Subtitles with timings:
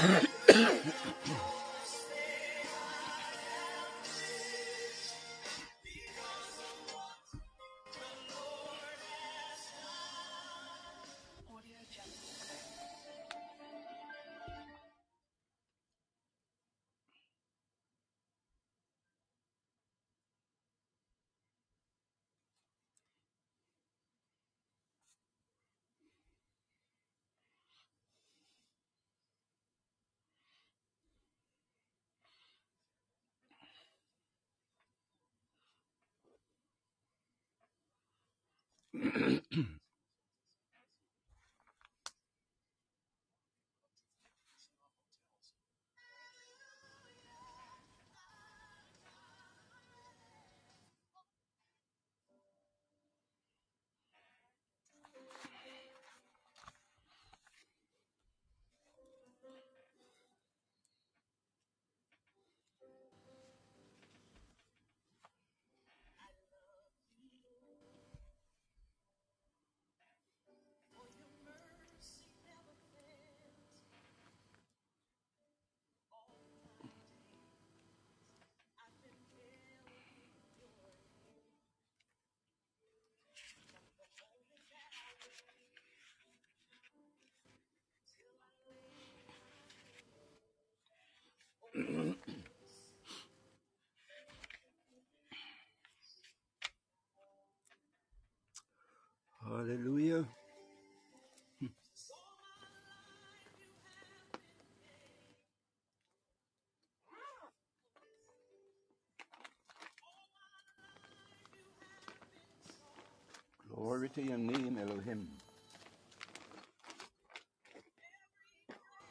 [0.00, 0.26] Hallelujah.
[113.80, 115.28] Glory to your name, Elohim.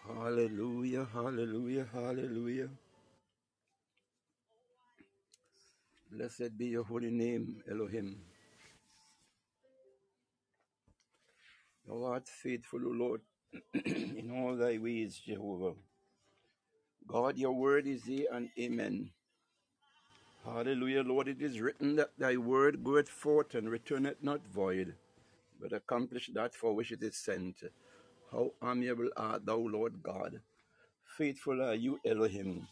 [0.07, 2.69] Hallelujah, hallelujah, hallelujah.
[6.11, 8.17] Blessed be your holy name, Elohim.
[11.87, 13.21] Thou art faithful, O Lord,
[13.85, 15.73] in all thy ways, Jehovah.
[17.07, 19.11] God, your word is yea and amen.
[20.45, 21.27] Hallelujah, Lord.
[21.27, 24.95] It is written that thy word goeth forth and returneth not void,
[25.61, 27.57] but accomplish that for which it is sent.
[28.31, 30.39] How amiable art thou, Lord God.
[31.17, 32.67] Faithful are you, Elohim.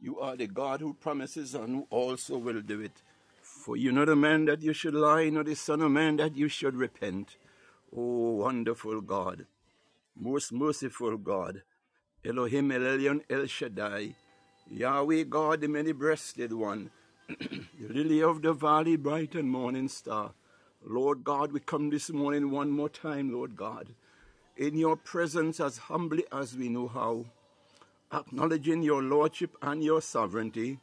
[0.00, 3.02] You are the God who promises and who also will do it.
[3.42, 6.36] For you're not a man that you should lie, nor the Son of Man that
[6.36, 7.36] you should repent.
[7.94, 9.46] O wonderful God,
[10.16, 11.62] most merciful God,
[12.24, 14.14] Elohim El Elyon El Shaddai,
[14.70, 16.90] Yahweh God, the many breasted one,
[17.38, 20.32] the lily of the valley, bright and morning star.
[20.84, 23.88] Lord God, we come this morning one more time, Lord God,
[24.56, 27.26] in your presence as humbly as we know how,
[28.12, 30.78] acknowledging your lordship and your sovereignty,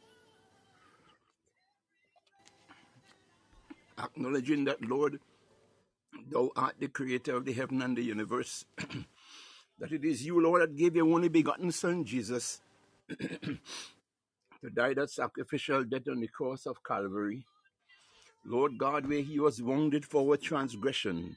[3.98, 5.20] acknowledging that, Lord,
[6.30, 8.64] thou art the creator of the heaven and the universe,
[9.78, 12.60] that it is you, Lord, that gave your only begotten Son, Jesus,
[14.62, 17.44] to die that sacrificial death on the cross of Calvary.
[18.44, 21.36] Lord God, where he was wounded for our transgression,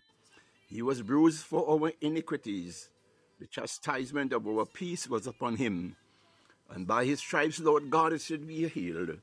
[0.67, 2.89] he was bruised for our iniquities.
[3.39, 5.95] The chastisement of our peace was upon him,
[6.69, 9.17] and by his stripes, Lord God, it should be healed.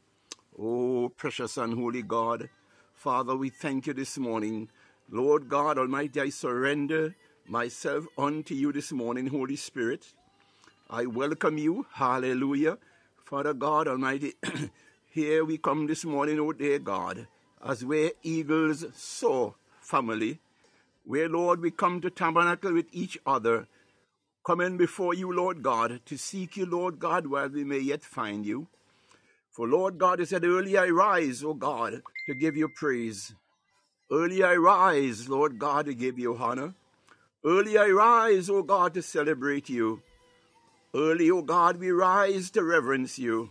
[0.61, 2.49] Oh, precious and holy God,
[2.95, 4.69] Father, we thank you this morning.
[5.11, 7.15] Lord God Almighty, I surrender
[7.47, 10.07] myself unto you this morning, Holy Spirit.
[10.91, 11.87] I welcome you.
[11.93, 12.79] Hallelujah.
[13.29, 14.33] Father God Almighty,
[15.11, 17.27] here we come this morning, O dear God,
[17.63, 20.39] as we're eagles soar family,
[21.05, 23.67] where, Lord, we come to tabernacle with each other,
[24.47, 28.47] coming before you, Lord God, to seek you, Lord God, while we may yet find
[28.47, 28.67] you.
[29.51, 33.35] For, Lord God, you said, Early I rise, O God, to give you praise.
[34.11, 36.73] Early I rise, Lord God, to give you honor.
[37.45, 40.01] Early I rise, O God, to celebrate you.
[40.95, 43.51] Early, O God, we rise to reverence you.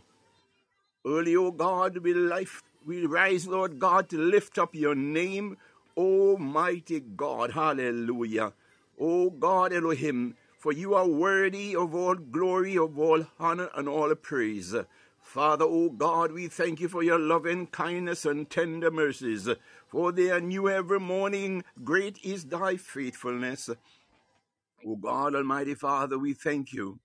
[1.06, 5.58] Early, O God, we, life, we rise, Lord God, to lift up your name,
[5.96, 7.52] Almighty God.
[7.52, 8.54] Hallelujah.
[9.00, 14.14] O God Elohim, for you are worthy of all glory, of all honor, and all
[14.16, 14.76] praise.
[15.22, 19.48] Father, O God, we thank you for your loving kindness and tender mercies,
[19.88, 21.64] for they are new every morning.
[21.84, 23.70] Great is thy faithfulness.
[24.88, 27.00] O God, Almighty Father, we thank you.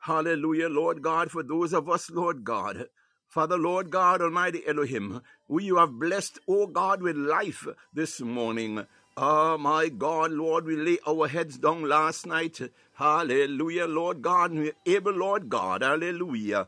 [0.00, 2.86] Hallelujah, Lord God, for those of us, Lord God.
[3.28, 8.86] Father, Lord God, Almighty Elohim, who you have blessed, O God, with life this morning.
[9.16, 12.60] Oh, my God, Lord, we lay our heads down last night.
[12.94, 14.52] Hallelujah, Lord God.
[14.52, 16.66] We're able, Lord God, hallelujah,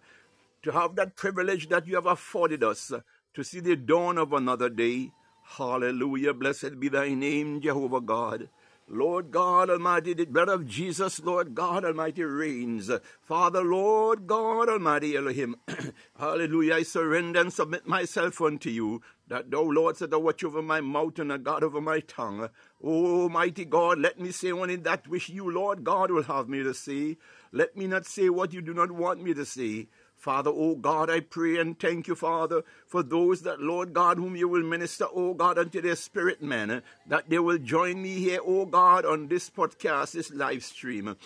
[0.62, 2.92] to have that privilege that you have afforded us
[3.34, 5.10] to see the dawn of another day.
[5.42, 6.34] Hallelujah.
[6.34, 8.50] Blessed be thy name, Jehovah God.
[8.94, 12.90] Lord God Almighty, the blood of Jesus, Lord God Almighty, reigns.
[13.22, 15.56] Father, Lord God Almighty, Elohim,
[16.18, 20.60] hallelujah, I surrender and submit myself unto you, that thou, Lord, set a watch over
[20.60, 22.50] my mouth and a guard over my tongue.
[22.84, 26.62] Oh, mighty God, let me say only that which you, Lord God, will have me
[26.62, 27.16] to say.
[27.50, 29.86] Let me not say what you do not want me to say.
[30.22, 34.36] Father, oh God, I pray and thank you, Father, for those that, Lord God, whom
[34.36, 38.38] you will minister, oh God, unto their spirit man, that they will join me here,
[38.46, 41.16] oh God, on this podcast, this live stream.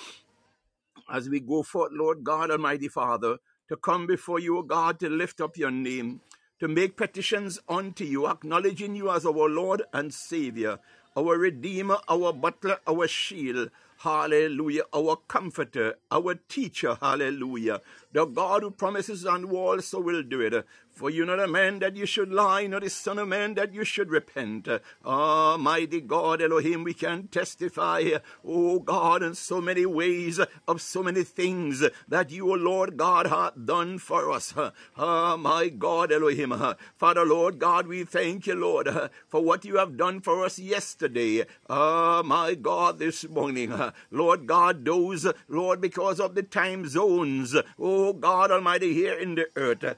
[1.12, 3.36] As we go forth, Lord God, Almighty Father,
[3.68, 6.22] to come before you, O God, to lift up your name,
[6.58, 10.78] to make petitions unto you, acknowledging you as our Lord and Savior,
[11.14, 13.70] our Redeemer, our Buckler, our Shield.
[13.98, 14.82] Hallelujah.
[14.94, 16.96] Our comforter, our teacher.
[17.00, 17.80] Hallelujah.
[18.12, 20.66] The God who promises and who also will do it.
[20.90, 23.74] For you're not a man that you should lie, not a son of man that
[23.74, 24.66] you should repent.
[25.04, 28.12] Almighty God, Elohim, we can testify,
[28.42, 33.26] oh God, in so many ways of so many things that you, O Lord God,
[33.26, 34.54] have done for us.
[34.96, 36.54] Ah, my God, Elohim.
[36.96, 38.88] Father, Lord God, we thank you, Lord,
[39.28, 41.44] for what you have done for us yesterday.
[41.68, 43.70] Ah, my God, this morning.
[44.10, 49.46] Lord God, those, Lord, because of the time zones, oh God Almighty, here in the
[49.56, 49.96] earth.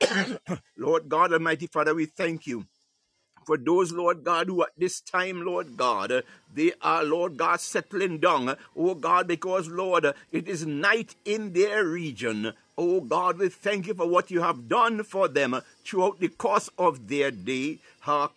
[0.76, 2.66] Lord God Almighty Father, we thank you
[3.50, 6.22] for those, Lord God, who at this time, Lord God,
[6.54, 8.56] they are, Lord God, settling down.
[8.76, 12.52] Oh God, because, Lord, it is night in their region.
[12.82, 16.70] Oh God, we thank you for what you have done for them throughout the course
[16.78, 17.78] of their day.
[18.06, 18.28] Oh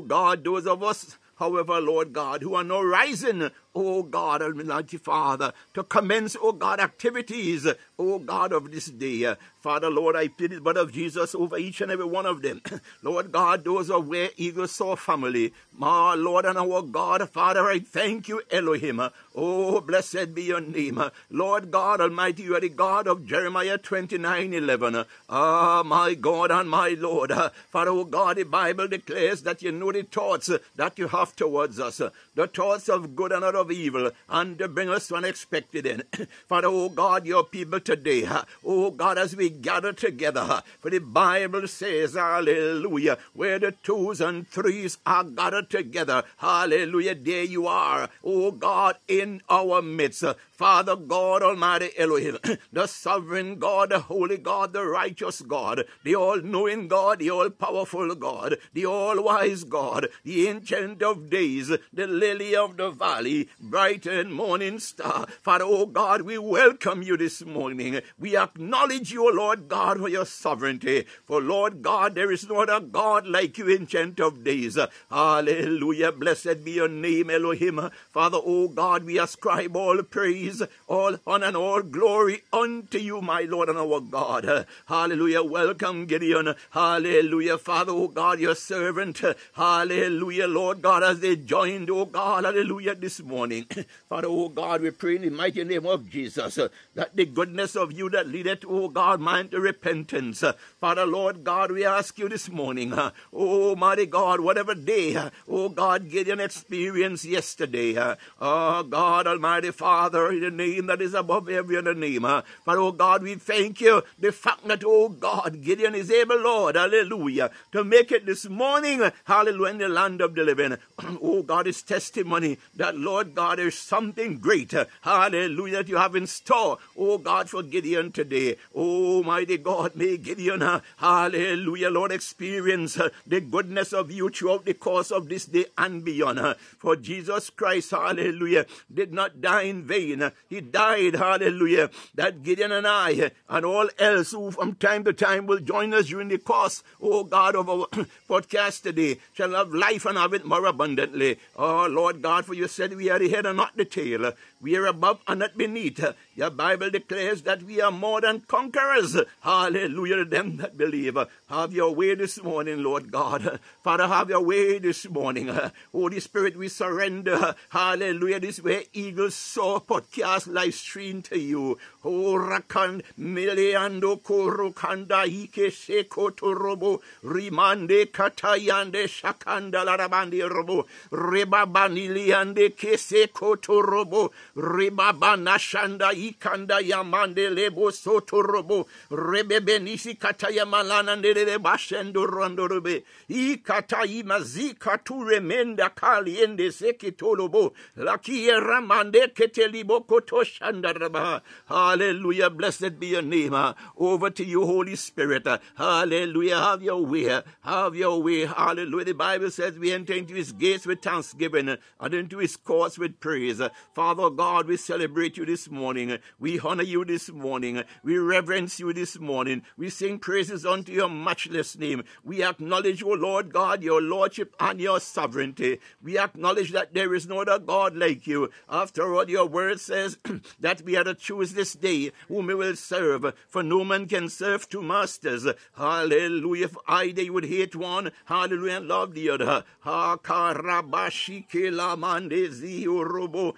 [0.00, 5.52] God, those of us however, Lord God, who are now rising, oh God, Almighty Father,
[5.74, 7.66] to commence, oh God, activities,
[7.98, 9.34] oh God, of this day.
[9.60, 12.60] Father, Lord, I plead the blood of Jesus over each and every one of them.
[13.02, 15.52] Lord God, those are where Eagles Soar family.
[15.78, 19.00] My Lord and our God, Father, I thank you, Elohim.
[19.34, 21.02] Oh, blessed be your name.
[21.30, 25.04] Lord God Almighty, you are the God of Jeremiah 29 11.
[25.28, 27.32] Ah, my God and my Lord.
[27.70, 31.78] Father, oh God, the Bible declares that you know the thoughts that you have towards
[31.78, 32.02] us,
[32.34, 36.04] the thoughts of good and not of evil, and to bring us unexpected end.
[36.48, 38.28] Father, oh God, your people today,
[38.64, 44.48] oh God, as we gather together, for the Bible says, hallelujah, where the twos and
[44.48, 50.24] threes are gathered together, hallelujah, there you are, oh God, in our midst.
[50.62, 52.38] Father God Almighty Elohim,
[52.72, 57.50] the sovereign God, the holy God, the righteous God, the all knowing God, the all
[57.50, 63.48] powerful God, the all wise God, the ancient of days, the lily of the valley,
[63.60, 65.26] bright and morning star.
[65.42, 68.00] Father, oh God, we welcome you this morning.
[68.18, 71.06] We acknowledge you, Lord God, for your sovereignty.
[71.26, 74.78] For Lord God, there is no other God like you, ancient of days.
[75.10, 76.12] Hallelujah.
[76.12, 77.90] Blessed be your name, Elohim.
[78.10, 83.20] Father, oh God, we ascribe all praise praise, all honor, and all glory unto you,
[83.20, 84.66] my Lord and our God.
[84.86, 85.42] Hallelujah.
[85.42, 86.54] Welcome, Gideon.
[86.70, 87.58] Hallelujah.
[87.58, 89.20] Father, oh God, your servant.
[89.54, 93.41] Hallelujah, Lord God, as they joined, oh God, hallelujah, this morning.
[94.08, 97.74] Father, oh God, we pray in the mighty name of Jesus uh, that the goodness
[97.74, 100.42] of you that leadeth, oh God, man to repentance.
[100.42, 105.16] Uh, Father, Lord God, we ask you this morning, uh, oh mighty God, whatever day,
[105.48, 107.96] oh God, Gideon experienced yesterday,
[108.40, 112.24] oh God, Almighty Father, in the name that is above every other name.
[112.24, 114.02] Uh, but oh God, we thank you.
[114.18, 119.10] The fact that, oh God, Gideon is able, Lord, hallelujah, to make it this morning,
[119.24, 120.76] hallelujah, in the land of the living.
[121.22, 126.26] oh God, is testimony that, Lord God, there's something great, hallelujah, that you have in
[126.26, 128.56] store, oh God, for Gideon today.
[128.74, 134.64] Oh, mighty God, may Gideon, uh, hallelujah, Lord, experience uh, the goodness of you throughout
[134.64, 136.38] the course of this day and beyond.
[136.38, 140.30] Uh, for Jesus Christ, hallelujah, did not die in vain.
[140.48, 145.46] He died, hallelujah, that Gideon and I and all else who from time to time
[145.46, 147.86] will join us during the course, oh God, of our
[148.28, 151.38] podcast today shall have life and have it more abundantly.
[151.56, 154.26] Oh Lord God, for you said we are head and not the tail.
[154.26, 154.32] Uh,
[154.62, 156.00] We are above and not beneath.
[156.36, 159.16] Your Bible declares that we are more than conquerors.
[159.40, 161.18] Hallelujah to them that believe.
[161.48, 163.58] Have your way this morning, Lord God.
[163.82, 165.50] Father, have your way this morning.
[165.90, 167.56] Holy Spirit, we surrender.
[167.70, 168.38] Hallelujah.
[168.38, 171.76] This way, eagles soar podcast live stream to you.
[172.04, 184.30] Oh, Rakan, Miliando Korokanda, Ike Seko Torobo, Rimande Katayande Shakanda Larabandi Robo, Rebabaniliande Keseko Torobo,
[184.56, 196.70] Rebabanashanda Ikanda Yamande Lebo Sotorobo, Rebebenisi Kataya Malana Nere Bashendo Rondorobe, Ikata Imazika Turemenda Kaliende
[196.70, 201.40] Sekitolobo, Lakia Ramande Ketelibo Kotoshandaraba.
[201.66, 202.50] Hallelujah.
[202.50, 203.54] Blessed be your name.
[203.96, 205.46] Over to you, Holy Spirit.
[205.76, 206.58] Hallelujah.
[206.60, 207.40] Have your way.
[207.62, 208.46] Have your way.
[208.46, 209.04] Hallelujah.
[209.06, 213.20] The Bible says we enter into his gates with thanksgiving and into his courts with
[213.20, 213.60] praise.
[213.94, 216.18] Father God, we celebrate you this morning.
[216.40, 217.84] We honor you this morning.
[218.02, 219.62] We reverence you this morning.
[219.76, 222.02] We sing praises unto your matchless name.
[222.24, 225.78] We acknowledge, O Lord God, your lordship and your sovereignty.
[226.02, 228.50] We acknowledge that there is no other God like you.
[228.68, 230.18] After all, your word says
[230.60, 234.28] that we are to choose this day whom we will serve, for no man can
[234.28, 235.46] serve two masters.
[235.76, 236.64] Hallelujah.
[236.64, 239.64] If I they would hate one, hallelujah, and love the other.
[239.80, 243.54] Ha karabashi kela mande ziorobo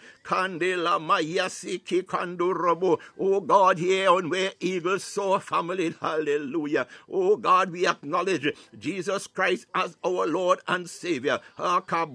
[0.74, 2.98] kandela mayasi kikandorobo.
[3.18, 6.86] Oh God, here on where eagles soar family, hallelujah.
[7.10, 11.40] Oh God, we acknowledge Jesus Christ as our Lord and Savior.
[11.58, 12.10] And Father,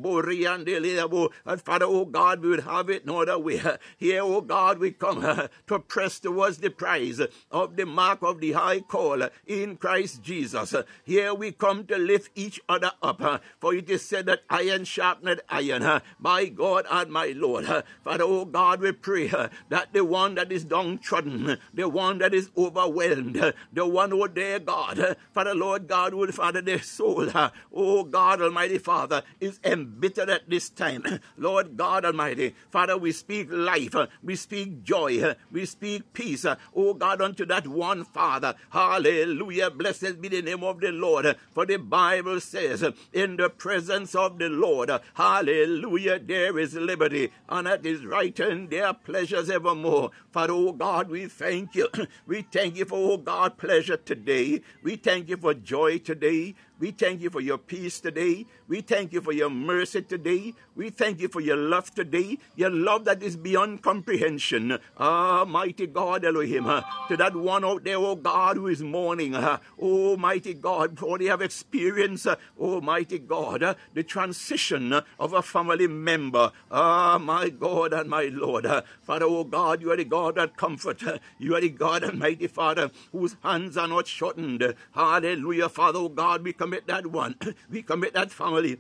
[1.86, 3.62] oh God, we would have it no other way.
[3.98, 8.40] Here, oh God, we come uh, to press towards the prize of the mark of
[8.40, 10.74] the high call in Christ Jesus.
[11.04, 14.86] Here we come to lift each other up, uh, for it is said that iron
[14.86, 15.84] sharpened iron.
[15.84, 17.66] Uh, my God and my Lord,
[18.04, 22.34] Father, oh God, we pray uh, that the one that is downtrodden, the one that
[22.34, 26.82] is overwhelmed, uh, the one, oh dear God, uh, Father, Lord God, would Father, their
[26.82, 27.30] soul,
[27.74, 31.04] oh God, Almighty Father, is embittered at this time.
[31.38, 37.22] Lord God Almighty, Father, we speak life, we speak joy, we speak peace, oh God,
[37.22, 38.56] unto that one Father.
[38.72, 39.70] Hallelujah.
[39.70, 41.36] Blessed be the name of the Lord.
[41.52, 47.68] For the Bible says, in the presence of the Lord, hallelujah, there is liberty, and
[47.68, 50.12] at his right there are pleasures evermore.
[50.32, 51.90] Father, oh God, we thank you.
[52.26, 54.62] We thank you for, oh God, pleasure today.
[54.82, 56.56] We thank you for joy today.
[56.80, 58.46] We thank you for your peace today.
[58.70, 60.54] We thank you for your mercy today.
[60.78, 62.38] We thank you for your love today.
[62.56, 64.80] Your love that is beyond comprehension.
[64.98, 66.68] Almighty God, Elohim.
[66.68, 69.36] Uh, to that one out there, oh God, who is mourning.
[69.36, 75.42] Uh, Almighty God, for they have experienced, uh, Almighty God, uh, the transition of a
[75.42, 76.54] family member.
[76.72, 78.66] Ah, my God and my Lord.
[79.02, 81.04] Father, oh God, you are the God that comfort.
[81.40, 84.76] You are the God, Almighty Father, whose hands are not shortened.
[84.94, 86.54] Hallelujah, Father, oh God, we
[86.88, 87.36] that one.
[87.72, 88.80] We commit that family.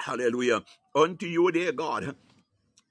[0.00, 0.62] Hallelujah.
[0.94, 2.16] Unto you, dear God.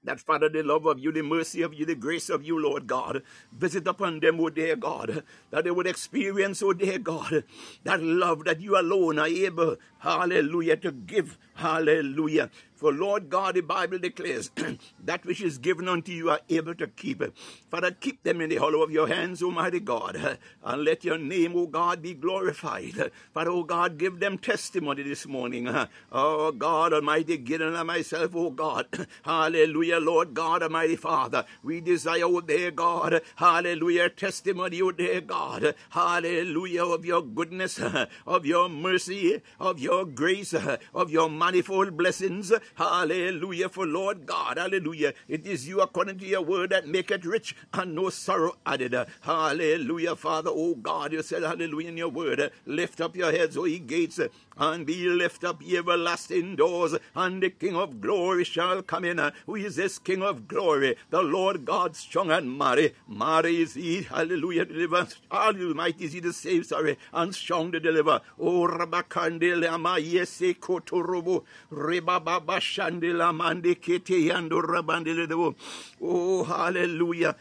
[0.04, 2.86] That, Father, the love of you, the mercy of you, the grace of you, Lord
[2.86, 3.22] God,
[3.52, 7.44] visit upon them, oh dear God, that they would experience, oh dear God,
[7.84, 12.50] that love that you alone are able, hallelujah, to give, hallelujah.
[12.78, 14.52] For Lord God, the Bible declares,
[15.04, 17.32] that which is given unto you are able to keep it.
[17.68, 21.56] Father, keep them in the hollow of your hands, Almighty God, and let your name,
[21.56, 23.10] O God, be glorified.
[23.34, 25.68] Father, O God, give them testimony this morning.
[26.10, 28.86] Oh God, Almighty, Gideon and myself, O God,
[29.22, 35.74] hallelujah, Lord God, Almighty Father, we desire, O dear God, hallelujah, testimony, O dear God,
[35.90, 37.78] hallelujah, of your goodness,
[38.26, 42.52] of your mercy, of your grace, of your manifold blessings.
[42.74, 43.68] Hallelujah.
[43.68, 45.14] For Lord God, hallelujah.
[45.28, 48.94] It is you according to your word that make it rich and no sorrow added.
[49.20, 50.16] Hallelujah.
[50.16, 52.50] Father, oh God, you said, hallelujah, in your word.
[52.66, 54.20] Lift up your heads, O ye gates,
[54.58, 59.20] and be lift up ye everlasting doors, and the King of glory shall come in.
[59.46, 60.96] Who is this King of glory?
[61.10, 62.92] The Lord God strong and mighty.
[63.06, 65.06] Mighty is he, hallelujah, deliver.
[65.30, 68.20] Almighty is he to save, sorry, and strong to deliver.
[68.38, 75.54] Oh, Rabakande Lama Yese Kotorobo, Rebaba Shandela Mande Kete Yando Rabandele.
[76.02, 77.36] Oh, hallelujah.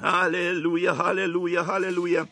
[0.00, 2.28] Hallelujah, hallelujah, hallelujah.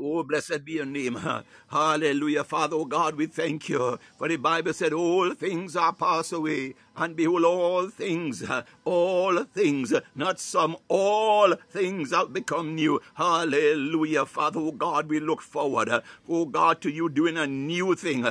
[0.00, 1.18] Oh, blessed be your name.
[1.70, 2.44] Hallelujah.
[2.44, 3.98] Father, oh God, we thank you.
[4.18, 6.74] For the Bible said, All things are passed away.
[6.96, 8.44] And behold, all things,
[8.84, 13.00] all things, not some, all things have become new.
[13.14, 14.26] Hallelujah.
[14.26, 15.88] Father, oh God, we look forward,
[16.28, 18.26] oh God, to you doing a new thing,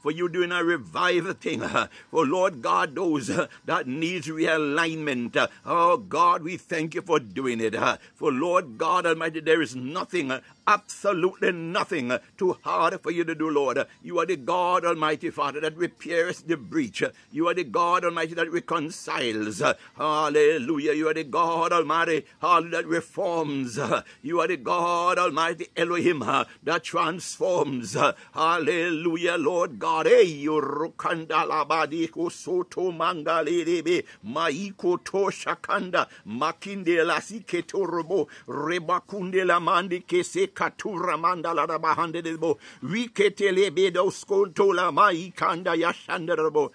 [0.00, 1.62] for you doing a revival thing.
[2.10, 3.26] For Lord God, those
[3.66, 7.74] that needs realignment, oh God, we thank you for doing it.
[8.14, 10.32] For Lord God Almighty, there is nothing
[10.66, 13.86] absolutely nothing too hard for you to do, Lord.
[14.02, 17.02] You are the God Almighty Father that repairs the breach.
[17.30, 19.62] You are the God Almighty that reconciles.
[19.96, 20.92] Hallelujah.
[20.92, 23.78] You are the God Almighty hallelujah, that reforms.
[24.22, 26.20] You are the God Almighty Elohim
[26.62, 27.96] that transforms.
[28.32, 30.06] Hallelujah, Lord God.
[32.34, 41.78] Soto mangalebe maiko to shakanda makinde lasiketo robo rebakunde la mandi kese katura mandala da
[41.78, 46.72] bahande de bo wikete lebe do skonto la mai kanda yashanda oh, bo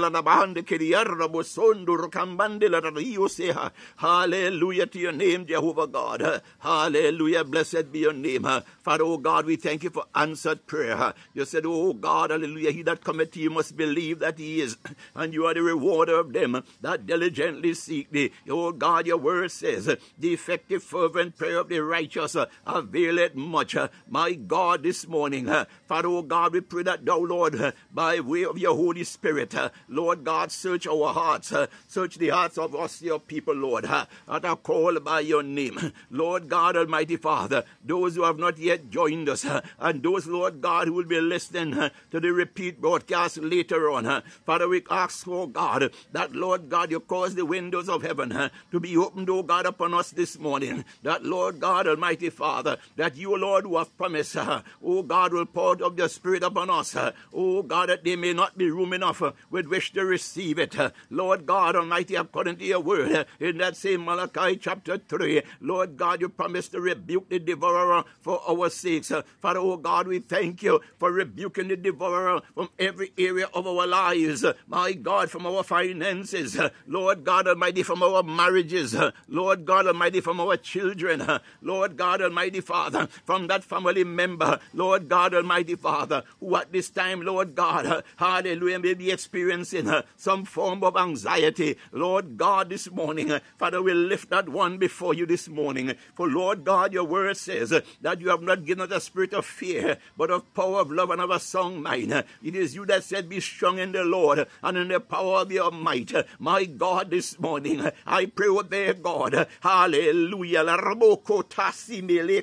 [0.00, 3.70] rahandela da bahande kiriarra bo sondo rokambande la rio seha.
[3.96, 6.42] Hallelujah to your name Jehovah God.
[6.58, 7.44] Hallelujah.
[7.44, 8.46] Blessed be your name.
[8.82, 11.14] Father oh God we thank you for answered prayer.
[11.34, 14.76] You said oh God hallelujah he that cometh to you must believe that he is
[15.14, 18.32] and you are the rewarder of them that diligently seek thee.
[18.48, 19.86] Oh God your word says
[20.18, 23.76] the effective fervent prayer of the righteous availeth much.
[24.08, 25.46] My God, this morning,
[25.86, 29.54] Father, oh God, we pray that thou, Lord, by way of your Holy Spirit,
[29.90, 31.52] Lord God, search our hearts,
[31.88, 35.92] search the hearts of us, your people, Lord, that are called by your name.
[36.10, 39.44] Lord God, Almighty Father, those who have not yet joined us,
[39.80, 41.72] and those, Lord God, who will be listening
[42.10, 44.22] to the repeat broadcast later on.
[44.46, 48.80] Father, we ask, oh God, that, Lord God, you cause the windows of heaven to
[48.80, 50.84] be opened, oh God, upon us this morning.
[51.02, 55.46] That, Lord God, Almighty Father, that you, Lord, who have promised, uh, oh God, will
[55.46, 56.94] pour out of your Spirit upon us.
[56.94, 60.58] Uh, oh God, that there may not be room enough uh, with which to receive
[60.58, 60.76] it.
[61.08, 66.20] Lord God Almighty, according to your word, in that same Malachi chapter 3, Lord God,
[66.20, 69.12] you promised to rebuke the devourer for our sakes.
[69.40, 73.86] Father, oh God, we thank you for rebuking the devourer from every area of our
[73.86, 74.44] lives.
[74.66, 76.58] My God, from our finances.
[76.86, 78.96] Lord God Almighty, from our marriages.
[79.28, 81.26] Lord God Almighty, from our children.
[81.62, 86.90] Lord God Almighty Father, from that family member, Lord God Almighty Father, who at this
[86.90, 91.76] time, Lord God, hallelujah, may be experiencing uh, some form of anxiety.
[91.92, 95.94] Lord God, this morning, uh, Father, we lift that one before you this morning.
[96.14, 99.32] For Lord God, your word says uh, that you have not given us a spirit
[99.32, 102.12] of fear, but of power, of love, and of a song mind.
[102.42, 105.52] It is you that said, Be strong in the Lord and in the power of
[105.52, 106.12] your might.
[106.38, 110.64] My God, this morning, I pray, with their God, hallelujah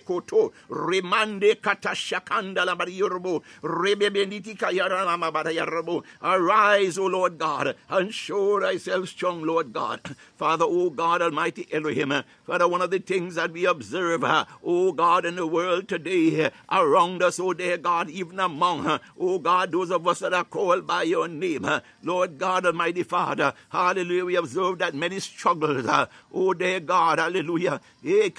[0.05, 1.55] koto remande
[2.65, 2.75] la
[6.21, 9.99] arise o lord god and show thyself strong lord god.
[10.37, 12.13] Father o god almighty elohim
[12.45, 14.23] father one of the things that we observe
[14.63, 19.71] o god in the world today around us o dear god even among o god
[19.71, 21.67] those of us that are called by your name.
[22.03, 25.85] Lord god almighty father hallelujah we observe that many struggles
[26.33, 27.81] O dear god hallelujah.
[28.05, 28.29] Eh,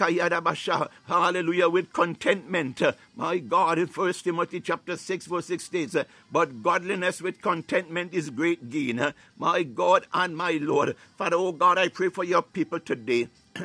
[1.07, 2.81] hallelujah with contentment.
[3.17, 5.97] My God, in 1 Timothy chapter 6, verse 6 states,
[6.31, 9.15] But godliness with contentment is great gain.
[9.39, 10.97] My God and my Lord.
[11.17, 13.29] Father, oh God, I pray for your people today.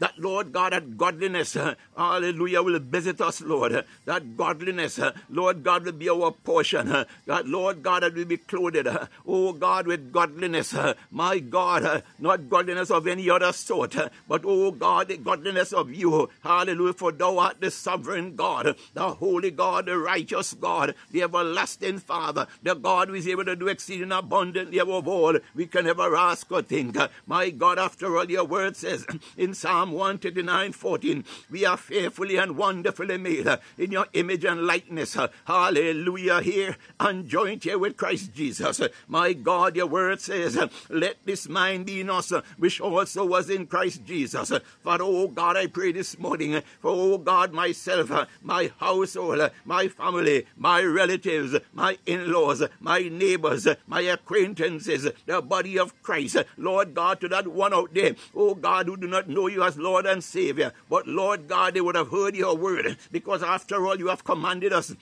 [0.00, 1.56] that Lord God, that godliness,
[1.96, 3.84] hallelujah, will visit us, Lord.
[4.06, 6.88] That godliness, Lord God, will be our portion.
[7.26, 8.88] That Lord God, that will be clothed,
[9.26, 10.74] oh God, with godliness.
[11.10, 13.94] My God, not godliness of any other sort,
[14.26, 16.28] but oh God, the godliness of you.
[16.42, 21.98] Hallelujah, for thou art the sovereign God, the holy God, the righteous God, the everlasting
[21.98, 26.16] Father, the God who is able to do exceeding abundantly above all we can ever
[26.16, 26.96] ask or think.
[27.26, 31.24] My God, after all, your word says in Psalm Psalm 139 14.
[31.50, 35.16] We are fearfully and wonderfully made uh, in your image and likeness.
[35.16, 36.40] Uh, hallelujah.
[36.42, 38.80] Here and joined here with Christ Jesus.
[38.80, 42.80] Uh, my God, your word says, uh, Let this mind be in us, uh, which
[42.80, 44.52] also was in Christ Jesus.
[44.52, 49.88] Uh, for, oh God, I pray this morning for, oh God, myself, my household, my
[49.88, 56.36] family, my relatives, my in laws, my neighbors, my acquaintances, the body of Christ.
[56.56, 59.79] Lord God, to that one out there, oh God, who do not know you as
[59.80, 60.72] Lord and Savior.
[60.88, 64.72] But Lord God, they would have heard your word because after all, you have commanded
[64.72, 64.94] us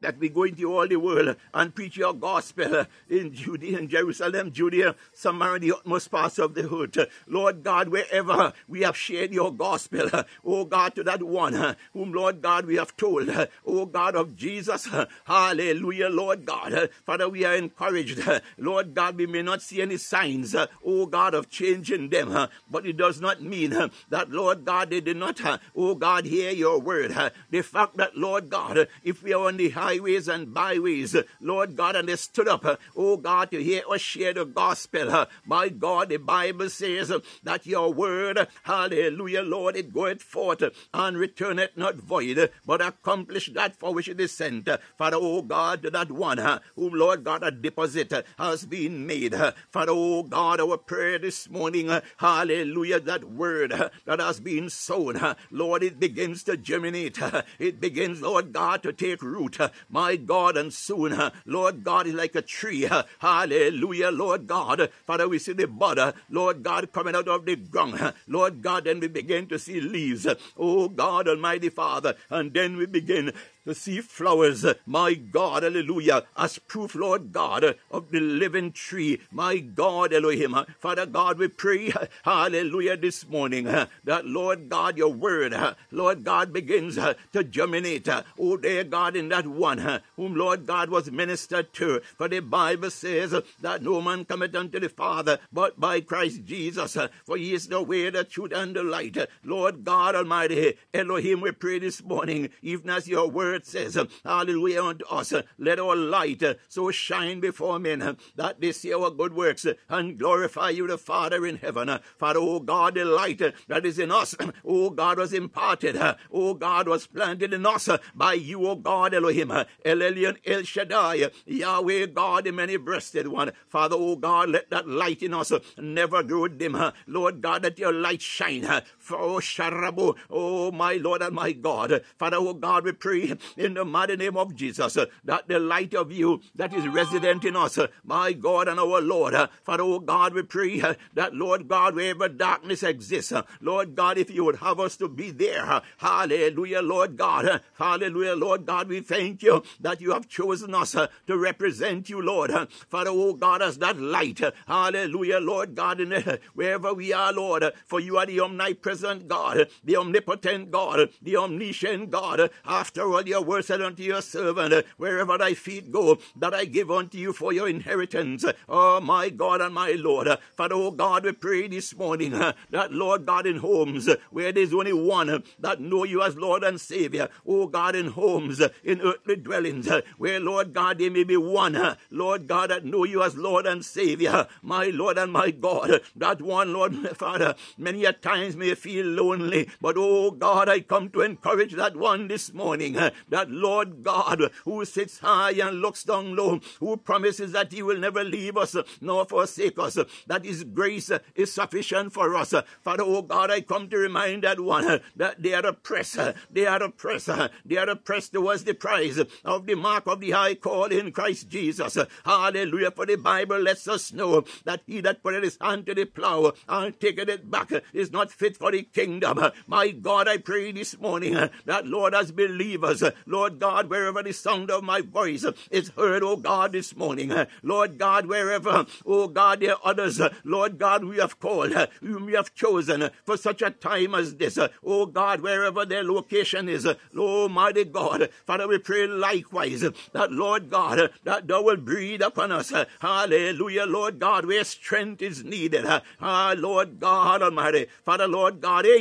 [0.00, 4.52] that we go into all the world and preach your gospel in Judea, and Jerusalem,
[4.52, 7.08] Judea, Samaria, the utmost parts of the earth.
[7.26, 10.08] Lord God, wherever we have shared your gospel,
[10.44, 13.28] oh God, to that one whom, Lord God, we have told,
[13.66, 14.88] oh God of Jesus,
[15.24, 16.90] hallelujah, Lord God.
[17.04, 18.20] Father, we are encouraged.
[18.56, 22.86] Lord God, we may not see any signs, oh God, of change in them, but
[22.86, 23.70] it does not mean
[24.08, 25.40] that, Lord God, they did not,
[25.74, 27.14] oh God, hear your word.
[27.50, 31.96] The fact that, Lord God, if we are on the highways and byways, Lord God,
[31.96, 36.18] and they stood up, oh God, to hear us share the gospel, my God, the
[36.18, 37.10] Bible says
[37.42, 43.76] that your word, hallelujah, Lord, it goeth forth and returneth not void, but accomplish that
[43.76, 44.68] for which it is sent.
[44.98, 46.38] Father, oh God, that one
[46.76, 49.34] whom, Lord God, a deposit has been made.
[49.70, 53.72] Father, oh God, our prayer this morning, hallelujah, that word
[54.04, 55.18] that has been sown,
[55.50, 57.18] Lord, it begins to germinate.
[57.58, 59.56] It begins, Lord God, to take root.
[59.88, 62.86] My God, and soon, uh, Lord God, is like a tree.
[62.86, 64.90] Uh, hallelujah, Lord God.
[65.06, 68.00] Father, we see the bud, Lord God, coming out of the ground.
[68.00, 70.26] Uh, Lord God, then we begin to see leaves.
[70.56, 72.16] Oh God, Almighty Father.
[72.30, 73.32] And then we begin
[73.74, 80.12] see flowers, my God, hallelujah, as proof, Lord God, of the living tree, my God,
[80.12, 80.56] Elohim.
[80.78, 85.54] Father God, we pray, hallelujah, this morning, that, Lord God, your word,
[85.90, 91.10] Lord God, begins to germinate, oh, dear God, in that one whom, Lord God, was
[91.10, 92.00] ministered to.
[92.16, 96.96] For the Bible says that no man cometh unto the Father but by Christ Jesus,
[97.24, 99.16] for he is the way, the truth, and the light.
[99.44, 104.82] Lord God Almighty, Elohim, we pray this morning, even as your word says, uh, Hallelujah
[104.82, 109.10] unto us, uh, let our light uh, so shine before men that they see our
[109.10, 111.98] good works and glorify you, the Father in heaven.
[112.18, 116.00] Father, oh God, the light that is in us, oh God, was imparted,
[116.32, 121.30] oh God, was planted in us by you, oh God, Elohim, El Elyon, El Shaddai,
[121.46, 123.52] Yahweh, God, the many breasted one.
[123.68, 126.76] Father, oh God, let that light in us never grow dim.
[127.06, 128.66] Lord God, let your light shine.
[128.98, 132.02] For, oh, Sharabu, oh my Lord and my God.
[132.18, 135.94] Father, oh God, we pray in the mighty name of Jesus, uh, that the light
[135.94, 139.82] of you that is resident in us, uh, my God and our Lord, uh, Father,
[139.82, 144.30] oh God, we pray uh, that, Lord God, wherever darkness exists, uh, Lord God, if
[144.30, 149.00] you would have us to be there, uh, hallelujah, Lord God, hallelujah, Lord God, we
[149.00, 152.52] thank you that you have chosen us to represent you, Lord,
[152.88, 158.00] Father, oh God, as that light, hallelujah, Lord God, in wherever we are, Lord, for
[158.00, 163.64] you are the omnipresent God, the omnipotent God, the omniscient God, after all, your word
[163.64, 167.68] said unto your servant, wherever thy feet go, that I give unto you for your
[167.68, 168.44] inheritance.
[168.68, 170.28] Oh, my God and my Lord.
[170.56, 174.74] Father, oh God, we pray this morning uh, that, Lord God, in homes where there's
[174.74, 179.36] only one that know you as Lord and Savior, oh God, in homes, in earthly
[179.36, 183.66] dwellings, where, Lord God, there may be one, Lord God, that know you as Lord
[183.66, 186.00] and Savior, my Lord and my God.
[186.16, 191.10] That one, Lord, Father, many a times may feel lonely, but oh God, I come
[191.10, 192.96] to encourage that one this morning
[193.28, 197.98] that Lord God, who sits high and looks down low, who promises that He will
[197.98, 202.54] never leave us nor forsake us, that His grace is sufficient for us.
[202.82, 206.18] Father, oh God, I come to remind that one that they are oppressed,
[206.50, 207.30] they are oppressed,
[207.64, 211.48] they are oppressed towards the prize of the mark of the high call in Christ
[211.48, 211.98] Jesus.
[212.24, 212.90] Hallelujah.
[212.90, 216.52] For the Bible lets us know that he that put his hand to the plow
[216.68, 219.40] and taketh it back is not fit for the kingdom.
[219.66, 224.70] My God, I pray this morning that Lord, as believers, Lord God, wherever the sound
[224.70, 229.72] of my voice is heard, O God, this morning, Lord God, wherever, O God, there
[229.72, 234.36] are others, Lord God, we have called, we have chosen for such a time as
[234.36, 240.70] this, O God, wherever their location is, Almighty God, Father, we pray likewise that, Lord
[240.70, 245.84] God, that thou will breathe upon us, hallelujah, Lord God, where strength is needed,
[246.20, 248.98] ah, Lord God Almighty, Father, Lord God, eh,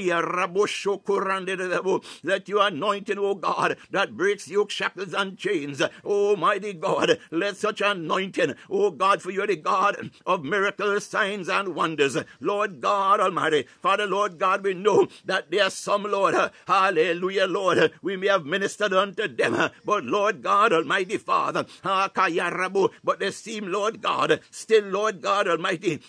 [2.23, 5.81] that you anointing, O God, that breaks yoke, shackles, and chains.
[6.05, 11.49] Almighty God, let such anointing, oh God, for you are the God of miracles, signs,
[11.49, 12.15] and wonders.
[12.39, 16.35] Lord God Almighty, Father, Lord God, we know that there are some, Lord,
[16.67, 23.31] hallelujah, Lord, we may have ministered unto them, but Lord God Almighty, Father, but they
[23.31, 26.01] seem, Lord God, still, Lord God Almighty,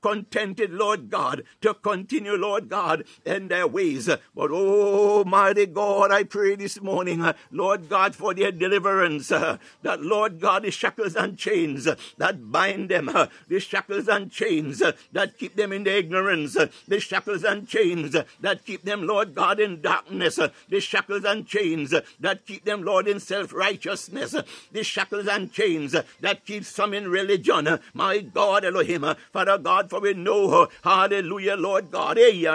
[0.00, 4.06] contented, Lord God, to continue, Lord God, in their ways.
[4.06, 9.32] But, oh, mighty God, I pray this morning, uh, Lord God, for their deliverance.
[9.32, 14.08] Uh, that, Lord God, the shackles and chains uh, that bind them, uh, the shackles
[14.08, 18.64] and chains uh, that keep them in the ignorance, uh, the shackles and chains that
[18.64, 20.38] keep them, Lord God, in darkness,
[20.68, 21.90] the shackles and chains
[22.20, 24.34] that keep them, Lord, in self righteousness,
[24.72, 27.80] the shackles and chains that keep some in religion.
[27.92, 32.46] My God, Elohim, Father God, for we know, hallelujah, Lord God, eh.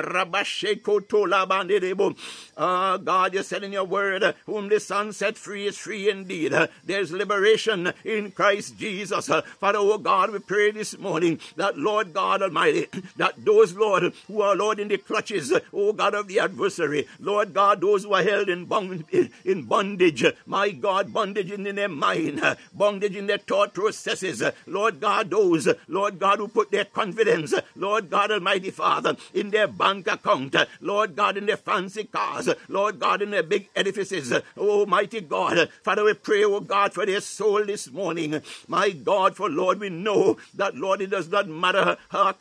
[2.58, 6.54] Ah, God, you said in your word, whom the Son set free is free indeed.
[6.86, 9.28] There's liberation in Christ Jesus.
[9.28, 14.42] Father, oh God, we pray this morning that, Lord God Almighty, that those, Lord, who
[14.42, 18.24] are, Lord, in the clutches, oh God, of the adversary, Lord God, those who are
[18.24, 19.04] held in, bond,
[19.44, 22.42] in bondage, my God, bondage in their mind,
[22.74, 28.10] bondage in their thought processes, Lord God, those, Lord God, who put their confidence, Lord
[28.10, 33.22] God Almighty Father, in their bank account, Lord God, in their fancy cars, Lord God,
[33.22, 37.64] in their big edifices, Almighty God, uh, Father, we pray, oh God, for their soul
[37.64, 42.34] this morning, my God, for Lord, we know that, Lord, it does not matter how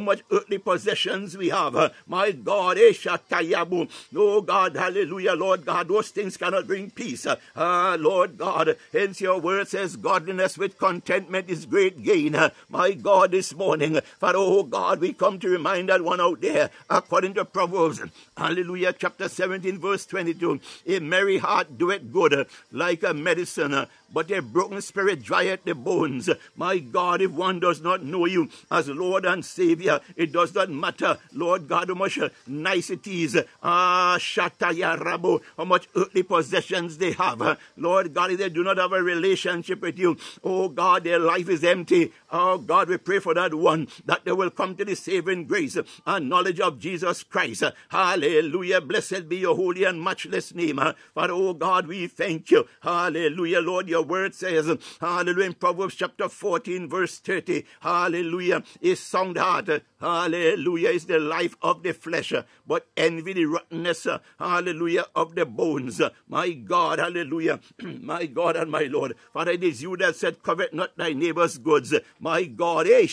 [0.00, 2.78] much earthly possessions we have, my God,
[4.16, 9.38] oh God, hallelujah, Lord God, those things cannot bring peace, ah, Lord God, hence your
[9.38, 12.34] word says, godliness with contentment is great gain,
[12.70, 16.70] my God, this morning, Father, oh God, we come to remind that one out there,
[16.88, 18.00] according to Proverbs,
[18.36, 24.40] hallelujah, chapter 17, verse 22, a merry heart doeth good, like a medicine, but a
[24.42, 26.30] broken spirit drieth the bones.
[26.54, 30.70] My God, if one does not know you as Lord and Savior, it does not
[30.70, 37.58] matter, Lord God, how much niceties, ah, shataya rabo, how much earthly possessions they have.
[37.76, 41.48] Lord God, if they do not have a relationship with you, oh God, their life
[41.48, 42.12] is empty.
[42.30, 45.76] Oh God, we pray for that one that they will come to the saving grace
[46.06, 47.64] and knowledge of Jesus Christ.
[47.88, 48.80] Hallelujah.
[48.80, 50.80] Blessed be your holy and matchless name.
[51.14, 52.66] Father, oh God, we thank you.
[52.80, 53.88] Hallelujah, Lord.
[53.96, 57.64] Your word says, Hallelujah, in Proverbs chapter 14, verse 30.
[57.80, 58.62] Hallelujah.
[58.82, 59.70] is sound heart.
[59.98, 60.90] Hallelujah.
[60.90, 62.34] Is the life of the flesh,
[62.66, 64.06] but envy the rottenness.
[64.38, 65.06] Hallelujah.
[65.14, 66.02] Of the bones.
[66.28, 66.98] My God.
[66.98, 67.60] Hallelujah.
[68.02, 69.14] my God and my Lord.
[69.32, 71.94] Father, it is you that said, Covet not thy neighbor's goods.
[72.20, 72.86] My God.
[72.86, 73.06] Eh.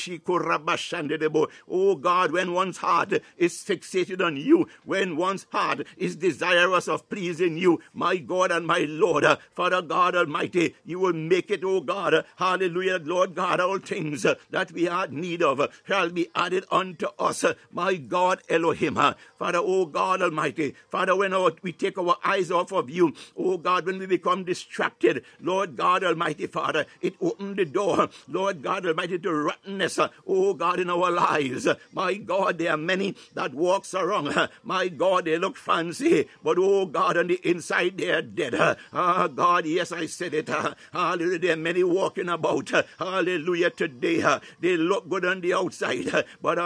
[1.69, 7.07] Oh God, when one's heart is fixated on you, when one's heart is desirous of
[7.07, 11.81] pleasing you, my God and my Lord, Father God Almighty, you will make it, oh
[11.81, 12.25] God.
[12.37, 17.45] Hallelujah, Lord God, all things that we had need of shall be added unto us,
[17.71, 18.95] my God Elohim.
[18.95, 23.57] Father, oh God Almighty, Father, when our, we take our eyes off of you, oh
[23.57, 28.85] God, when we become distracted, Lord God Almighty, Father, it opened the door, Lord God
[28.85, 31.67] Almighty, to rottenness, oh God, in our lives.
[31.91, 34.49] My God, there are many that walks around.
[34.63, 38.55] My God, they look fancy, but oh God, on the inside they are dead.
[38.93, 40.49] Ah, God, yes, I said it.
[40.93, 41.39] Hallelujah.
[41.39, 42.71] There are many walking about.
[42.99, 43.69] Hallelujah.
[43.69, 44.23] Today,
[44.59, 46.57] they look good on the outside, but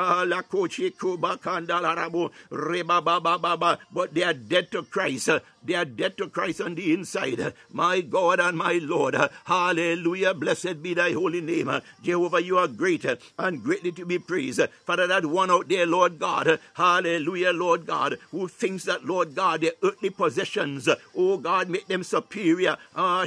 [3.92, 5.30] but they are dead to Christ.
[5.68, 7.54] They are dead to Christ on the inside.
[7.72, 9.16] My God and my Lord.
[9.44, 10.34] Hallelujah.
[10.34, 11.70] Blessed be thy holy name.
[12.02, 13.04] Jehovah, you are great
[13.38, 14.62] and greatly to be praised.
[14.86, 16.60] Father, that one out there, Lord God.
[16.76, 22.04] Hallelujah, Lord God, who thinks that, Lord God, their earthly possessions, oh God, make them
[22.04, 22.78] superior.
[22.96, 23.26] Ah,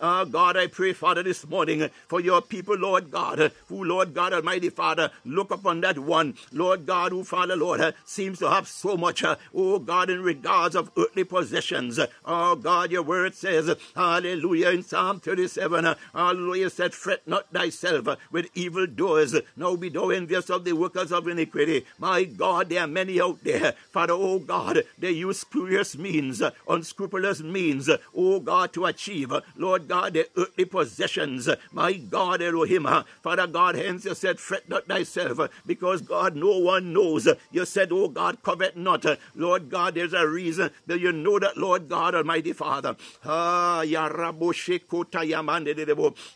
[0.00, 4.34] Ah, God, I pray, Father, this morning for your people, Lord God, who, Lord God,
[4.34, 8.96] Almighty Father, look upon that one, Lord God, who, Father, Lord, seems to have so
[8.96, 10.22] much, oh God, in
[10.58, 12.00] of earthly possessions.
[12.24, 18.48] Oh God, your word says, hallelujah, in Psalm 37, hallelujah, said, fret not thyself with
[18.54, 21.86] evil doers, now be thou envious of the workers of iniquity.
[21.98, 27.40] My God, there are many out there, Father, oh God, they use spurious means, unscrupulous
[27.40, 31.48] means, oh God, to achieve, Lord God, their earthly possessions.
[31.72, 32.86] My God, Elohim,
[33.22, 37.28] Father God, hence you said, fret not thyself, because God, no one knows.
[37.52, 39.04] You said, oh God, covet not.
[39.34, 42.96] Lord God, there's a reason that you know that, Lord God, Almighty Father.
[43.24, 43.82] Ah,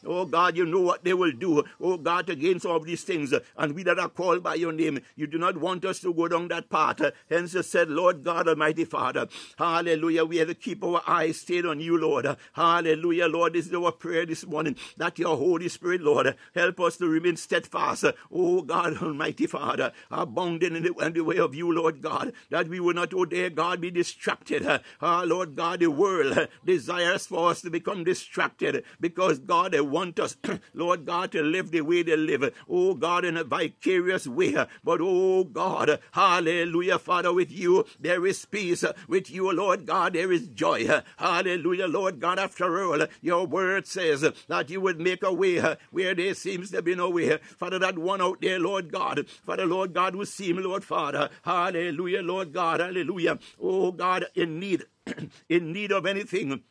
[0.04, 1.64] Oh God, you know what they will do.
[1.80, 3.32] Oh God, against all these things.
[3.56, 6.28] And we that are called by your name, you do not want us to go
[6.28, 7.00] down that path.
[7.30, 9.28] Hence you said, Lord God, Almighty Father.
[9.56, 10.24] Hallelujah.
[10.24, 12.26] We have to keep our eyes stayed on you, Lord.
[12.54, 13.52] Hallelujah, Lord.
[13.54, 14.76] This is our prayer this morning.
[14.96, 18.04] That your Holy Spirit, Lord, help us to remain steadfast.
[18.32, 22.32] Oh God, Almighty Father, abounding in the, in the way of you, Lord God.
[22.50, 24.66] That we will not, oh dear God, be distracted.
[25.00, 30.18] Ah, Lord God, the world desires for us to become distracted because God, they want
[30.20, 30.36] us,
[30.74, 32.52] Lord God, to live the way they live.
[32.68, 34.54] Oh God, in a vicarious way.
[34.84, 38.84] But oh God, hallelujah, Father, with you there is peace.
[39.08, 40.88] With you, Lord God, there is joy.
[41.16, 46.14] Hallelujah, Lord God, after all, your word says that you would make a way where
[46.14, 47.38] there seems to be no way.
[47.58, 52.22] Father, that one out there, Lord God, Father, Lord God, who seem, Lord Father, hallelujah,
[52.22, 54.84] Lord God, hallelujah, oh God, in need,
[55.48, 56.62] in need of anything.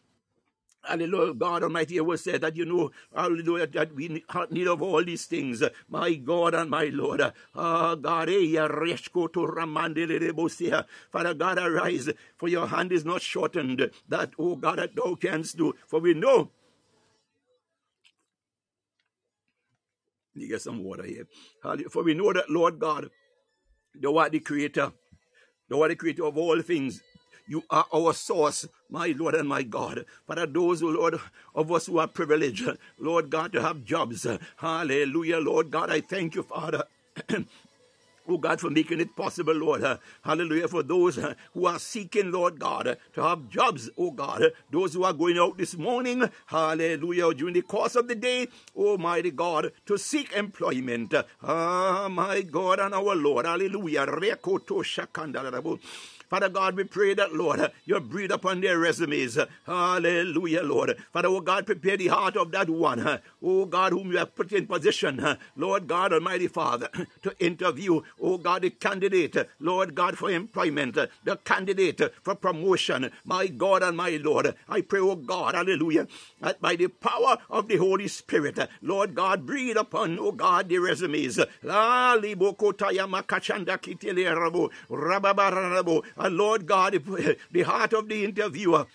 [0.84, 5.04] Hallelujah, God Almighty, I will say that you know, hallelujah, that we need of all
[5.04, 7.22] these things, my God and my Lord.
[7.54, 8.56] Ah, God, eh,
[11.12, 15.58] Father God, arise, for your hand is not shortened, that, oh God, that thou canst
[15.58, 15.74] do.
[15.88, 16.50] For we know
[20.34, 21.28] You get some water here.
[21.90, 23.10] For we know that, Lord God,
[23.96, 24.92] thou art the creator,
[25.72, 27.02] thou art the creator of all things.
[27.48, 30.06] You are our source, my Lord and my God.
[30.28, 31.20] Father, those, Lord,
[31.56, 32.68] of us who are privileged,
[33.00, 34.28] Lord God, to have jobs.
[34.58, 35.90] Hallelujah, Lord God.
[35.90, 36.84] I thank you, Father.
[38.28, 39.84] Oh God, for making it possible, Lord.
[39.84, 40.68] Uh, hallelujah.
[40.68, 44.44] For those uh, who are seeking, Lord God, uh, to have jobs, oh God.
[44.72, 49.32] those who are going out this morning, hallelujah, during the course of the day, Almighty
[49.32, 51.14] God, to seek employment.
[51.44, 53.46] Ah, my God and our Lord.
[53.46, 54.06] Hallelujah.
[56.32, 59.38] Father God, we pray that, Lord, you breathe upon their resumes.
[59.66, 60.96] Hallelujah, Lord.
[61.12, 64.54] Father, oh God, prepare the heart of that one, oh God, whom you have put
[64.54, 66.88] in position, Lord God, Almighty Father,
[67.24, 73.12] to interview, oh God, the candidate, Lord God, for employment, the candidate for promotion.
[73.26, 76.08] My God and my Lord, I pray, oh God, hallelujah,
[76.40, 80.78] that by the power of the Holy Spirit, Lord God, breathe upon, oh God, the
[80.80, 81.42] resumes.
[86.22, 86.94] And Lord God,
[87.52, 88.86] the heart of the interviewer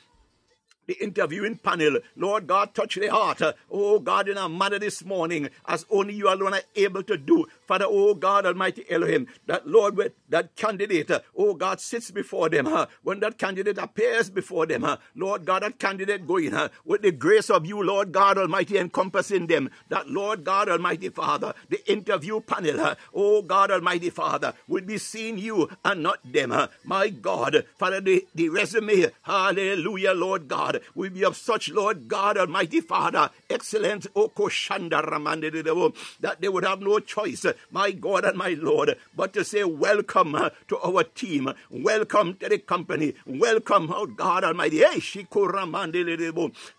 [0.86, 1.98] the interviewing panel.
[2.14, 3.42] Lord God, touch the heart.
[3.42, 7.16] Uh, oh God, in a manner this morning, as only you alone are able to
[7.16, 7.46] do.
[7.66, 12.86] Father, oh God, Almighty Elohim, that Lord, that candidate, oh God, sits before them, uh,
[13.02, 17.50] when that candidate appears before them, uh, Lord God, that candidate going with the grace
[17.50, 22.94] of you, Lord God Almighty, encompassing them, that Lord God Almighty Father, the interview panel,
[23.14, 26.54] oh God Almighty Father, will be seeing you and not them.
[26.84, 32.36] My God, Father, the, the resume, hallelujah, Lord God, will be of such, Lord God
[32.38, 34.96] Almighty Father, excellent, Okoshanda
[36.20, 40.34] that they would have no choice my God and my Lord, but to say welcome
[40.34, 44.82] uh, to our team, welcome to the company, welcome, oh God Almighty.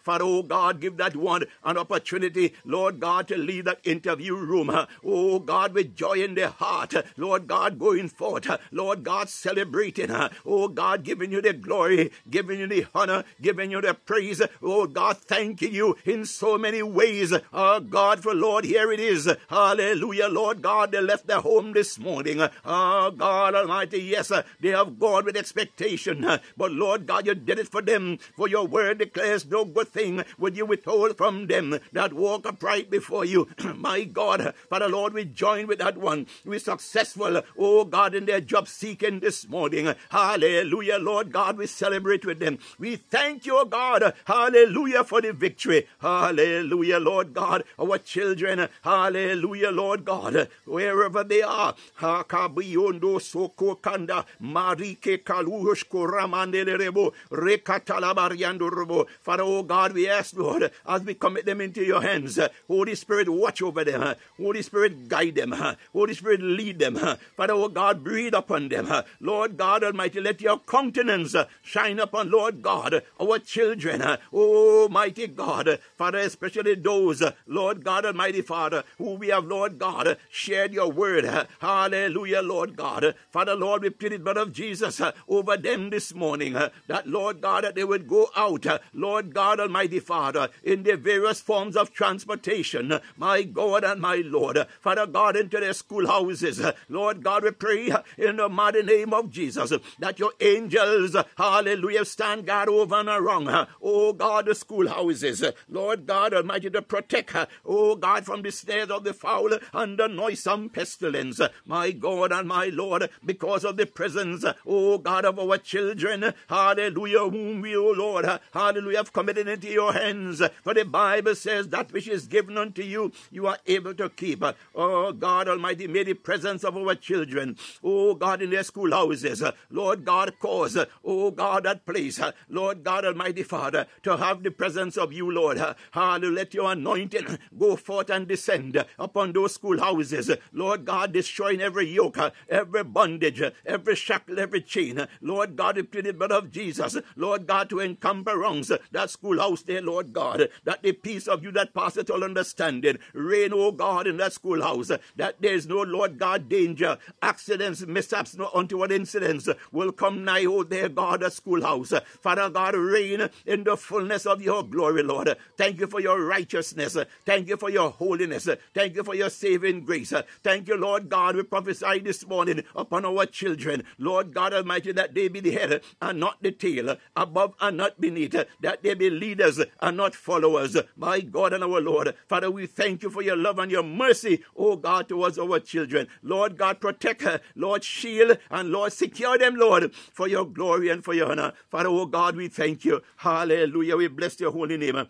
[0.03, 4.69] For oh God, give that one an opportunity, Lord God, to leave that interview room.
[5.03, 10.11] Oh God, with joy in their heart, Lord God, going forth, Lord God, celebrating,
[10.45, 14.41] oh God, giving you the glory, giving you the honor, giving you the praise.
[14.61, 17.33] Oh God, thanking you in so many ways.
[17.53, 19.29] Oh God, for Lord, here it is.
[19.49, 22.41] Hallelujah, Lord God, they left their home this morning.
[22.65, 26.25] Oh, God Almighty, yes, they have gone with expectation.
[26.58, 28.17] But Lord God, you did it for them.
[28.36, 32.89] For your word declares no good thing would you withhold from them that walk upright
[32.89, 33.47] before you.
[33.75, 36.27] My God, Father Lord, we join with that one.
[36.45, 39.93] We're successful, oh God, in their job seeking this morning.
[40.10, 42.60] Hallelujah, Lord God, we celebrate with them.
[42.77, 44.13] We thank you, oh God.
[44.25, 45.88] Hallelujah for the victory.
[45.99, 47.63] Hallelujah, Lord God.
[47.80, 51.75] Our children, hallelujah, Lord God wherever they are.
[51.99, 59.07] Hakabiyondo soko kanda marike kaluhushko ramandelebo rekatalabariandorobo.
[59.21, 63.29] Father, oh God, we ask, Lord, as we commit them into your hands, Holy Spirit,
[63.29, 64.15] watch over them.
[64.37, 65.55] Holy Spirit, guide them.
[65.93, 66.95] Holy Spirit, lead them.
[67.35, 68.87] Father, oh God, breathe upon them.
[69.19, 74.03] Lord God Almighty, let your countenance shine upon, Lord God, our children.
[74.33, 80.17] Oh, mighty God, Father, especially those, Lord God Almighty Father, who we have, Lord God,
[80.47, 81.25] shared your word.
[81.60, 83.15] Hallelujah, Lord God.
[83.29, 86.55] Father, Lord, we plead the blood of Jesus uh, over them this morning.
[86.55, 90.83] Uh, that, Lord God, that they would go out, uh, Lord God Almighty Father, in
[90.83, 92.97] the various forms of transportation.
[93.17, 94.57] My God and my Lord.
[94.79, 96.62] Father God, into their schoolhouses.
[96.88, 102.45] Lord God, we pray in the mighty name of Jesus that your angels, hallelujah, stand
[102.45, 103.67] guard over and around.
[103.83, 105.43] oh God, the schoolhouses.
[105.67, 110.07] Lord God Almighty, to protect, oh God, from the snares of the foul and the
[110.38, 111.41] noisome pestilence.
[111.65, 117.30] My God and my Lord, because of the presence, O God, of our children, hallelujah,
[117.30, 120.41] whom we, oh Lord, hallelujah, have committed into your hands.
[120.63, 124.43] For the Bible says that which is given unto you, you are able to keep.
[124.76, 130.06] Oh God Almighty, may the presence of our children, O God, in their schoolhouses, Lord
[130.06, 132.19] God, cause, O God, that place,
[132.50, 135.60] Lord God Almighty Father, to have the presence of you, Lord.
[135.91, 141.87] Hallelujah, let your anointing go forth and descend upon those schoolhouses, Lord God, destroying every
[141.87, 142.17] yoke,
[142.49, 145.07] every bondage, every shackle, every chain.
[145.21, 149.81] Lord God, plead the blood of Jesus, Lord God, to encumber wrongs that schoolhouse there,
[149.81, 154.17] Lord God, that the peace of you that passeth all understanding reign, O God, in
[154.17, 159.91] that schoolhouse, that there is no, Lord God, danger, accidents, mishaps, no untoward incidents will
[159.91, 161.93] come nigh, O dear God, the schoolhouse.
[162.21, 165.35] Father God, reign in the fullness of your glory, Lord.
[165.58, 166.97] Thank you for your righteousness.
[167.25, 168.47] Thank you for your holiness.
[168.73, 170.06] Thank you for your saving grace.
[170.43, 171.35] Thank you, Lord God.
[171.35, 175.81] We prophesy this morning upon our children, Lord God Almighty, that they be the head
[176.01, 180.77] and not the tail, above and not beneath, that they be leaders and not followers.
[180.95, 184.43] My God and our Lord, Father, we thank you for your love and your mercy,
[184.55, 186.08] oh God, towards our children.
[186.23, 191.03] Lord God, protect her, Lord, shield and Lord, secure them, Lord, for your glory and
[191.03, 191.53] for your honor.
[191.69, 193.01] Father, oh God, we thank you.
[193.17, 193.97] Hallelujah.
[193.97, 195.08] We bless your holy name.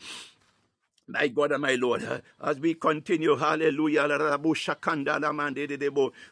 [1.09, 4.01] My God and my Lord, as we continue, hallelujah,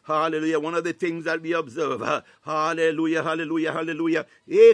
[0.04, 4.74] hallelujah, one of the things that we observe, uh, hallelujah, hallelujah, hallelujah, eh,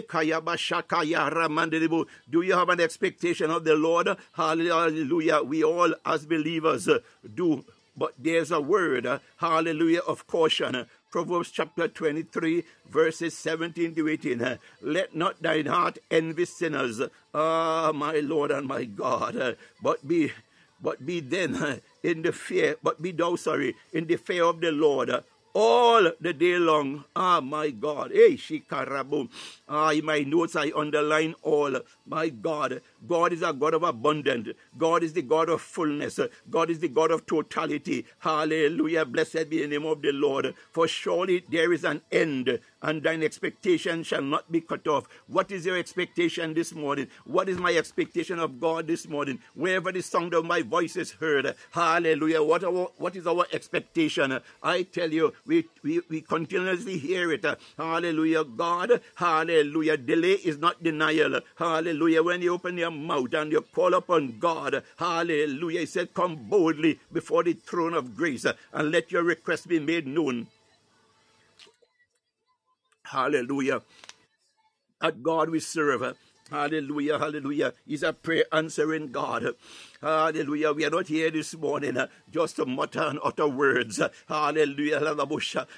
[2.30, 4.08] do you have an expectation of the Lord?
[4.32, 6.88] Hallelujah, we all as believers
[7.36, 7.64] do,
[7.96, 14.58] but there's a word, uh, hallelujah, of caution Proverbs chapter 23, verses 17 to 18.
[14.80, 17.02] Let not thine heart envy sinners,
[17.34, 20.32] ah, my Lord and my God, but be
[20.80, 24.72] but be then in the fear, but be thou sorry, in the fear of the
[24.72, 25.22] Lord
[25.54, 27.04] all the day long.
[27.14, 28.10] Ah, my God.
[28.12, 29.28] Hey, shikarabu.
[29.68, 31.78] Ah, in my notes, I underline all.
[32.06, 32.80] My God.
[33.06, 34.48] God is a God of abundance.
[34.78, 36.20] God is the God of fullness.
[36.50, 38.06] God is the God of totality.
[38.20, 39.04] Hallelujah.
[39.04, 40.54] Blessed be the name of the Lord.
[40.70, 45.08] For surely there is an end, and thine expectation shall not be cut off.
[45.26, 47.08] What is your expectation this morning?
[47.24, 49.40] What is my expectation of God this morning?
[49.54, 52.42] Wherever the sound of my voice is heard, hallelujah.
[52.42, 54.38] What, our, what is our expectation?
[54.62, 57.44] I tell you, we, we, we continuously hear it.
[57.76, 58.44] Hallelujah.
[58.44, 59.96] God, hallelujah.
[59.96, 61.40] Delay is not denial.
[61.56, 62.22] Hallelujah.
[62.22, 65.80] When you open your mouth and you call upon God, hallelujah.
[65.80, 70.06] He said, Come boldly before the throne of grace and let your request be made
[70.06, 70.48] known.
[73.04, 73.82] Hallelujah.
[75.00, 76.16] At God we serve.
[76.50, 77.72] Hallelujah, hallelujah.
[77.86, 79.54] He's a prayer answering God.
[80.02, 80.72] Hallelujah.
[80.72, 84.00] We are not here this morning uh, just to mutter and utter words.
[84.28, 85.00] Hallelujah.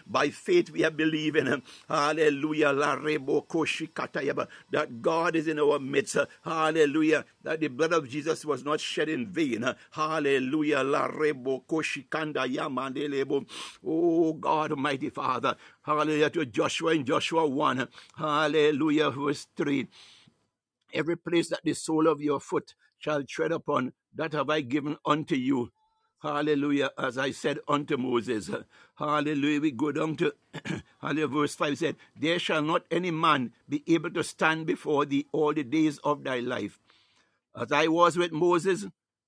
[0.06, 1.48] By faith we are believing.
[1.48, 2.74] Uh, hallelujah.
[2.74, 4.48] Rebo koshikata.
[4.72, 6.16] That God is in our midst.
[6.18, 7.24] Uh, hallelujah.
[7.44, 9.64] That the blood of Jesus was not shed in vain.
[9.64, 10.84] Uh, hallelujah.
[13.86, 15.56] Oh God, Almighty Father.
[15.82, 16.30] Hallelujah.
[16.30, 17.88] To Joshua in Joshua 1.
[18.18, 19.10] Hallelujah.
[19.10, 19.88] Verse 3.
[20.94, 22.74] Every place that the sole of your foot
[23.05, 25.70] shall tread upon, that have I given unto you.
[26.22, 26.90] Hallelujah.
[26.96, 28.48] As I said unto Moses.
[28.94, 29.61] Hallelujah.
[29.61, 30.32] We go down to
[31.02, 35.26] hallelujah, verse 5 said, There shall not any man be able to stand before thee
[35.32, 36.78] all the days of thy life.
[37.55, 38.86] As I was with Moses,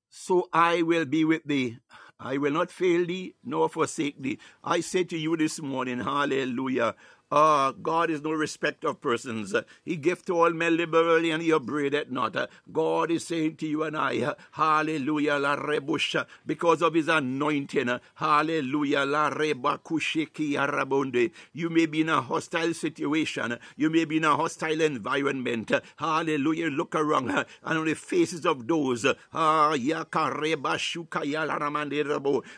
[0.08, 1.76] so I will be with thee.
[2.18, 4.38] I will not fail thee nor forsake thee.
[4.64, 6.94] I say to you this morning, hallelujah.
[7.32, 9.52] Ah, God is no respect of persons.
[9.84, 12.36] He gives to all men liberally and he upbraideth not.
[12.72, 17.98] God is saying to you and I, Hallelujah, la rebusha, because of his anointing.
[18.14, 21.32] Hallelujah, la rebakushiki arabonde.
[21.52, 23.58] You may be in a hostile situation.
[23.76, 25.72] You may be in a hostile environment.
[25.96, 26.68] Hallelujah.
[26.68, 29.04] Look around and on the faces of those,
[29.34, 29.72] ah.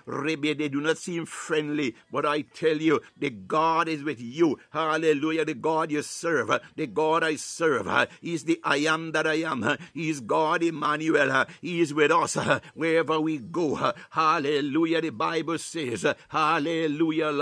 [0.06, 4.57] Rebe, they do not seem friendly, but I tell you, the God is with you.
[4.70, 5.44] Hallelujah.
[5.44, 9.76] The God you serve, the God I serve, He's the I am that I am.
[9.94, 11.46] He's God Emmanuel.
[11.60, 12.36] He is with us
[12.74, 13.92] wherever we go.
[14.10, 15.00] Hallelujah.
[15.00, 17.32] The Bible says, Hallelujah.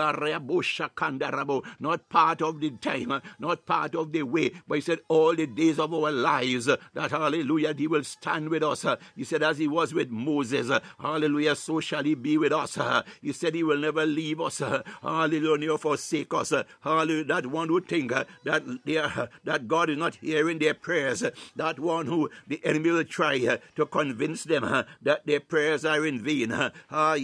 [1.81, 5.47] Not part of the time, not part of the way, but He said, all the
[5.47, 8.85] days of our lives, that Hallelujah, He will stand with us.
[9.15, 12.79] He said, as He was with Moses, Hallelujah, so shall He be with us.
[13.21, 14.63] He said, He will never leave us.
[15.03, 16.53] Hallelujah, forsake us.
[16.81, 20.17] Hallelujah hallelujah, that one who think uh, that they are, uh, that God is not
[20.17, 25.27] hearing their prayers, that one who the enemy will try uh, to convince them that
[25.27, 26.53] their prayers are in vain.
[26.91, 27.15] Ah,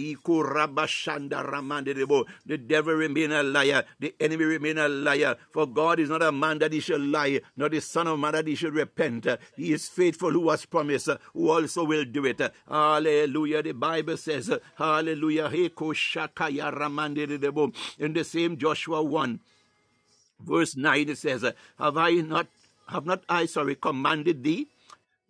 [2.45, 6.31] the devil remain a liar, the enemy remain a liar, for God is not a
[6.31, 9.27] man that he should lie, nor the son of man that he should repent.
[9.55, 12.41] He is faithful who has promised, who also will do it.
[12.67, 13.63] Hallelujah.
[13.63, 15.49] The Bible says, Hallelujah.
[17.99, 19.39] In the same Joshua 1,
[20.39, 21.43] verse 9, it says,
[21.77, 22.47] Have I not,
[22.87, 24.67] have not I, sorry, commanded thee?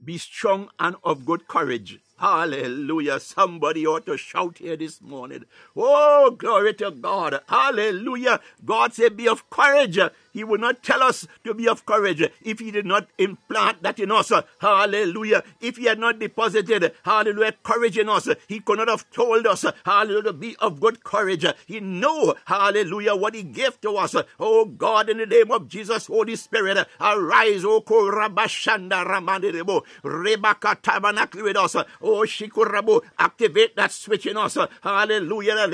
[0.03, 1.99] Be strong and of good courage.
[2.17, 3.19] Hallelujah.
[3.19, 5.45] Somebody ought to shout here this morning.
[5.75, 7.41] Oh, glory to God.
[7.47, 8.39] Hallelujah.
[8.63, 9.99] God said, Be of courage.
[10.33, 13.99] He would not tell us to be of courage if He did not implant that
[13.99, 14.31] in us.
[14.59, 15.43] Hallelujah.
[15.61, 19.65] If He had not deposited, hallelujah, courage in us, He could not have told us,
[19.85, 21.45] hallelujah, be of good courage.
[21.67, 24.15] He know, hallelujah, what He gave to us.
[24.39, 31.43] Oh God, in the name of Jesus, Holy Spirit, arise, O Korabashanda Ramandebo, Rebecca tabernacle
[31.43, 31.75] with us.
[31.75, 34.57] Oh Shikurabo, activate that switch in us.
[34.81, 35.67] Hallelujah,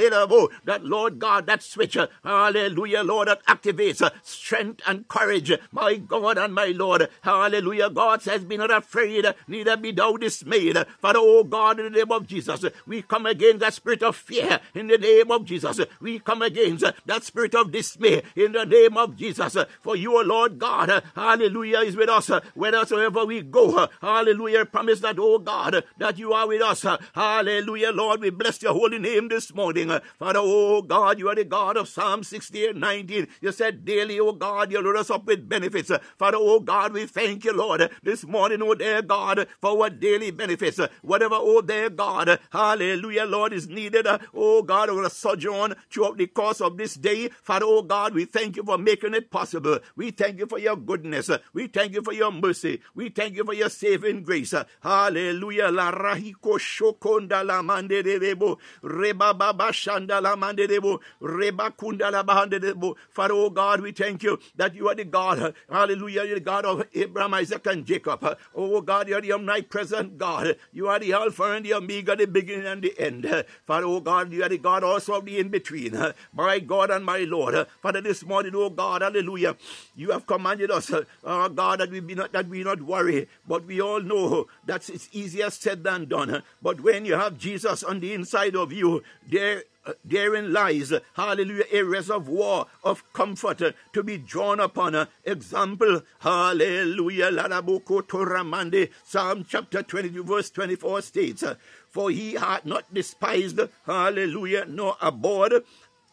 [0.65, 4.11] that Lord God, that switch, hallelujah, Lord, that activates
[4.49, 7.07] strength and courage, my God and my Lord.
[7.21, 7.91] Hallelujah.
[7.91, 10.75] God says, Be not afraid, neither be thou dismayed.
[10.99, 14.59] Father, oh God, in the name of Jesus, we come against that spirit of fear
[14.73, 15.79] in the name of Jesus.
[16.01, 19.55] We come against that spirit of dismay in the name of Jesus.
[19.81, 23.87] For you, O Lord God, hallelujah, is with us wheresoever we go.
[24.01, 24.65] Hallelujah.
[24.65, 26.83] Promise that, oh God, that you are with us.
[27.13, 28.21] Hallelujah, Lord.
[28.21, 29.91] We bless your holy name this morning.
[30.17, 33.27] Father, oh God, you are the God of Psalm 68 19.
[33.41, 35.91] You said daily, oh God, you load us up with benefits.
[36.17, 40.31] Father, oh God, we thank you, Lord, this morning, oh dear God, for our daily
[40.31, 40.79] benefits.
[41.01, 46.61] Whatever, oh dear God, hallelujah, Lord, is needed, oh God, a sojourn throughout the course
[46.61, 47.29] of this day.
[47.43, 49.79] Father, oh God, we thank you for making it possible.
[49.95, 51.29] We thank you for your goodness.
[51.53, 52.81] We thank you for your mercy.
[52.95, 54.53] We thank you for your saving grace.
[54.81, 55.69] Hallelujah.
[55.71, 58.57] La rahiko shokonda la mande debo.
[58.81, 60.99] Reba baba shanda la mande debo.
[61.21, 62.95] Reba kunda la bahande debo.
[63.09, 65.53] Father, oh God, we thank you that you are the God.
[65.69, 66.25] Hallelujah.
[66.25, 68.37] You're the God of Abraham, Isaac, and Jacob.
[68.55, 70.57] Oh God, you're the omnipresent God.
[70.73, 73.45] You are the Alpha and the Omega, the beginning and the end.
[73.65, 75.97] Father, oh God, you are the God also of the in between.
[76.33, 77.67] My God and my Lord.
[77.81, 79.55] Father, this morning, oh God, hallelujah.
[79.95, 80.91] You have commanded us,
[81.23, 84.89] oh God, that we be not that we not worry, but we all know that
[84.89, 86.43] it's easier said than done.
[86.61, 91.63] But when you have Jesus on the inside of you, there Uh, therein lies, hallelujah,
[91.71, 94.93] a reservoir of comfort uh, to be drawn upon.
[94.93, 101.43] Uh, example, hallelujah, Larabuko Toramande, Psalm chapter 22, verse 24 states,
[101.89, 105.63] For he hath not despised, hallelujah, nor abhorred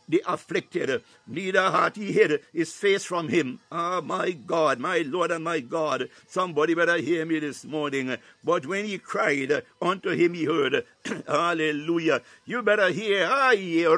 [0.09, 3.61] the afflicted, neither hath he hid his face from him.
[3.70, 6.09] Ah, my God, my Lord and my God.
[6.27, 8.16] Somebody better hear me this morning.
[8.45, 10.85] But when he cried, unto him he heard.
[11.27, 12.22] Hallelujah.
[12.45, 13.27] You better hear.
[13.27, 13.89] Hallelujah.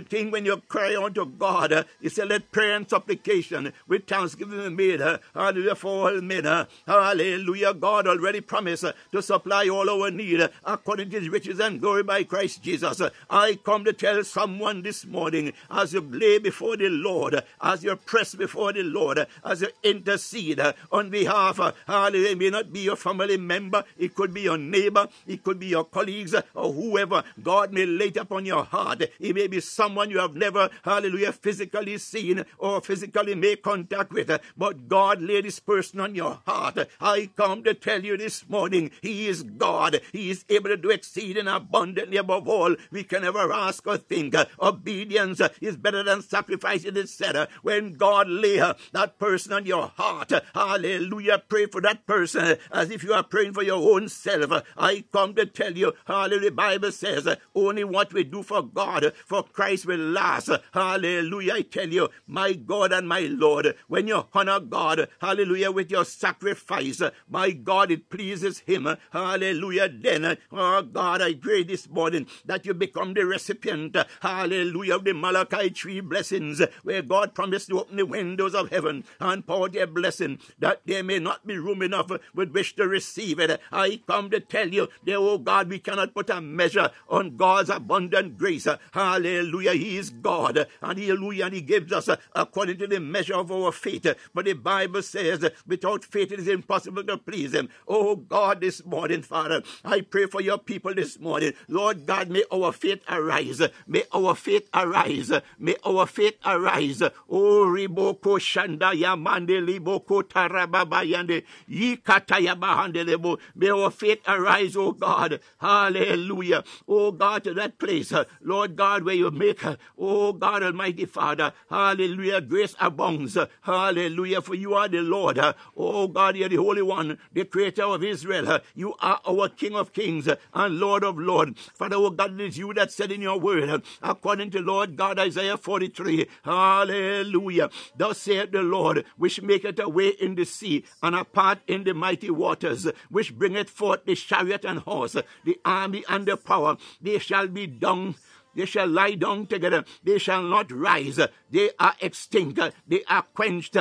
[0.00, 4.96] Think when you cry unto God, he said, Let prayer and supplication with thanksgiving be
[4.96, 5.18] made.
[5.34, 5.74] Hallelujah.
[5.74, 6.66] For all men.
[6.86, 7.74] Hallelujah.
[7.74, 12.24] God already promised to supply all our need according to his riches and glory by
[12.24, 13.00] Christ Jesus.
[13.30, 17.94] I come to tell someone this morning as you lay before the Lord, as you
[17.96, 20.58] press before the Lord, as you intercede
[20.90, 24.56] on behalf, of, hallelujah, it may not be your family member, it could be your
[24.56, 29.02] neighbor, it could be your colleagues, or whoever God may lay upon your heart.
[29.02, 34.30] It may be someone you have never, hallelujah, physically seen or physically made contact with,
[34.56, 36.88] but God laid this person on your heart.
[37.02, 40.00] I come to tell you this morning, He is God.
[40.10, 44.34] He is able to do exceeding abundantly above all we can ever ask or think.
[44.60, 47.36] Obedience is better than sacrifice, it is said.
[47.36, 52.06] Uh, when God lay uh, that person on your heart, uh, hallelujah, pray for that
[52.06, 54.50] person as if you are praying for your own self.
[54.76, 59.12] I come to tell you, hallelujah, the Bible says, only what we do for God,
[59.26, 60.50] for Christ will last.
[60.72, 65.90] Hallelujah, I tell you, my God and my Lord, when you honor God, hallelujah, with
[65.90, 68.88] your sacrifice, my God, it pleases Him.
[69.10, 75.04] Hallelujah, then, oh God, I pray this morning that you become the recipient, hallelujah, of
[75.04, 79.68] the Malachi tree blessings, where God promised to open the windows of heaven and pour
[79.68, 83.60] their blessing, that there may not be room enough with which to receive it.
[83.72, 87.70] I come to tell you, dear oh God, we cannot put a measure on God's
[87.70, 88.68] abundant grace.
[88.92, 93.50] Hallelujah, He is God, and Hallelujah, and He gives us according to the measure of
[93.50, 94.06] our faith.
[94.34, 97.70] But the Bible says, without faith it is impossible to please Him.
[97.86, 101.54] Oh God, this morning, Father, I pray for your people this morning.
[101.68, 103.37] Lord God, God, may our faith arise.
[103.86, 105.32] May our faith arise.
[105.58, 107.02] May our faith arise.
[107.02, 113.38] Oh, riboko shanda yamande liboko tarababa yande yikata yabahande lebo.
[113.54, 115.40] May our faith arise, oh God.
[115.58, 116.64] Hallelujah.
[116.88, 118.12] Oh God, to that place,
[118.42, 119.62] Lord God, where you make,
[119.98, 123.36] oh God Almighty Father, hallelujah, grace abounds.
[123.62, 125.38] Hallelujah, for you are the Lord.
[125.76, 128.60] Oh God, you're the Holy One, the Creator of Israel.
[128.74, 131.70] You are our King of Kings and Lord of Lords.
[131.74, 135.18] Father, oh God, it is you that said in your word, according to Lord God
[135.18, 137.70] Isaiah 43, Hallelujah.
[137.96, 141.84] Thus saith the Lord, which maketh a way in the sea and a path in
[141.84, 146.76] the mighty waters, which bringeth forth the chariot and horse, the army and the power.
[147.00, 148.14] They shall be dung
[148.58, 149.84] they shall lie down together.
[150.02, 151.20] They shall not rise.
[151.50, 152.60] They are extinct.
[152.86, 153.76] They are quenched.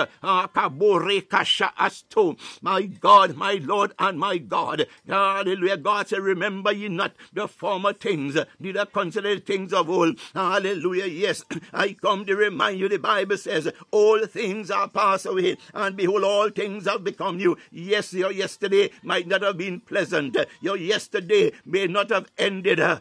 [2.61, 4.87] My God, my Lord, and my God.
[5.07, 5.77] Hallelujah.
[5.77, 10.19] God said, Remember ye not the former things, neither consider the things of old.
[10.33, 11.07] Hallelujah.
[11.07, 11.43] Yes,
[11.73, 16.23] I come to remind you the Bible says, All things are passed away, and behold,
[16.23, 17.57] all things have become new.
[17.71, 20.37] Yes, your yesterday might not have been pleasant.
[20.61, 22.79] Your yesterday may not have ended.
[22.79, 22.99] Uh,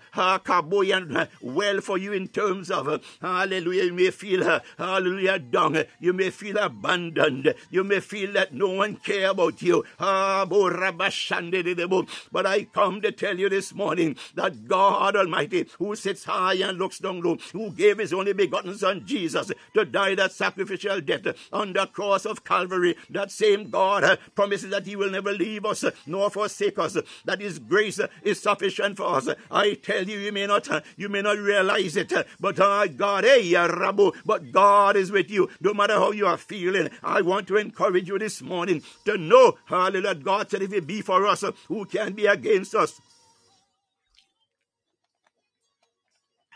[1.40, 5.82] well for you in terms of, hallelujah, you may feel, uh, hallelujah, dung.
[6.00, 7.54] You may feel abandoned.
[7.70, 9.84] You may feel that no one care about you.
[9.98, 16.54] Ah, but I come to tell you this morning that God Almighty, who sits high
[16.54, 21.00] and looks down low, who gave his only begotten Son Jesus to die that sacrificial
[21.00, 25.64] death on the cross of Calvary, that same God promises that he will never leave
[25.64, 29.28] us nor forsake us, that his grace is sufficient for us.
[29.50, 32.12] I tell you, you may not, you may not realize it.
[32.40, 35.49] But uh, God, hey, Rabu, but God is with you.
[35.61, 39.59] No matter how you are feeling, I want to encourage you this morning to know,
[39.66, 43.01] hallelujah, God said, if it be for us, uh, who can be against us?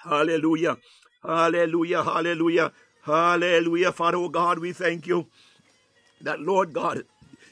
[0.04, 0.78] Hallelujah.
[1.22, 2.02] Hallelujah.
[2.02, 2.72] Hallelujah.
[3.02, 3.92] Hallelujah.
[3.92, 5.26] Father, oh God, we thank you
[6.20, 7.04] that, Lord God,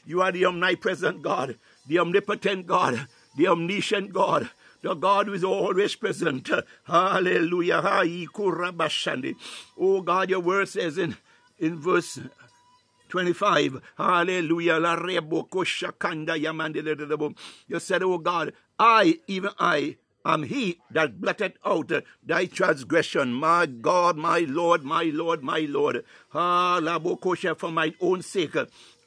[0.05, 4.49] you are the omnipresent God, the omnipotent God, the omniscient God,
[4.81, 6.49] the God who is always present.
[6.85, 7.81] Hallelujah.
[9.77, 11.17] Oh God, your word says in,
[11.57, 12.19] in verse
[13.09, 13.81] 25.
[13.97, 14.79] Hallelujah.
[17.67, 21.91] You said, Oh God, I, even I, am he that blotted out
[22.23, 23.33] thy transgression.
[23.33, 26.05] My God, my Lord, my Lord, my Lord.
[26.33, 26.79] Ah,
[27.57, 28.55] for my own sake,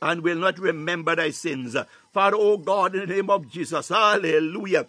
[0.03, 1.77] and will not remember thy sins.
[2.13, 3.89] Father, oh God, in the name of Jesus.
[3.89, 4.87] Hallelujah.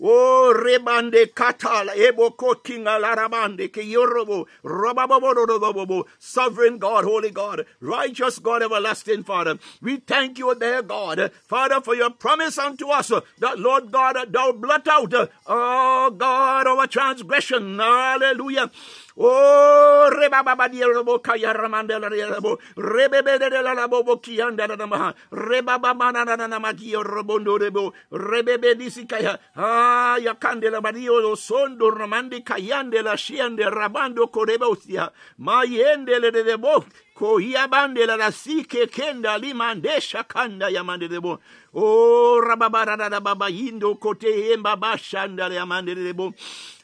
[0.00, 8.62] Oh, rebande katala eboko kinga larabande ke yorobo robabobo sovereign God, holy God, righteous God,
[8.62, 9.58] everlasting Father.
[9.80, 14.52] We thank you, there, God, Father, for your promise unto us that Lord God, thou
[14.52, 17.78] blot out, oh God, our transgression.
[17.78, 18.70] Hallelujah.
[19.16, 24.16] Oh, reba baba di robo kaya ramanda la rebo rebe be de la la bobo
[24.16, 28.88] kianda na ma reba baba na na na ma ki robo rebo rebe be di
[28.88, 35.62] sikaya ah ya kande la badio sondo ramandi kayande la shiande rabando koreba usia ma
[35.64, 36.84] yende le de bo
[37.14, 37.38] ko
[37.70, 41.38] bande la sike kenda limandesha kanda ya mande debo
[41.74, 42.86] oh rababa
[43.20, 46.32] baba yindo kote emba bashanda ya mande debo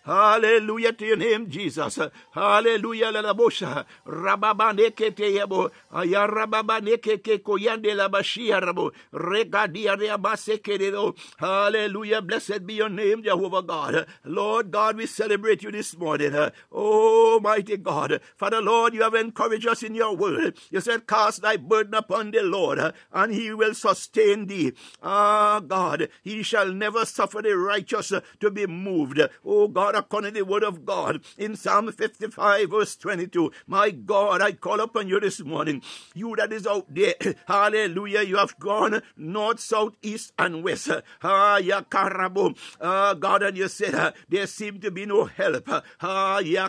[0.08, 1.98] Hallelujah to your name, Jesus.
[2.32, 3.10] Hallelujah.
[3.12, 3.84] La bosha.
[4.06, 5.70] Rababane kete yabo.
[5.92, 8.90] Ayarababane keke koyande la bashia rabo.
[9.12, 11.14] Regadia reabase keredo.
[11.36, 12.22] Hallelujah.
[12.22, 14.06] Blessed be your name, Jehovah God.
[14.24, 16.34] Lord God, we celebrate you this morning.
[16.72, 18.20] Oh, mighty God.
[18.36, 20.56] Father, Lord, you have encouraged us in your word.
[20.70, 24.72] You said, cast thy burden upon the Lord, and he will sustain thee.
[25.02, 29.20] Ah, God, he shall never suffer the righteous to be moved.
[29.44, 33.52] Oh, God, according to the word of God in Psalm 55, verse 22.
[33.66, 35.82] My God, I call upon you this morning.
[36.14, 37.14] You that is out there,
[37.46, 40.90] hallelujah, you have gone north, south, east, and west.
[41.22, 42.56] Ah, ya karabo.
[42.80, 45.68] Ah, God, and you said uh, there seemed to be no help.
[46.00, 46.68] Ah, ya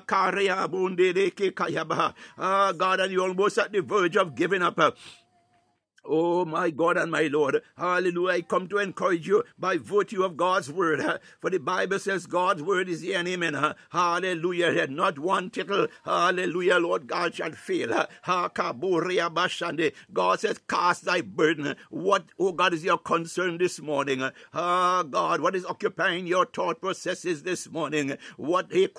[2.38, 4.80] Ah, God, and you're almost at the verge of giving up.
[6.12, 7.62] Oh, my God and my Lord.
[7.78, 8.34] Hallelujah.
[8.34, 11.20] I come to encourage you by virtue of God's word.
[11.40, 13.76] For the Bible says God's word is the amen.
[13.92, 14.88] Hallelujah.
[14.88, 15.86] Not one tittle.
[16.04, 16.80] Hallelujah.
[16.80, 18.08] Lord God shall fail.
[18.26, 18.56] God
[20.40, 21.76] says, cast thy burden.
[21.92, 24.28] What, oh God, is your concern this morning?
[24.52, 28.18] Ah, God, what is occupying your thought processes this morning?
[28.38, 28.90] What is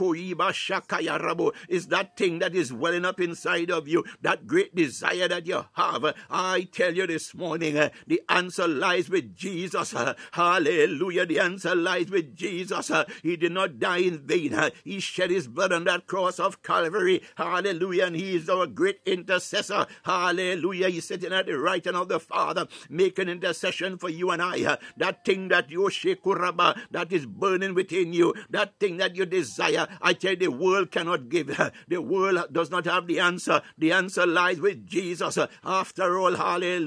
[1.89, 4.05] that thing that is welling up inside of you?
[4.23, 6.15] That great desire that you have.
[6.31, 9.95] I tell you, this morning, uh, the answer lies with Jesus.
[9.95, 11.27] Uh, hallelujah.
[11.27, 12.91] The answer lies with Jesus.
[12.91, 14.55] Uh, he did not die in vain.
[14.55, 17.23] Uh, he shed his blood on that cross of Calvary.
[17.37, 18.07] Hallelujah.
[18.07, 19.87] And he is our great intercessor.
[20.05, 20.89] Hallelujah.
[20.89, 24.65] He's sitting at the right hand of the Father, making intercession for you and I.
[24.65, 29.27] Uh, that thing that you shekuraba, that is burning within you, that thing that you
[29.27, 31.51] desire, I tell you, the world cannot give.
[31.89, 33.63] The world does not have the answer.
[33.79, 35.39] The answer lies with Jesus.
[35.39, 36.80] Uh, after all, hallelujah.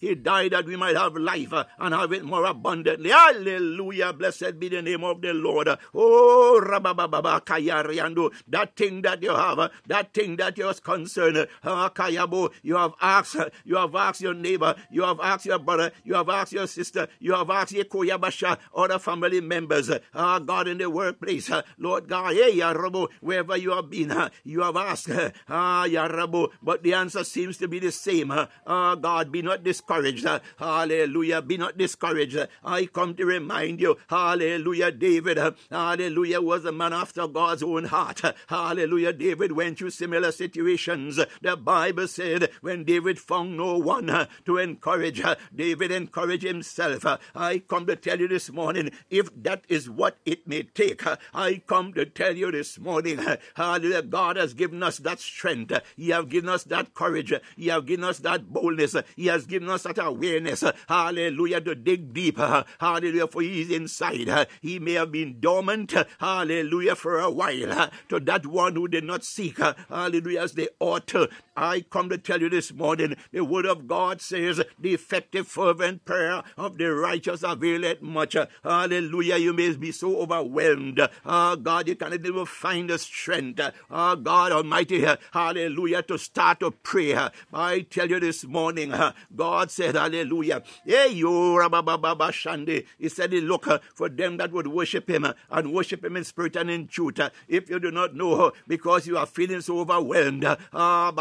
[0.00, 3.10] He died that we might have life uh, and have it more abundantly.
[3.10, 4.12] Hallelujah.
[4.12, 5.68] Blessed be the name of the Lord.
[5.94, 8.32] Oh, rabababa kayariando.
[8.48, 12.92] That thing that you have, uh, that thing that you're concerned, uh, kayabo, you have
[13.00, 16.66] asked, you have asked your neighbor, you have asked your brother, you have asked your
[16.66, 22.08] sister, you have asked your koyabasha, other family members, uh, God in the workplace, Lord
[22.08, 24.12] God, hey, Yarabo, wherever you have been,
[24.44, 25.10] you have asked,
[25.48, 28.30] ah, Yarabo, but the answer seems to be the same.
[28.30, 30.26] Uh, God, be not discouraged.
[30.26, 32.36] Uh, hallelujah, be not discouraged.
[32.36, 37.62] Uh, I come to remind you, hallelujah, David, uh, hallelujah, was a man after God's
[37.62, 38.24] own heart.
[38.24, 41.20] Uh, hallelujah, David went through similar situations.
[41.42, 47.04] The Bible said when David found no one uh, to encourage, uh, David encouraged himself.
[47.34, 51.02] I come to tell you this morning, if that is what it may take,
[51.34, 53.18] I come to tell you this morning,
[53.54, 55.72] hallelujah, God has given us that strength.
[55.96, 57.32] He has given us that courage.
[57.56, 58.96] He has given us that boldness.
[59.16, 60.64] He has given us that awareness.
[60.88, 62.38] Hallelujah, to dig deep.
[62.38, 64.48] Uh, hallelujah, for he is inside.
[64.60, 65.94] He may have been dormant.
[66.18, 67.90] Hallelujah, for a while.
[68.08, 69.58] To that one who did not seek.
[69.88, 71.12] Hallelujah, as they ought.
[71.60, 76.06] I come to tell you this morning, the word of God says, the effective fervent
[76.06, 78.34] prayer of the righteous availeth much.
[78.64, 79.36] Hallelujah.
[79.36, 81.06] You may be so overwhelmed.
[81.26, 83.60] Oh God, you cannot even find the strength.
[83.90, 87.14] Oh God Almighty, hallelujah, to start to pray.
[87.52, 88.94] I tell you this morning,
[89.36, 90.62] God said, hallelujah.
[90.86, 92.86] Hey, you, Shande.
[92.98, 96.70] He said, look for them that would worship him and worship him in spirit and
[96.70, 97.20] in truth.
[97.48, 101.12] If you do not know, because you are feeling so overwhelmed, ah,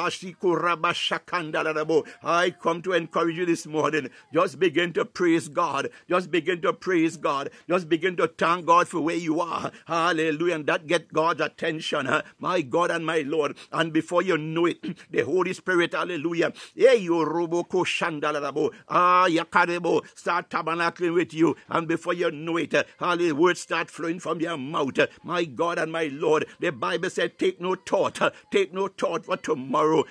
[2.23, 4.09] I come to encourage you this morning.
[4.33, 5.89] Just begin to praise God.
[6.09, 7.49] Just begin to praise God.
[7.67, 9.71] Just begin to thank God for where you are.
[9.85, 10.55] Hallelujah.
[10.55, 12.05] And that get God's attention.
[12.05, 12.21] Huh?
[12.39, 13.57] My God and my Lord.
[13.71, 16.53] And before you know it, the Holy Spirit, hallelujah.
[18.89, 19.27] Ah.
[20.15, 21.55] Start tabernacling with you.
[21.69, 24.99] And before you know it, hallelujah, words start flowing from your mouth.
[25.23, 26.45] My God and my Lord.
[26.59, 28.19] The Bible said, take no thought.
[28.51, 30.05] Take no thought for tomorrow.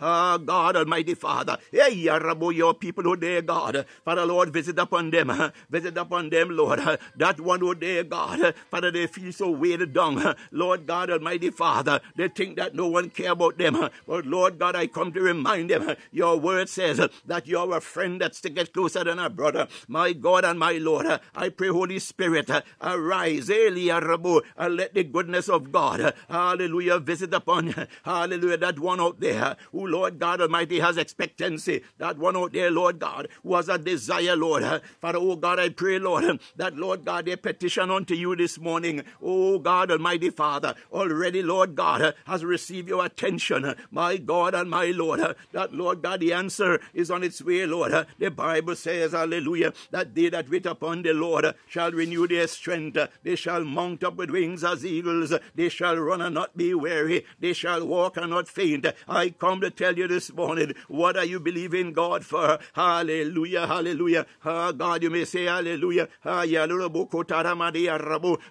[0.00, 1.58] Ah, God Almighty Father.
[1.72, 3.86] Your people, oh dear God.
[4.04, 5.52] Father, Lord, visit upon them.
[5.70, 6.80] Visit upon them, Lord.
[7.16, 8.54] That one, oh dear God.
[8.70, 10.34] Father, they feel so weighted down.
[10.50, 13.88] Lord God Almighty Father, they think that no one care about them.
[14.06, 15.96] But Lord God, I come to remind them.
[16.12, 19.68] Your word says that you're a friend that sticketh closer than a brother.
[19.88, 25.48] My God and my Lord, I pray, Holy Spirit, arise, Eliarabo, and let the goodness
[25.48, 27.63] of God, hallelujah, visit upon,
[28.04, 31.82] hallelujah, that one out there who, Lord God Almighty, has expectancy.
[31.98, 34.64] That one out there, Lord God, who has a desire, Lord.
[35.00, 39.02] Father, oh God, I pray, Lord, that, Lord God, they petition unto you this morning.
[39.22, 43.74] Oh God Almighty Father, already, Lord God, has received your attention.
[43.90, 45.20] My God and my Lord,
[45.52, 48.06] that, Lord God, the answer is on its way, Lord.
[48.18, 52.98] The Bible says, hallelujah, that they that wait upon the Lord shall renew their strength.
[53.22, 55.32] They shall mount up with wings as eagles.
[55.54, 57.24] They shall run and not be weary.
[57.40, 58.86] They shall walk and not faint.
[59.08, 62.58] I come to tell you this morning, what are you believing God for?
[62.74, 64.26] Hallelujah, hallelujah.
[64.44, 66.08] Oh, God, you may say hallelujah.
[66.24, 66.44] Ah,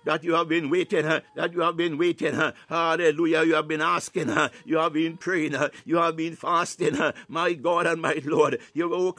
[0.06, 2.40] that you have been waiting, that you have been waiting.
[2.70, 3.44] Hallelujah.
[3.44, 4.32] You have been asking,
[4.66, 6.98] you have been praying, you have been fasting.
[7.28, 9.14] My God and my Lord, you, oh,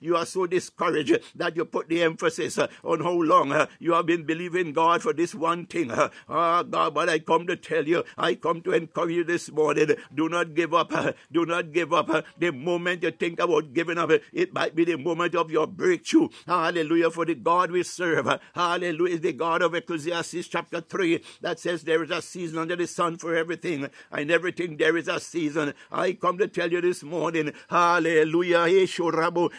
[0.00, 4.24] you are so discouraged that you put the emphasis on how long you have been
[4.24, 5.90] believing God for this one thing.
[5.92, 9.94] Oh, God, but I come to tell you, I come to encourage you this morning.
[10.14, 10.92] Do not give up.
[11.32, 12.24] Do not give up.
[12.38, 16.28] The moment you think about giving up, it might be the moment of your breakthrough.
[16.46, 17.10] Hallelujah.
[17.10, 18.28] For the God we serve.
[18.54, 19.18] Hallelujah.
[19.18, 23.18] The God of Ecclesiastes chapter 3 that says there is a season under the sun
[23.18, 23.88] for everything.
[24.10, 25.74] And everything there is a season.
[25.90, 27.52] I come to tell you this morning.
[27.68, 28.66] Hallelujah.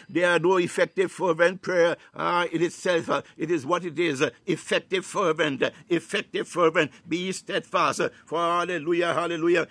[0.08, 3.22] There are no effective fervent prayer uh, in itself.
[3.36, 4.24] It is what it is.
[4.46, 5.62] Effective fervent.
[5.88, 6.90] Effective fervent.
[7.08, 8.00] Be steadfast.
[8.26, 9.14] For hallelujah.
[9.14, 9.68] Hallelujah Hallelujah.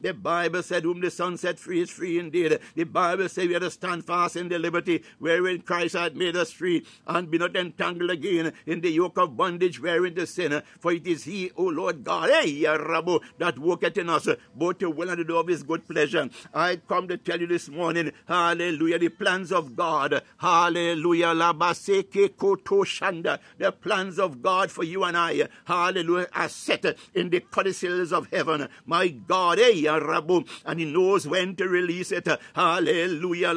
[0.00, 2.58] The Bible said, Whom the Son set free is free indeed.
[2.74, 6.36] The Bible said we are to stand fast in the liberty wherein Christ had made
[6.36, 10.62] us free and be not entangled again in the yoke of bondage wherein the sin.
[10.80, 15.18] For it is He, O Lord God, that worketh in us both to will and
[15.18, 16.28] to do of His good pleasure.
[16.52, 22.84] I come to tell you this morning, hallelujah, the plans of God, hallelujah, labaseke koto
[22.84, 28.12] shanda, the plans of God for you and I, hallelujah, are set in the codicils
[28.12, 28.68] of heaven.
[28.86, 32.28] My God, eh, hey, Rabu, and He knows when to release it.
[32.54, 33.54] Hallelujah.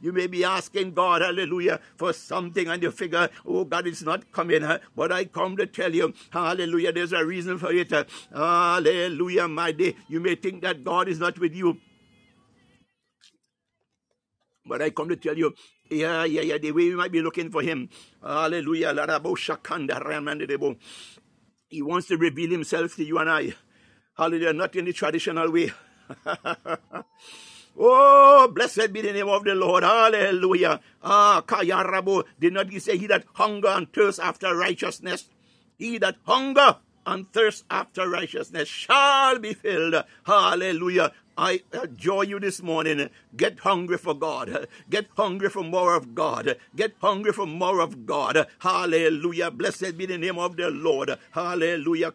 [0.00, 4.30] You may be asking God, hallelujah, for something and you figure, oh God, it's not
[4.32, 4.66] coming.
[4.96, 7.92] But I come to tell you, hallelujah, there's a reason for it.
[8.34, 9.96] Hallelujah, my day.
[10.08, 11.78] You may think that God is not with you.
[14.66, 15.54] But I come to tell you,
[15.90, 17.88] yeah, yeah, yeah, the way we might be looking for him.
[18.22, 18.94] Hallelujah.
[21.70, 23.54] He wants to reveal himself to you and I.
[24.16, 24.52] Hallelujah.
[24.52, 25.72] Not in the traditional way.
[27.82, 29.84] Oh, blessed be the name of the Lord.
[29.84, 30.80] Hallelujah.
[31.02, 32.24] Ah, Kayarabo.
[32.38, 35.28] Did not he say, He that hunger and thirst after righteousness,
[35.78, 40.04] he that hunger and thirst after righteousness shall be filled.
[40.26, 41.12] Hallelujah.
[41.36, 43.10] I uh, adjure you this morning.
[43.36, 44.68] Get hungry for God.
[44.90, 46.56] Get hungry for more of God.
[46.76, 48.46] Get hungry for more of God.
[48.58, 49.50] Hallelujah.
[49.50, 51.16] Blessed be the name of the Lord.
[51.32, 52.12] Hallelujah.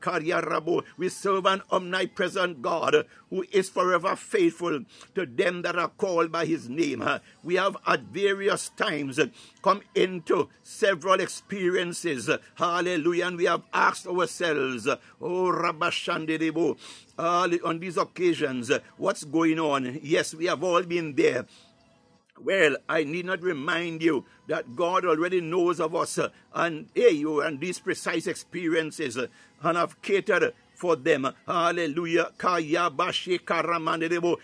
[0.97, 3.05] We serve an omnipresent God
[3.35, 4.79] who is forever faithful
[5.13, 7.03] to them that are called by his name.
[7.43, 9.19] We have at various times
[9.61, 12.29] come into several experiences.
[12.55, 13.27] Hallelujah.
[13.27, 16.77] And we have asked ourselves, Oh, Rabashandiribu,
[17.17, 19.99] on these occasions, what's going on?
[20.01, 21.45] Yes, we have all been there.
[22.41, 27.11] Well, I need not remind you that God already knows of us uh, and hey,
[27.11, 29.27] you and these precise experiences uh,
[29.61, 31.27] and have catered for them.
[31.47, 32.31] Hallelujah.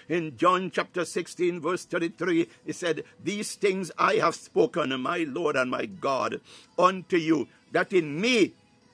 [0.09, 5.55] In John chapter 16, verse 33, he said, These things I have spoken, my Lord
[5.55, 6.41] and my God,
[6.79, 8.53] unto you, that in me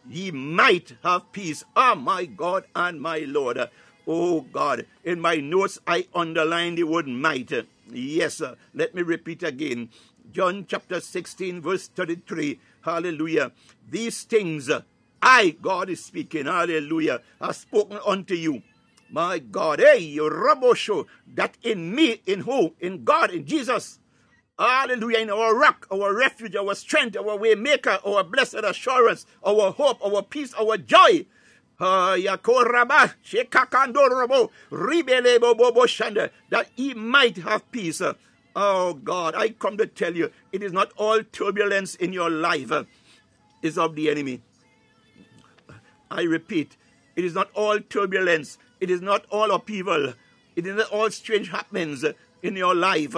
[0.09, 1.63] ye might have peace.
[1.75, 3.69] Ah, my God and my Lord.
[4.07, 7.51] Oh God, in my notes I underline the word might.
[7.91, 8.41] Yes,
[8.73, 9.89] let me repeat again.
[10.31, 12.59] John chapter 16, verse 33.
[12.81, 13.51] Hallelujah.
[13.89, 14.69] These things
[15.21, 18.61] I, God is speaking, hallelujah, have spoken unto you.
[19.09, 21.05] My God, hey, Rabosho,
[21.35, 22.73] that in me, in who?
[22.79, 23.99] In God, in Jesus.
[24.59, 29.71] Hallelujah, in our rock, our refuge, our strength, our way maker, our blessed assurance, our
[29.71, 31.25] hope, our peace, our joy.
[31.79, 32.19] That
[36.75, 38.01] he might have peace.
[38.55, 42.71] Oh God, I come to tell you, it is not all turbulence in your life
[42.71, 42.85] uh,
[43.61, 44.41] is of the enemy.
[46.09, 46.77] I repeat,
[47.15, 50.13] it is not all turbulence, it is not all upheaval,
[50.55, 52.05] it is not all strange happenings
[52.41, 53.15] in your life.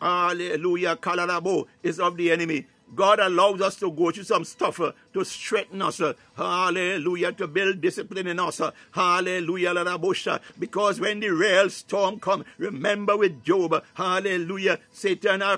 [0.00, 2.66] Hallelujah, Kalarabo is of the enemy.
[2.94, 4.80] God allows us to go through some stuff
[5.16, 6.00] to strengthen us.
[6.00, 7.32] Uh, hallelujah.
[7.32, 8.60] To build discipline in us.
[8.60, 9.72] Uh, hallelujah.
[10.58, 13.72] Because when the real storm come, remember with Job.
[13.72, 14.78] Uh, hallelujah.
[14.92, 15.56] Satan, uh,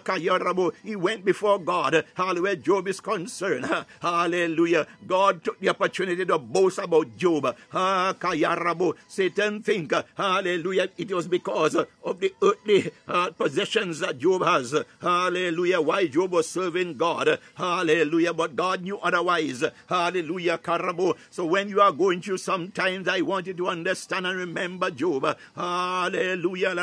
[0.84, 1.96] he went before God.
[1.96, 2.56] Uh, hallelujah.
[2.56, 3.66] Job is concerned.
[4.00, 4.86] Hallelujah.
[5.06, 7.56] God took the opportunity to boast about Job.
[9.08, 12.92] Satan think, hallelujah, it was because of the earthly
[13.36, 14.74] possessions that Job has.
[15.00, 15.80] Hallelujah.
[15.80, 16.96] Why Job was serving.
[16.96, 17.38] God.
[17.54, 18.32] Hallelujah.
[18.32, 19.47] But God knew otherwise.
[19.88, 20.58] Hallelujah.
[20.58, 21.16] Karabo.
[21.30, 25.36] So when you are going through sometimes, I want you to understand and remember Job.
[25.54, 26.74] Hallelujah.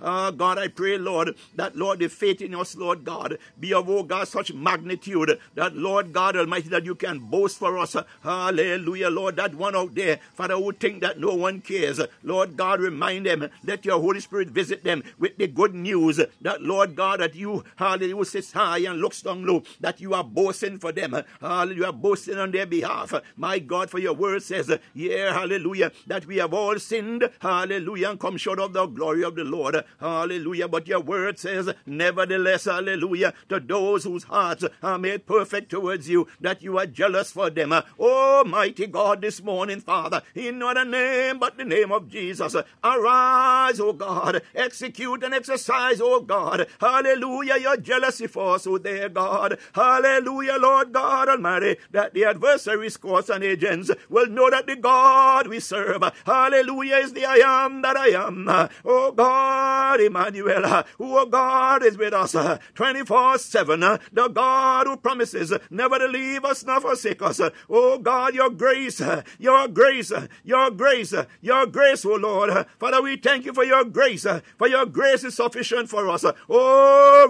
[0.00, 3.88] Uh, God, I pray, Lord, that Lord, the faith in us, Lord God, be of,
[3.88, 7.96] oh God, such magnitude that, Lord God Almighty, that you can boast for us.
[8.22, 12.00] Hallelujah, Lord, that one out there, Father, who think that no one cares.
[12.22, 16.62] Lord God, remind them, let your Holy Spirit visit them with the good news that,
[16.62, 20.78] Lord God, that you, hallelujah, sits high and looks down low, that you are boasting
[20.78, 21.11] for them.
[21.40, 23.14] Hallelujah, you are boasting on their behalf.
[23.36, 28.20] My God, for your word says, yeah, hallelujah, that we have all sinned, hallelujah, and
[28.20, 29.84] come short of the glory of the Lord.
[30.00, 30.68] Hallelujah.
[30.68, 36.28] But your word says, nevertheless, hallelujah, to those whose hearts are made perfect towards you,
[36.40, 37.74] that you are jealous for them.
[37.98, 42.54] Oh, mighty God, this morning, Father, in not a name but the name of Jesus,
[42.84, 49.08] arise, O God, execute and exercise, O God, hallelujah, your jealousy for us, O dear
[49.08, 49.58] God.
[49.74, 55.48] Hallelujah, Lord God Almighty, that the adversaries, courts, and agents will know that the God
[55.48, 58.48] we serve, hallelujah, is the I am that I am.
[58.84, 62.36] Oh God, Emmanuel, oh God is with us
[62.74, 63.80] 24 7.
[63.80, 67.40] The God who promises never to leave us nor forsake us.
[67.68, 69.00] Oh God, your grace,
[69.38, 70.12] your grace,
[70.44, 72.66] your grace, your grace, oh Lord.
[72.78, 74.26] Father, we thank you for your grace,
[74.58, 76.24] for your grace is sufficient for us.
[76.48, 77.26] Oh,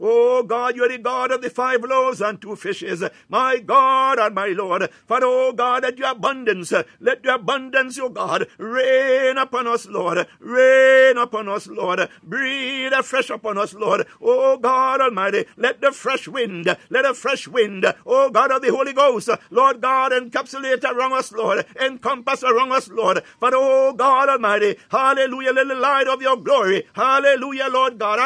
[0.00, 3.02] Oh God, you are the God of the five loaves and two fishes.
[3.28, 4.90] My God and my Lord.
[5.06, 10.26] Father, oh God, let your abundance, let your abundance, oh God, rain upon us, Lord.
[10.40, 12.08] Rain upon us, Lord.
[12.22, 14.06] Breathe afresh upon us, Lord.
[14.20, 18.70] Oh God Almighty, let the fresh wind, let a fresh wind, oh God of the
[18.70, 21.64] Holy Ghost, Lord God, encapsulate around us, Lord.
[21.80, 23.22] Encompass around us, Lord.
[23.38, 28.18] Father, oh God Almighty, hallelujah, let the light of your glory, hallelujah, Lord God,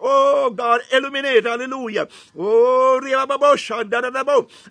[0.00, 2.08] oh God, illuminate, hallelujah.
[2.38, 3.00] Oh,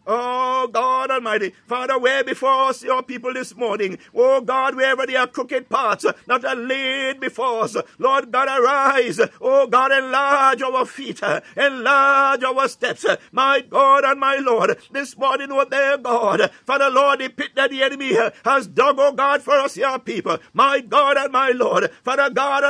[0.08, 5.20] oh God Almighty, Father, where before us your people this morning, oh God, wherever there
[5.22, 10.86] are crooked paths that are laid before us, Lord God, arise, oh God, enlarge our
[10.86, 11.22] feet,
[11.58, 17.20] enlarge our steps, my God and my Lord, this morning, oh there, God, Father, Lord,
[17.20, 21.18] the pit that the enemy has dug, oh God, for us, your people, my God
[21.18, 22.64] and my Lord, Father God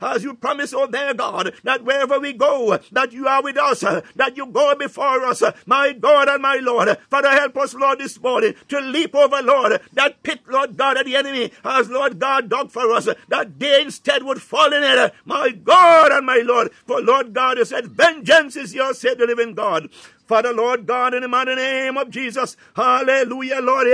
[0.00, 3.80] As you promise, oh there, God, that wherever we go, that you are with us,
[3.80, 8.20] that you go before us, my God and my Lord, Father, help us, Lord, this
[8.20, 12.48] morning to leap over, Lord, that pit, Lord God, that the enemy has, Lord God,
[12.48, 16.72] dug for us, that they instead would fall in it, my God and my Lord,
[16.86, 19.88] for Lord God, you said, vengeance is yours, said the living God.
[20.26, 23.86] Father, Lord God, in the mighty name of Jesus, hallelujah, Lord,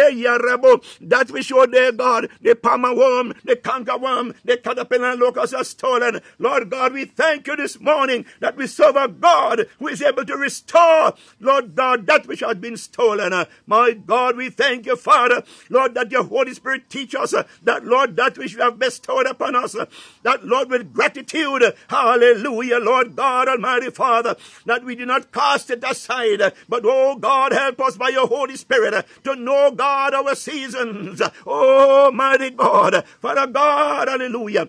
[1.00, 5.64] that we show there, God, the palmer worm, the canker worm, the caterpillar and are
[5.64, 6.20] stolen.
[6.38, 10.24] Lord God, we thank you this morning that we serve a God who is able
[10.24, 13.46] to restore, Lord God, that which has been stolen.
[13.66, 18.16] My God, we thank you, Father, Lord, that your Holy Spirit teach us that, Lord,
[18.16, 19.74] that which you have bestowed upon us,
[20.22, 25.82] that, Lord, with gratitude, hallelujah, Lord God, Almighty Father, that we do not cast it
[25.84, 26.19] aside
[26.68, 31.22] but oh God, help us by your Holy Spirit to know God our seasons.
[31.46, 34.68] Oh mighty God, Father God, hallelujah.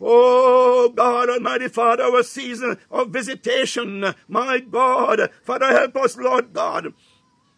[0.00, 6.94] Oh God Almighty Father, our season of visitation, my God, Father, help us, Lord God.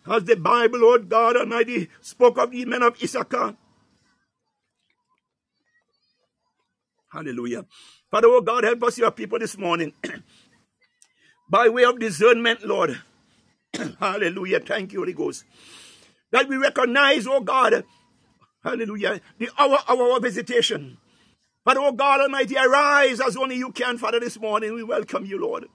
[0.06, 3.56] As the Bible, Lord God Almighty, spoke of the men of Issachar.
[7.12, 7.66] Hallelujah.
[8.10, 9.92] Father, oh God, help us, your people, this morning.
[11.52, 12.98] by way of discernment, Lord.
[14.00, 14.60] hallelujah.
[14.60, 15.44] Thank you, Holy Ghost.
[16.30, 17.84] That we recognize, oh God,
[18.64, 20.96] hallelujah, the hour of our visitation.
[21.62, 24.72] But oh God Almighty, arise as only you can, Father, this morning.
[24.72, 25.66] We welcome you, Lord.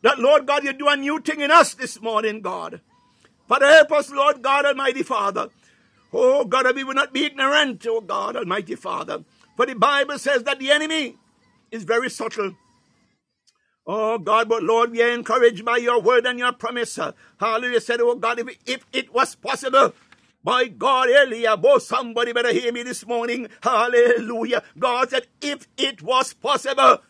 [0.00, 2.80] That, Lord God, you do a new thing in us this morning, God.
[3.46, 5.50] Father, help us, Lord God Almighty Father.
[6.14, 9.22] Oh God, we will not be ignorant, oh God Almighty Father.
[9.54, 11.18] For the Bible says that the enemy
[11.70, 12.54] is very subtle.
[13.86, 16.98] Oh God, but Lord, we are encouraged by your word and your promise.
[17.38, 17.80] Hallelujah.
[17.80, 19.94] Said, oh God, if, if it was possible,
[20.44, 23.48] by God, Eliab, oh, somebody better hear me this morning.
[23.62, 24.62] Hallelujah.
[24.78, 27.00] God said, if it was possible,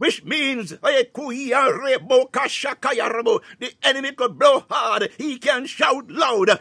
[0.00, 1.08] which means the
[3.82, 6.58] enemy could blow hard, he can shout loud.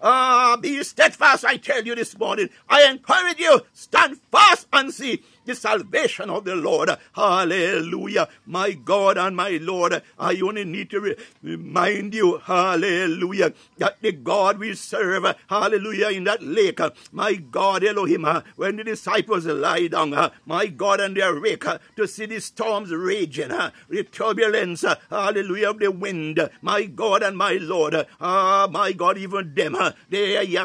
[0.00, 2.48] Ah, be steadfast, I tell you this morning.
[2.68, 6.90] I encourage you, stand fast and see the salvation of the Lord.
[7.14, 8.28] Hallelujah.
[8.46, 14.12] My God and my Lord, I only need to re- remind you, hallelujah, that the
[14.12, 16.80] God we serve, hallelujah, in that lake,
[17.12, 18.26] my God, Elohim,
[18.56, 21.64] when the disciples lie down, my God, and they are awake
[21.96, 27.54] to see the storms raging, the turbulence, hallelujah, of the wind, my God and my
[27.60, 29.76] Lord, ah, my God, even them,
[30.10, 30.56] they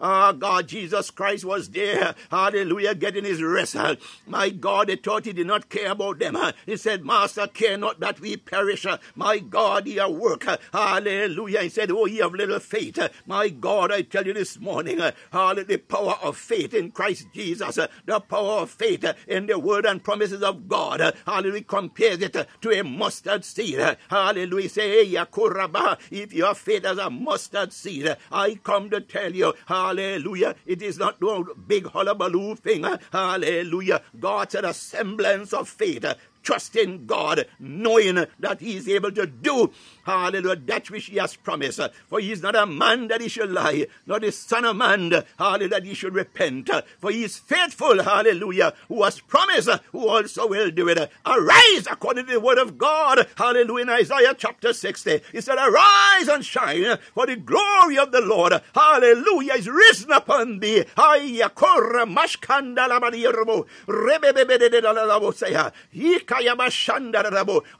[0.00, 3.76] ah, God, Jesus Christ was there, hallelujah, getting his rest.
[3.76, 6.36] Uh, my God, they thought he did not care about them.
[6.36, 8.86] Uh, he said, Master, care not that we perish.
[8.86, 10.44] Uh, my God, he work.
[10.72, 11.62] Hallelujah.
[11.62, 12.98] He said, Oh, ye have little faith.
[13.26, 15.00] My God, I tell you this morning,
[15.32, 19.86] hallelujah, the power of faith in Christ Jesus, the power of faith in the word
[19.86, 21.14] and promises of God.
[21.26, 21.64] Hallelujah.
[21.64, 23.80] Compares it to a mustard seed.
[24.08, 24.68] Hallelujah.
[24.68, 30.54] Say, Yakuraba, if your faith as a mustard seed, I come to tell you, hallelujah,
[30.66, 32.83] it is not no big hullabaloo thing.
[33.12, 34.02] Hallelujah.
[34.18, 36.04] God said a semblance of faith
[36.44, 39.72] trust in God, knowing that He is able to do,
[40.04, 41.80] hallelujah, that which He has promised.
[42.06, 45.24] For He is not a man that He should lie, nor the Son of Man,
[45.38, 46.70] hallelujah, that He should repent.
[46.98, 51.10] For He is faithful, hallelujah, who has promised, who also will do it.
[51.26, 55.20] Arise according to the word of God, hallelujah, in Isaiah chapter 60.
[55.32, 60.60] He said, Arise and shine, for the glory of the Lord, hallelujah, is risen upon
[60.60, 60.84] thee.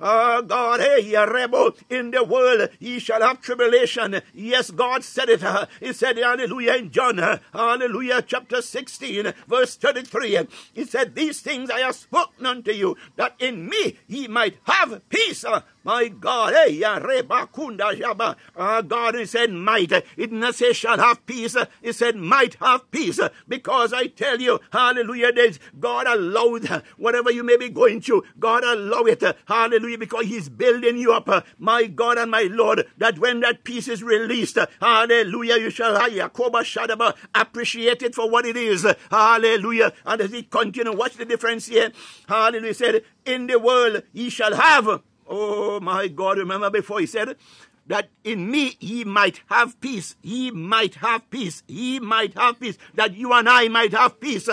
[0.00, 4.20] Oh God, hey, rebo, in the world ye shall have tribulation.
[4.32, 5.42] Yes, God said it.
[5.80, 7.18] He said, Hallelujah, in John,
[7.52, 10.46] Hallelujah, chapter 16, verse 33.
[10.72, 15.08] He said, These things I have spoken unto you, that in me ye might have
[15.08, 15.44] peace.
[15.84, 18.36] My God, hey, ya reba kunda jaba.
[18.56, 19.92] Uh, God, he said might.
[20.16, 21.56] It not say shall have peace.
[21.82, 23.20] He said might have peace.
[23.46, 28.24] Because I tell you, hallelujah, there's God allowed whatever you may be going through.
[28.38, 29.22] God allow it.
[29.46, 31.46] Hallelujah, because he's building you up.
[31.58, 36.12] My God and my Lord, that when that peace is released, hallelujah, you shall have
[36.12, 37.14] Yakoba Shadabah.
[37.34, 38.86] appreciate it for what it is.
[39.10, 39.92] Hallelujah.
[40.06, 41.92] And as he continue, watch the difference here.
[42.26, 42.68] Hallelujah.
[42.68, 47.36] He said, in the world ye shall have Oh my God, remember before he said
[47.86, 50.16] that in me he might have peace.
[50.22, 51.62] He might have peace.
[51.66, 52.78] He might have peace.
[52.94, 54.48] That you and I might have peace.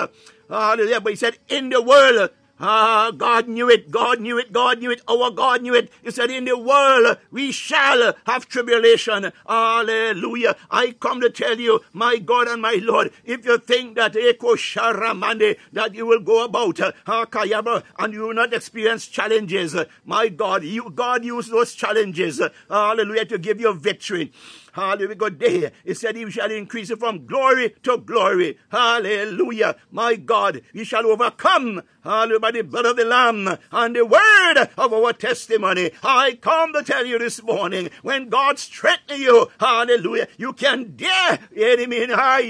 [0.49, 1.01] Hallelujah.
[1.01, 2.29] But he said, in the world
[2.63, 3.89] Ah, God knew it.
[3.89, 4.53] God knew it.
[4.53, 5.01] God knew it.
[5.09, 5.91] Our God knew it.
[6.03, 9.31] He said, In the world we shall have tribulation.
[9.47, 10.55] Hallelujah.
[10.69, 14.55] I come to tell you, my God and my Lord, if you think that Eko
[14.55, 16.91] Sharamande, that you will go about uh,
[17.99, 23.39] and you will not experience challenges, my God, you God used those challenges, hallelujah, to
[23.39, 24.31] give you victory.
[24.73, 25.15] Hallelujah.
[25.15, 25.71] Good day.
[25.83, 28.57] He said, He shall increase from glory to glory.
[28.69, 29.75] Hallelujah.
[29.91, 31.83] My God, we shall overcome.
[32.03, 32.39] Hallelujah.
[32.39, 35.91] By the blood of the Lamb and the word of our testimony.
[36.03, 41.39] I come to tell you this morning, when God strengthens you, hallelujah, you can dare
[41.55, 42.41] enemy in high.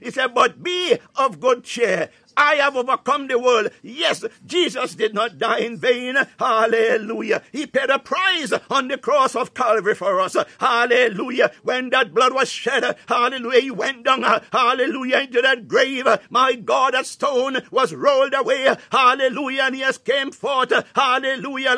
[0.00, 2.10] He said, but be of good cheer.
[2.38, 3.70] I have overcome the world.
[3.82, 6.16] Yes, Jesus did not die in vain.
[6.38, 7.42] Hallelujah.
[7.52, 10.36] He paid a price on the cross of Calvary for us.
[10.60, 11.52] Hallelujah.
[11.64, 14.22] When that blood was shed, hallelujah, he went down,
[14.52, 16.06] hallelujah, into that grave.
[16.30, 18.74] My God, that stone was rolled away.
[18.92, 19.62] Hallelujah.
[19.64, 20.72] And he has came forth.
[20.94, 21.74] Hallelujah.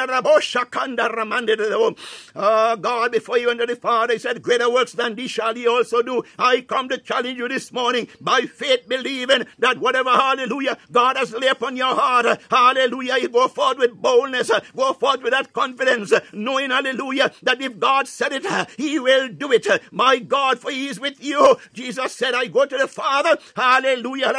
[2.37, 5.67] Oh, God, before you enter the Father, he said, Greater works than these shall he
[5.67, 6.23] also do.
[6.39, 11.17] I come to challenge you this morning by faith, believing that whatever, hallelujah, hallelujah, God
[11.17, 15.53] has laid upon your heart, hallelujah, you go forward with boldness, go forward with that
[15.53, 18.47] confidence, knowing, hallelujah, that if God said it,
[18.77, 19.67] He will do it.
[19.93, 21.57] My God, for He is with you.
[21.73, 24.33] Jesus said, I go to the Father, hallelujah,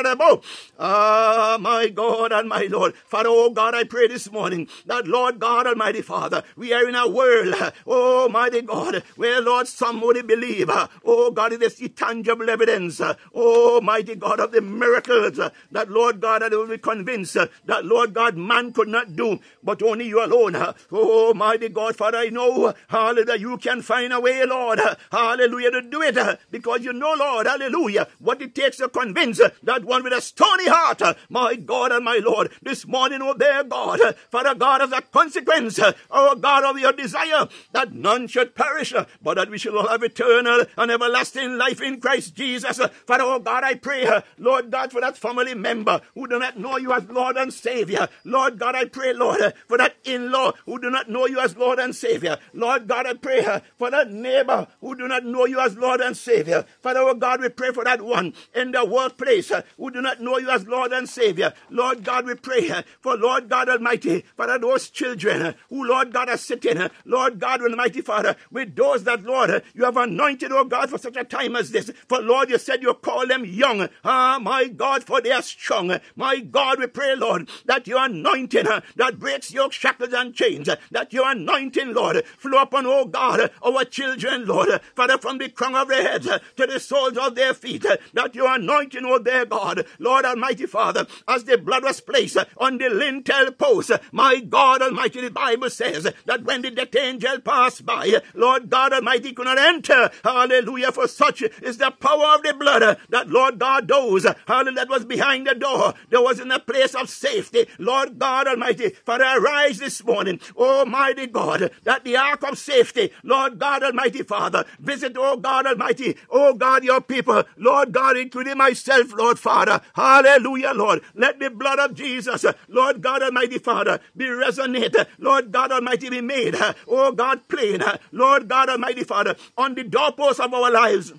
[0.79, 2.95] ah, my God and my Lord.
[2.95, 6.95] Father, oh God, I pray this morning that, Lord God Almighty Father, we are in
[6.95, 7.55] a world,
[7.87, 10.69] oh mighty God, where, Lord, somebody believe,
[11.05, 13.01] oh God, it is the tangible evidence,
[13.33, 15.37] oh mighty God, of the miracles
[15.71, 19.15] that, Lord, Lord God, that will be convinced uh, that, Lord God, man could not
[19.15, 20.55] do, but only you alone.
[20.55, 24.95] Uh, oh, mighty God, Father, I know, hallelujah, you can find a way, Lord, uh,
[25.11, 29.39] hallelujah, to do it, uh, because you know, Lord, hallelujah, what it takes to convince
[29.39, 33.19] uh, that one with a stony heart, uh, my God and my Lord, this morning,
[33.21, 33.99] oh, there, God,
[34.31, 35.79] Father God, as a consequence,
[36.09, 38.91] oh God, of your desire that none should perish,
[39.21, 42.77] but that we shall all have eternal and everlasting life in Christ Jesus.
[43.05, 44.07] Father, oh God, I pray,
[44.39, 45.80] Lord God, for that family member
[46.15, 48.07] who do not know you as Lord and Savior.
[48.23, 51.39] Lord God, I pray, Lord, uh, for that in law who do not know you
[51.39, 52.37] as Lord and Savior.
[52.53, 56.01] Lord God, I pray uh, for that neighbor who do not know you as Lord
[56.01, 56.65] and Savior.
[56.81, 60.21] Father, oh God, we pray for that one in the workplace uh, who do not
[60.21, 61.53] know you as Lord and Savior.
[61.69, 62.69] Lord God, we pray
[62.99, 68.01] for Lord God Almighty, for those children who, Lord God, are sitting, Lord God Almighty
[68.01, 71.71] Father, with those that, Lord, you have anointed, oh God, for such a time as
[71.71, 71.91] this.
[72.07, 73.89] For Lord, you said you call them young.
[74.03, 75.70] Ah, my God, for they are strong
[76.15, 80.67] My God, we pray, Lord, that your anointing uh, that breaks yoke, shackles, and chains,
[80.69, 85.37] uh, that your anointing, Lord, flow upon, oh God, our children, Lord, uh, Father, from
[85.37, 88.53] the crown of their heads uh, to the soles of their feet, uh, that your
[88.53, 92.89] anointing, oh their God, Lord Almighty Father, as the blood was placed uh, on the
[92.89, 98.21] lintel post, my God Almighty, the Bible says that when the death angel passed by,
[98.33, 100.09] Lord God Almighty could not enter.
[100.23, 104.89] Hallelujah, for such is the power of the blood that Lord God those, hallelujah, that
[104.89, 105.93] was behind the door.
[106.09, 107.67] There wasn't a place of safety.
[107.79, 110.41] Lord God Almighty, Father, arise this morning.
[110.57, 116.17] Almighty God, that the ark of safety, Lord God Almighty Father, visit, oh God Almighty,
[116.29, 119.81] oh God, your people, Lord God, including myself, Lord Father.
[119.95, 121.01] Hallelujah, Lord.
[121.15, 125.05] Let the blood of Jesus, Lord God Almighty Father, be resonate.
[125.19, 126.55] Lord God Almighty, be made,
[126.87, 127.81] oh God, plain.
[128.11, 131.13] Lord God Almighty Father, on the doorposts of our lives.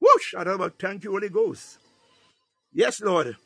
[0.00, 0.34] Whoosh!
[0.36, 0.72] I love.
[0.78, 1.78] Thank you, Holy Ghost.
[2.72, 3.36] Yes, Lord.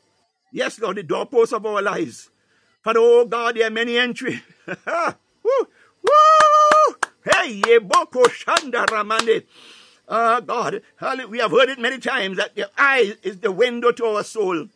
[0.55, 2.29] Yes, Lord, the doorposts of our lives.
[2.81, 4.41] Father, oh God, there are many entry.
[4.65, 5.67] Woo!
[6.01, 6.95] Woo!
[7.25, 9.43] Hey, Yeboko Shanda Ramande.
[10.07, 10.81] Ah, God,
[11.29, 14.69] we have heard it many times that the eye is the window to our soul.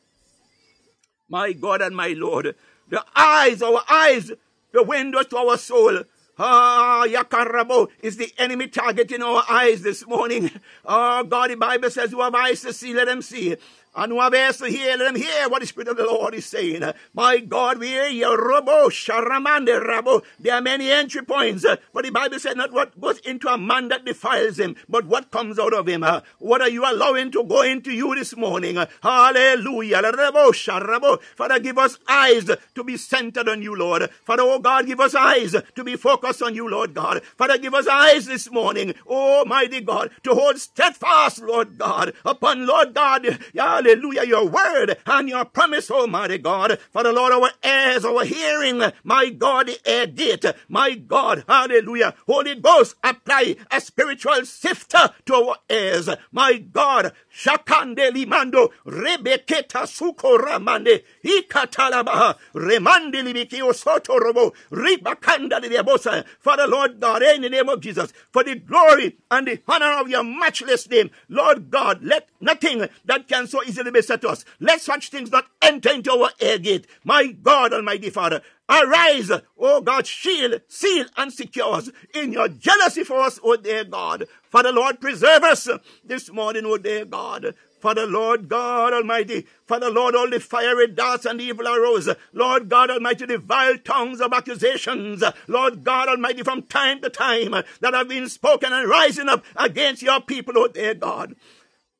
[1.29, 2.55] My God and my Lord,
[2.89, 4.33] the eyes, our eyes,
[4.73, 6.03] the window to our soul.
[6.37, 10.51] Ah, Yakarabo is the enemy targeting our eyes this morning.
[10.85, 13.55] Oh, God, the Bible says, who have eyes to see, let them see.
[13.95, 16.33] And who have ears to hear, let them hear what the Spirit of the Lord
[16.35, 16.83] is saying.
[17.13, 20.23] My God, we hear you, Robo, Sharamande, Rabo.
[20.39, 23.57] There are many entry points, uh, but the Bible said not what goes into a
[23.57, 26.03] man that defiles him, but what comes out of him.
[26.03, 28.77] Uh, what are you allowing to go into you this morning?
[28.77, 30.01] Uh, hallelujah.
[30.03, 31.21] Rabo, Sharabo.
[31.35, 34.09] Father, give us eyes to be centered on you, Lord.
[34.23, 37.23] Father, oh God, give us eyes to be focused on you, Lord God.
[37.23, 42.67] Father, give us eyes this morning, oh mighty God, to hold steadfast, Lord God, upon
[42.67, 43.39] Lord God.
[43.53, 46.77] Yeah, hallelujah, your word and your promise, oh, Almighty God.
[46.91, 52.13] For the Lord, our ears, our hearing, my God, the ear gate, my God, hallelujah.
[52.25, 57.13] Holy Ghost, apply a spiritual sifter to our ears, my God.
[57.33, 66.25] Shakande limando, rebeketa suko ramande, ikatalaba, remande libiki osoto robo, ribakanda liabosa.
[66.39, 69.99] For the Lord God, in the name of Jesus, for the glory and the honor
[70.01, 74.43] of your matchless name, Lord God, let nothing that can so easily beset us.
[74.59, 76.87] Let such things not enter into our ear gate.
[77.03, 83.03] My God, Almighty Father, arise, O God, shield, seal, and secure us in your jealousy
[83.03, 84.25] for us, O dear God.
[84.43, 85.69] Father, Lord, preserve us
[86.03, 87.53] this morning, O dear God.
[87.79, 92.89] Father, Lord God Almighty, Father, Lord, all the fiery darts and evil arrows, Lord God
[92.89, 98.09] Almighty, the vile tongues of accusations, Lord God Almighty, from time to time that have
[98.09, 101.35] been spoken and rising up against your people, O dear God.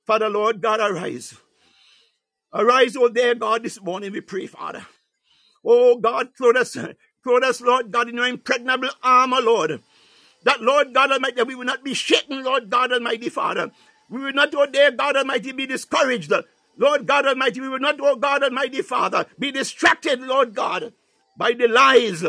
[0.05, 1.35] Father, Lord God, arise.
[2.53, 4.85] Arise, O dear God, this morning we pray, Father.
[5.65, 6.77] Oh God, clothe us,
[7.23, 9.81] clothe us, Lord God, in your impregnable armor, Lord.
[10.43, 13.71] That, Lord God Almighty, that we will not be shaken, Lord God Almighty, Father.
[14.09, 16.33] We will not, oh dear God Almighty, be discouraged.
[16.77, 20.93] Lord God Almighty, we will not, oh God Almighty, Father, be distracted, Lord God,
[21.37, 22.23] by the lies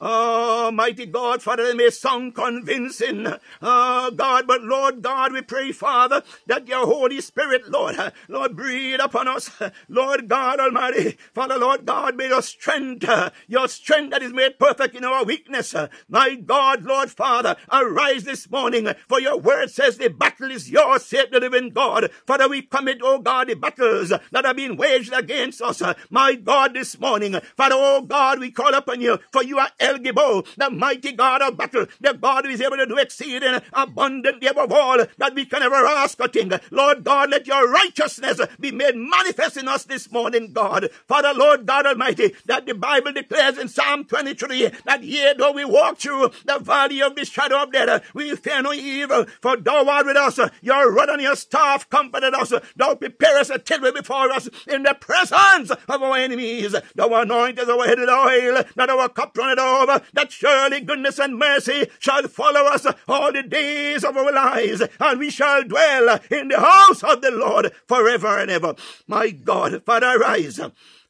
[0.00, 3.26] Oh, mighty God, Father, they may sound convincing.
[3.62, 7.96] Oh, God, but Lord God, we pray, Father, that your Holy Spirit, Lord,
[8.28, 9.50] Lord, breathe upon us.
[9.88, 13.08] Lord God Almighty, Father, Lord God, may your strength,
[13.46, 15.74] your strength that is made perfect in our weakness.
[16.08, 21.04] My God, Lord Father, arise this morning, for your word says the battle is yours,
[21.04, 22.10] said the living God.
[22.26, 25.82] Father, we commit, oh God, the battles that have been waged against us.
[26.10, 29.98] My God, this morning, Father, oh God, we call upon you, for you are El
[29.98, 34.48] Gibor, the mighty God of battle, the God who is able to do exceeding abundantly
[34.48, 36.52] above all that we can ever ask or think.
[36.70, 40.88] Lord God, let your righteousness be made manifest in us this morning, God.
[41.06, 45.64] Father, Lord God Almighty, that the Bible declares in Psalm 23 that yea, though we
[45.64, 49.86] walk through the valley of the shadow of death, we fear no evil, for thou
[49.86, 50.38] art with us.
[50.62, 52.52] Your rod and your staff comforted us.
[52.76, 56.74] Thou preparest a table before us in the presence of our enemies.
[56.94, 59.73] Thou anointest our head with oil, that our cup runneth over
[60.12, 65.18] that surely goodness and mercy shall follow us all the days of our lives, and
[65.18, 68.74] we shall dwell in the house of the Lord forever and ever.
[69.06, 70.60] My God, Father, arise.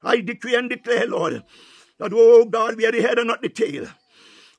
[0.02, 1.42] I decree and declare, Lord,
[1.98, 3.88] that, oh God, we are the head and not the tail.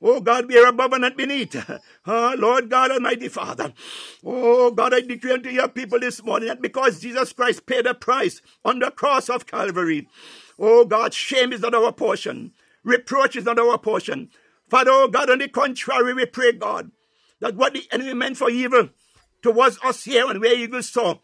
[0.02, 1.56] Oh God, we are above and not beneath.
[2.06, 3.74] Oh, Lord God Almighty Father.
[4.24, 7.94] Oh God, I decree unto your people this morning that because Jesus Christ paid a
[7.94, 10.08] price on the cross of Calvary,
[10.60, 12.52] oh God, shame is not our portion.
[12.86, 14.30] Reproach is not our portion.
[14.70, 16.92] Father, oh God, on the contrary, we pray, God,
[17.42, 18.90] that what the enemy meant for evil
[19.44, 21.22] towards us here and where Eagles Soar,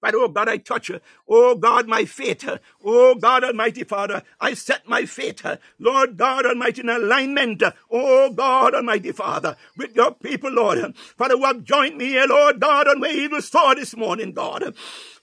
[0.00, 1.00] but oh God, I touch her.
[1.28, 2.48] Oh God, my faith.
[2.84, 5.44] Oh God Almighty Father, I set my faith.
[5.78, 7.62] Lord God Almighty in alignment.
[7.90, 10.96] Oh God Almighty Father, with your people, Lord.
[10.96, 14.74] Father, who have joined me here, Lord God, on where Eagles Soar this morning, God.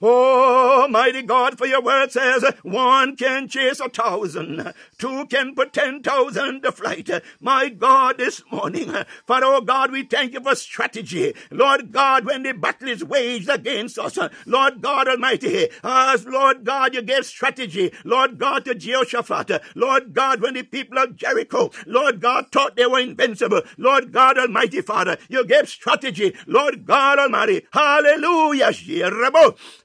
[0.01, 5.73] Oh, mighty God, for your word says one can chase a thousand, two can put
[5.73, 7.09] ten thousand to flight.
[7.41, 8.93] My God, this morning,
[9.25, 11.33] Father, oh God, we thank you for strategy.
[11.51, 16.63] Lord God, when the battle is waged against us, Lord Lord God Almighty, as Lord
[16.65, 21.71] God, you gave strategy, Lord God, to Jehoshaphat, Lord God, when the people of Jericho,
[21.85, 27.19] Lord God, thought they were invincible, Lord God Almighty Father, you gave strategy, Lord God
[27.19, 28.71] Almighty, hallelujah,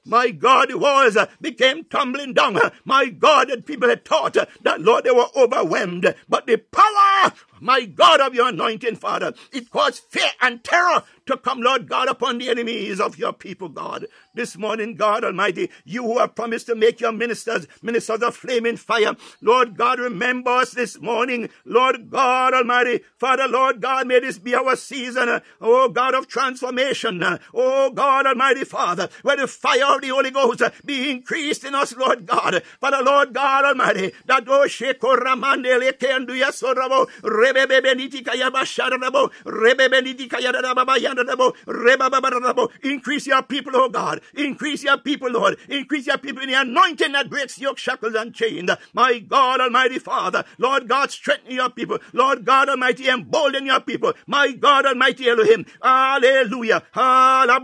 [0.05, 4.45] my God, the walls uh, became tumbling down, my God, that people had thought uh,
[4.63, 7.31] that, Lord, they were overwhelmed, but the power
[7.63, 9.33] my God, of your anointing, Father.
[9.51, 13.69] It caused fear and terror to come, Lord God, upon the enemies of your people,
[13.69, 14.07] God.
[14.35, 18.77] This morning, God Almighty, you who have promised to make your ministers ministers of flaming
[18.77, 24.37] fire, Lord God, remember us this morning, Lord God Almighty, Father, Lord God, may this
[24.37, 29.47] be our season, uh, oh God of transformation, uh, oh God Almighty, Father, where the
[29.47, 33.65] fire of the Holy Ghost uh, be increased in us, Lord God, Father, Lord God
[33.65, 36.35] Almighty, that oh Sheko Ramande Lekendu
[42.83, 44.21] Increase your people, oh God.
[44.35, 45.57] Increase your people, Lord.
[45.69, 48.69] Increase your people in the anointing that breaks yoke, shackles, and chains.
[48.93, 50.43] My God, Almighty Father.
[50.57, 51.99] Lord God, strengthen your people.
[52.13, 54.13] Lord God Almighty, embolden your people.
[54.27, 55.65] My God Almighty Elohim.
[55.81, 56.83] Hallelujah.
[56.95, 57.57] Oh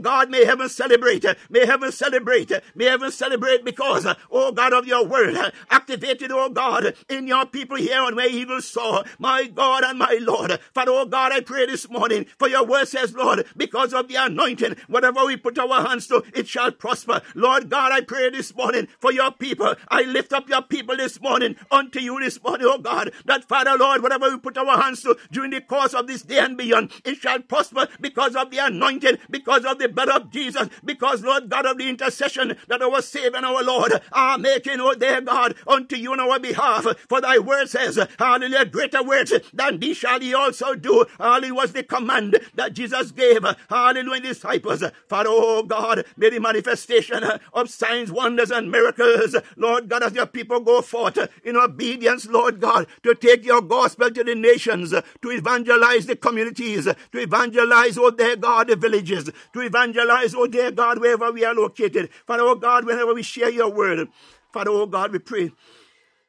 [0.00, 1.24] God, may heaven celebrate.
[1.50, 2.52] May heaven celebrate.
[2.74, 5.36] May heaven celebrate because, oh God, of your word
[5.70, 9.04] activated, oh God, in your people here on where eagles soar.
[9.18, 10.58] My God and my Lord.
[10.74, 14.16] Father, oh God, I pray this morning for your word says, Lord, because of the
[14.16, 17.22] anointing, whatever we put our hands to, it shall prosper.
[17.34, 19.74] Lord God, I pray this morning for your people.
[19.88, 23.76] I lift up your people this morning unto you this morning, oh God, that Father,
[23.76, 26.90] Lord, whatever we put our hands to during the course of this day and beyond,
[27.04, 31.48] it shall prosper because of the anointing, because of the blood of Jesus, because, Lord
[31.48, 35.54] God, of the intercession that our Savior and our Lord are making, oh dear God,
[35.66, 36.86] unto you on our behalf.
[37.08, 41.04] For thy word says, hallelujah, greater words than these shall ye also do.
[41.18, 43.44] Hallelujah was the command that Jesus gave.
[43.68, 44.82] Hallelujah, disciples.
[45.08, 47.22] Father, oh God, may the manifestation
[47.52, 52.60] of signs, wonders, and miracles, Lord God, as your people go forth in obedience, Lord
[52.60, 58.10] God, to take your gospel to the nations, to evangelize the communities, to evangelize, oh
[58.10, 62.10] dear God, the villages, to evangelize, oh dear God, wherever we are located.
[62.26, 64.08] Father, oh God, whenever we share your word,
[64.52, 65.52] Father, oh God, we pray.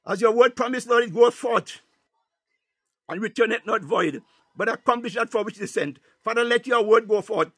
[0.07, 1.80] As your word promised, Lord, it go forth
[3.10, 4.22] and return it not void,
[4.56, 5.99] but accomplish that for which it is sent.
[6.23, 7.52] Father, let your word go forth.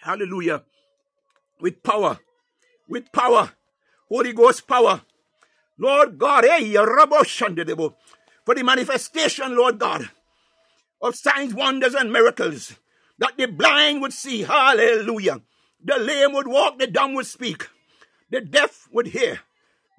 [0.00, 0.62] Hallelujah.
[1.60, 2.18] With power.
[2.88, 3.52] With power.
[4.08, 5.02] Holy Ghost power.
[5.78, 10.10] Lord God, hey, for the manifestation, Lord God,
[11.00, 12.74] of signs, wonders, and miracles,
[13.18, 15.40] that the blind would see, hallelujah.
[15.82, 17.68] The lame would walk, the dumb would speak,
[18.28, 19.40] the deaf would hear.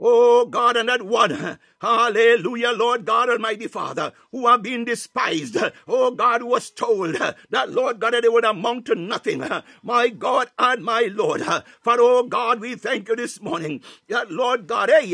[0.03, 5.57] Oh God, and that one, Hallelujah, Lord God Almighty Father, who have been despised.
[5.87, 9.43] Oh God, was told that, Lord God, that they would amount to nothing.
[9.81, 11.41] My God and my Lord.
[11.81, 15.11] For, oh God, we thank you this morning that, Lord God, eh,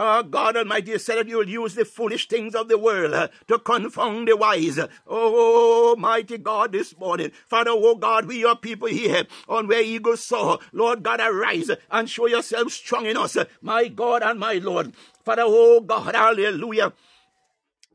[0.00, 3.58] Oh, God Almighty said that you will use the foolish things of the world to
[3.58, 4.78] confound the wise.
[5.06, 7.32] Oh, mighty God, this morning.
[7.46, 10.58] Father, oh God, we your people here on where eagles soar.
[10.72, 13.36] Lord God, arise and show yourself strong in us.
[13.62, 14.94] My God and my Lord.
[15.24, 16.92] Father, oh God, hallelujah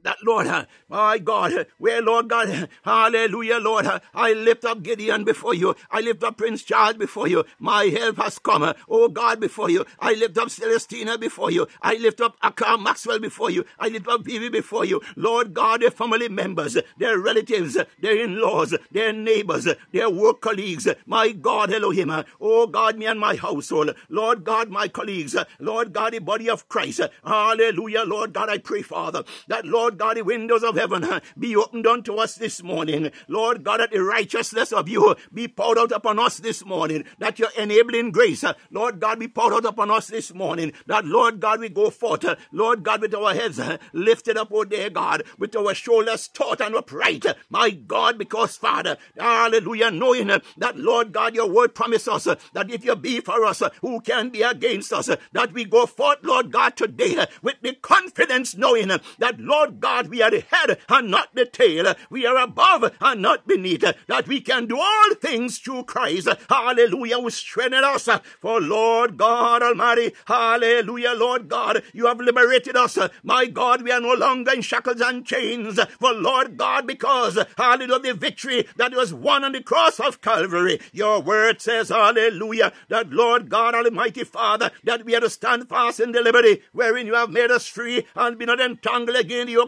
[0.03, 4.83] that, Lord, uh, my God, uh, where, Lord God, uh, hallelujah, Lord, I lift up
[4.83, 5.75] Gideon before you.
[5.91, 7.43] I lift up Prince Charles before you.
[7.59, 9.85] My help has come, oh God, before you.
[9.99, 11.67] I lift up Celestina before you.
[11.81, 13.65] I lift up Akar Maxwell before you.
[13.79, 15.01] I lift up Vivi before you.
[15.15, 20.87] Lord God, their family members, their relatives, their in-laws, their neighbors, their work colleagues.
[21.05, 22.11] My God, Elohim,
[22.41, 23.95] oh God, me and my household.
[24.09, 25.35] Lord God, my colleagues.
[25.59, 27.01] Lord God, the body of Christ.
[27.25, 31.55] Hallelujah, Lord God, I pray, Father, that Lord Lord God, the windows of heaven be
[31.55, 33.11] opened unto us this morning.
[33.27, 37.03] Lord God, that the righteousness of you be poured out upon us this morning.
[37.19, 40.73] That your enabling grace, Lord God, be poured out upon us this morning.
[40.87, 43.61] That, Lord God, we go forth, Lord God, with our heads
[43.93, 47.27] lifted up, oh dear God, with our shoulders taut and upright.
[47.51, 52.83] My God, because, Father, hallelujah, knowing that, Lord God, your word promises us that if
[52.83, 55.11] you be for us, who can be against us?
[55.33, 60.21] That we go forth, Lord God, today with the confidence knowing that, Lord God, we
[60.21, 61.93] are the head and not the tail.
[62.09, 63.81] We are above and not beneath.
[64.07, 66.29] That we can do all things through Christ.
[66.49, 67.19] Hallelujah.
[67.19, 68.07] Who strengthen us.
[68.39, 70.13] For Lord God Almighty.
[70.25, 71.83] Hallelujah, Lord God.
[71.91, 72.97] You have liberated us.
[73.23, 75.77] My God, we are no longer in shackles and chains.
[75.99, 80.79] For Lord God, because hallelujah, the victory that was won on the cross of Calvary.
[80.93, 85.99] Your word says, hallelujah, that Lord God Almighty Father, that we are to stand fast
[85.99, 89.49] in the liberty wherein you have made us free and be not entangled again in
[89.49, 89.67] your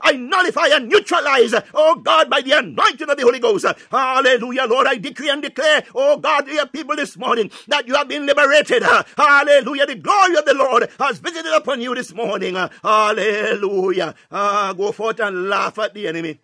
[0.00, 3.66] I nullify and neutralize, oh God, by the anointing of the Holy Ghost.
[3.90, 8.08] Hallelujah, Lord, I decree and declare, oh God, dear people this morning that you have
[8.08, 8.82] been liberated.
[8.82, 12.56] Hallelujah, the glory of the Lord has visited upon you this morning.
[12.82, 14.14] Hallelujah.
[14.30, 16.40] Ah, go forth and laugh at the enemy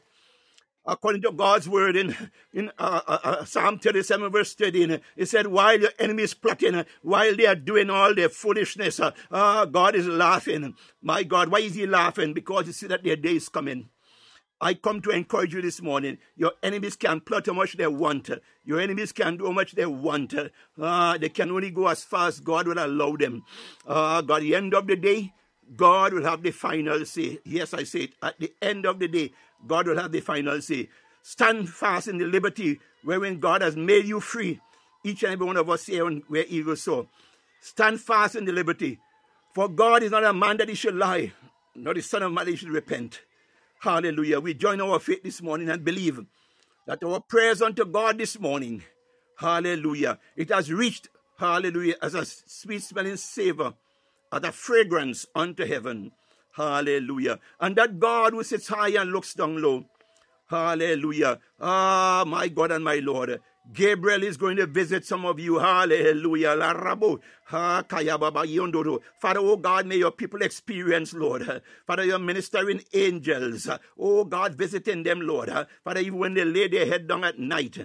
[0.88, 2.16] according to God's word in,
[2.52, 5.00] in uh, uh, uh Psalm 37, verse 13.
[5.14, 9.12] He said, While your enemy is plotting, while they are doing all their foolishness, uh,
[9.30, 10.74] uh, God is laughing.
[11.02, 12.32] My God, why is He laughing?
[12.32, 13.90] Because you see that their day is coming.
[14.60, 16.18] I come to encourage you this morning.
[16.36, 18.28] Your enemies can plot how much they want.
[18.64, 20.34] Your enemies can do how much they want.
[20.80, 23.44] Uh, they can only go as far as God will allow them.
[23.86, 25.32] Uh, God, at the end of the day,
[25.76, 27.38] God will have the final say.
[27.44, 28.14] Yes, I say it.
[28.22, 29.32] At the end of the day,
[29.66, 30.88] God will have the final say.
[31.22, 34.60] Stand fast in the liberty wherein God has made you free.
[35.04, 37.06] Each and every one of us here where Eagles Soar.
[37.60, 38.98] Stand fast in the liberty.
[39.54, 41.32] For God is not a man that he should lie,
[41.74, 43.22] nor the son of man that he should repent.
[43.80, 44.40] Hallelujah.
[44.40, 46.20] We join our faith this morning and believe
[46.86, 48.82] that our prayers unto God this morning,
[49.36, 51.08] hallelujah, it has reached,
[51.38, 53.74] hallelujah, as a sweet smelling savor,
[54.32, 56.12] as a fragrance unto heaven.
[56.58, 57.38] Hallelujah.
[57.60, 59.84] And that God who sits high and looks down low.
[60.48, 61.38] Hallelujah.
[61.60, 63.40] Ah, my God and my Lord.
[63.72, 65.58] Gabriel is going to visit some of you.
[65.60, 66.56] Hallelujah.
[67.46, 71.62] Father, oh God, may your people experience, Lord.
[71.86, 73.68] Father, your ministering angels.
[73.96, 75.50] Oh God, visiting them, Lord.
[75.84, 77.78] Father, even when they lay their head down at night.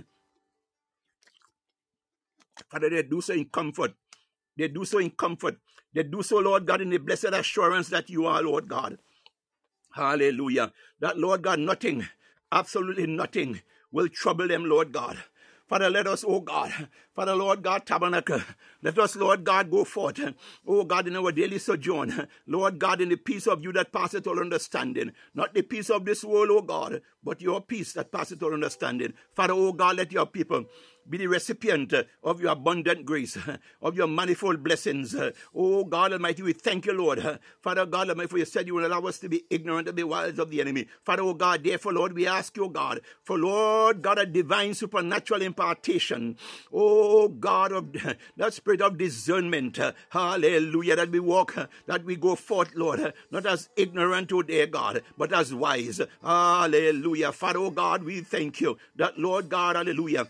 [2.72, 3.94] Father, they do so in comfort.
[4.58, 5.58] They do so in comfort.
[5.94, 8.98] They do so, Lord God, in the blessed assurance that you are, Lord God.
[9.94, 10.72] Hallelujah.
[10.99, 12.07] That, Lord God, nothing,
[12.52, 13.61] absolutely nothing
[13.91, 15.18] will trouble them, Lord God.
[15.68, 18.41] Father, let us, oh God, Father, Lord God, tabernacle,
[18.84, 20.20] let us, Lord God, go forth,
[20.68, 24.28] oh God, in our daily sojourn, Lord God, in the peace of you that passeth
[24.28, 28.44] all understanding, not the peace of this world, oh God, but your peace that passeth
[28.44, 29.14] all understanding.
[29.34, 30.65] Father, oh God, let your people
[31.09, 33.38] be the recipient uh, of your abundant grace,
[33.81, 35.15] of your manifold blessings.
[35.15, 37.39] Uh, oh God Almighty, we thank you, Lord.
[37.61, 40.03] Father God Almighty, for you said you will allow us to be ignorant of the
[40.03, 40.88] wiles of the enemy.
[41.03, 44.73] Father, oh God, therefore, Lord, we ask you, oh God, for Lord God, a divine
[44.73, 46.38] supernatural impartation.
[46.71, 47.93] Oh God of
[48.38, 49.80] that spirit of discernment.
[49.80, 50.95] Uh, hallelujah.
[50.95, 51.55] That we walk,
[51.88, 56.01] that we go forth, Lord, not as ignorant, oh dear God, but as wise.
[56.21, 57.31] Hallelujah.
[57.31, 60.27] Father, oh God, we thank you that, Lord God, hallelujah.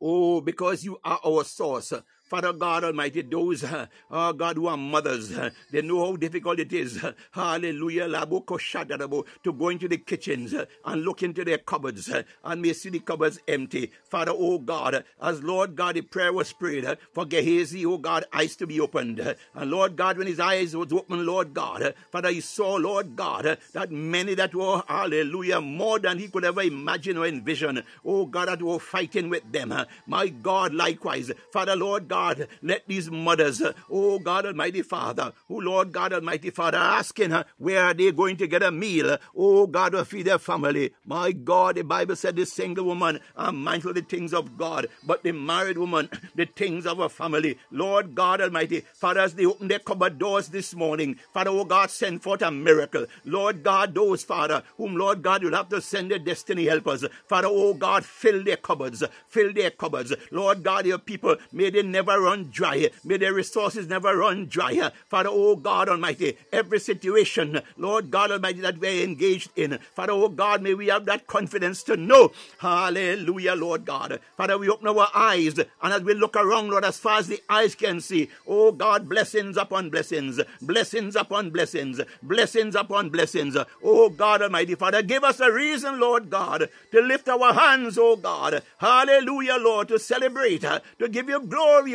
[0.00, 1.92] Oh, because you are our source.
[2.30, 3.64] Father God Almighty, those,
[4.08, 9.52] oh God, who are mothers, uh, they know how difficult it is, uh, hallelujah, to
[9.52, 13.00] go into the kitchens uh, and look into their cupboards uh, and may see the
[13.00, 13.90] cupboards empty.
[14.04, 18.24] Father, oh God, as Lord God, the prayer was prayed uh, for Gehazi, oh God,
[18.32, 19.18] eyes to be opened.
[19.18, 23.58] and Lord God, when his eyes was opened, Lord God, Father, he saw, Lord God,
[23.72, 28.46] that many that were, hallelujah, more than he could ever imagine or envision, oh God,
[28.46, 29.74] that were fighting with them.
[30.06, 35.54] my God, likewise, Father, Lord God, God, let these mothers, oh God Almighty Father, oh
[35.54, 39.66] Lord God Almighty Father, asking her where are they going to get a meal, oh
[39.66, 40.92] God, to feed their family.
[41.06, 44.88] My God, the Bible said the single woman are mindful of the things of God,
[45.06, 47.56] but the married woman, the things of her family.
[47.70, 51.90] Lord God Almighty, Father, as they open their cupboard doors this morning, Father, oh God,
[51.90, 53.06] send forth a miracle.
[53.24, 57.02] Lord God, those, Father, whom Lord God, you'll have to send their destiny helpers.
[57.26, 60.12] Father, oh God, fill their cupboards, fill their cupboards.
[60.30, 62.90] Lord God, your people, may they never never run dry.
[63.04, 64.90] May their resources never run dry.
[65.08, 70.28] Father, oh God Almighty, every situation, Lord God Almighty, that we're engaged in, Father, oh
[70.28, 72.32] God, may we have that confidence to know.
[72.58, 74.20] Hallelujah, Lord God.
[74.36, 77.40] Father, we open our eyes, and as we look around, Lord, as far as the
[77.48, 83.56] eyes can see, oh God, blessings upon blessings, blessings upon blessings, blessings upon blessings.
[83.84, 88.16] Oh God Almighty, Father, give us a reason, Lord God, to lift our hands, oh
[88.16, 88.62] God.
[88.78, 91.94] Hallelujah, Lord, to celebrate, to give you glory,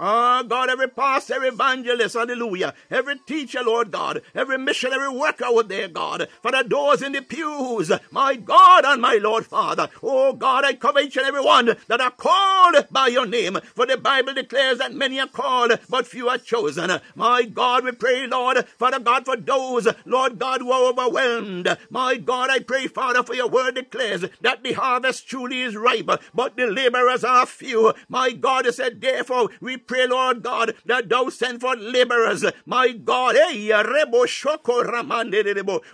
[0.00, 2.14] Oh God, every pastor, every evangelist.
[2.14, 2.72] Hallelujah.
[2.90, 4.22] Every teacher, Lord God.
[4.34, 6.28] Every missionary worker out there, God.
[6.40, 7.90] For the doors in the pews.
[8.12, 9.88] My God and my Lord Father.
[10.02, 13.58] Oh God, I cover each and every one that are called by your name.
[13.74, 17.00] For the Bible declares that many are called, but few are chosen.
[17.16, 21.76] My God, we pray, Lord, Father God, for those, Lord God, who are overwhelmed.
[21.90, 26.10] My God, I pray, Father, for your word declares that the harvest truly is ripe,
[26.34, 27.94] but the laborers are few.
[28.08, 32.44] My God, you said, therefore, we pray, Lord God, that thou send for laborers.
[32.66, 33.72] My God, hey,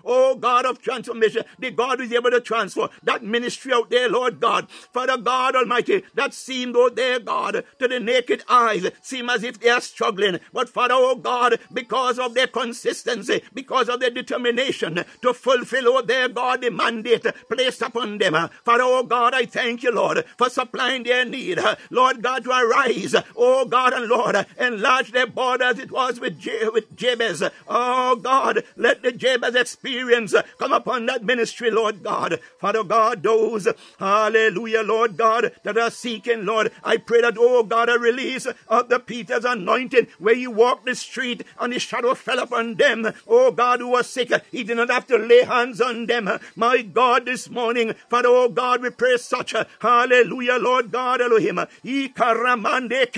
[0.05, 4.09] oh God of transformation, the God who is able to transfer that ministry out there,
[4.09, 4.69] Lord God.
[4.93, 9.61] Father God Almighty, that seemed, oh there, God, to the naked eyes, seem as if
[9.61, 10.41] they are struggling.
[10.53, 16.03] But Father, oh God, because of their consistency, because of their determination to fulfill, oh
[16.03, 18.35] their God, the mandate placed upon them.
[18.65, 21.61] Father, oh God, I thank you, Lord, for supplying their need.
[21.91, 25.78] Lord God, to arise, oh God and Lord, enlarge their borders.
[25.78, 27.43] It was with, Je- with Jabez.
[27.69, 32.39] Oh God, let the Jabez experience come upon that ministry, Lord God.
[32.59, 37.89] Father God, those, hallelujah, Lord God, that are seeking, Lord, I pray that, oh God,
[37.89, 42.39] a release of the Peter's anointing where you walked the street and the shadow fell
[42.39, 43.12] upon them.
[43.27, 46.28] Oh God, who was sick, he did not have to lay hands on them.
[46.56, 51.59] My God, this morning, Father, oh God, we pray such, hallelujah, Lord God, Elohim.
[51.85, 53.11] Ikaramande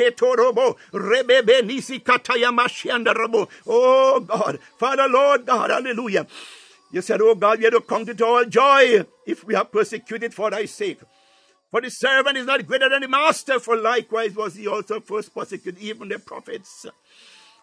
[0.57, 3.49] ketorobo, rebebe nisi kataya mashiandarabo.
[3.67, 6.27] Oh God, Father, Lord God, hallelujah.
[6.93, 10.33] You said, Oh God, we have to count it all joy if we are persecuted
[10.33, 11.01] for thy sake.
[11.71, 15.35] For the servant is not greater than the master, for likewise was he also first
[15.35, 16.87] persecuted, even the prophets.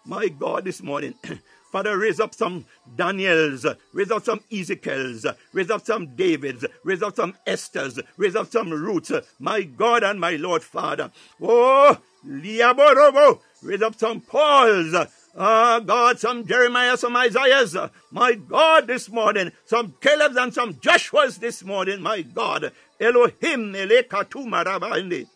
[0.06, 1.15] My God, this morning,
[1.72, 2.65] Father, raise up some
[2.98, 8.52] Daniels, raise up some Ezekiels, raise up some Davids, raise up some Esthers, raise up
[8.52, 9.14] some Ruths.
[9.40, 11.10] My God and my Lord, Father.
[11.41, 11.98] Oh,
[12.28, 14.95] Liaborobo, raise up some Pauls.
[15.36, 17.76] Ah, God, some Jeremiah, some Isaiahs.
[18.12, 19.52] My God, this morning.
[19.66, 22.02] Some Caleb's and some Joshua's this morning.
[22.02, 22.72] My God.
[23.00, 25.28] Elohim, Elekatumarabande.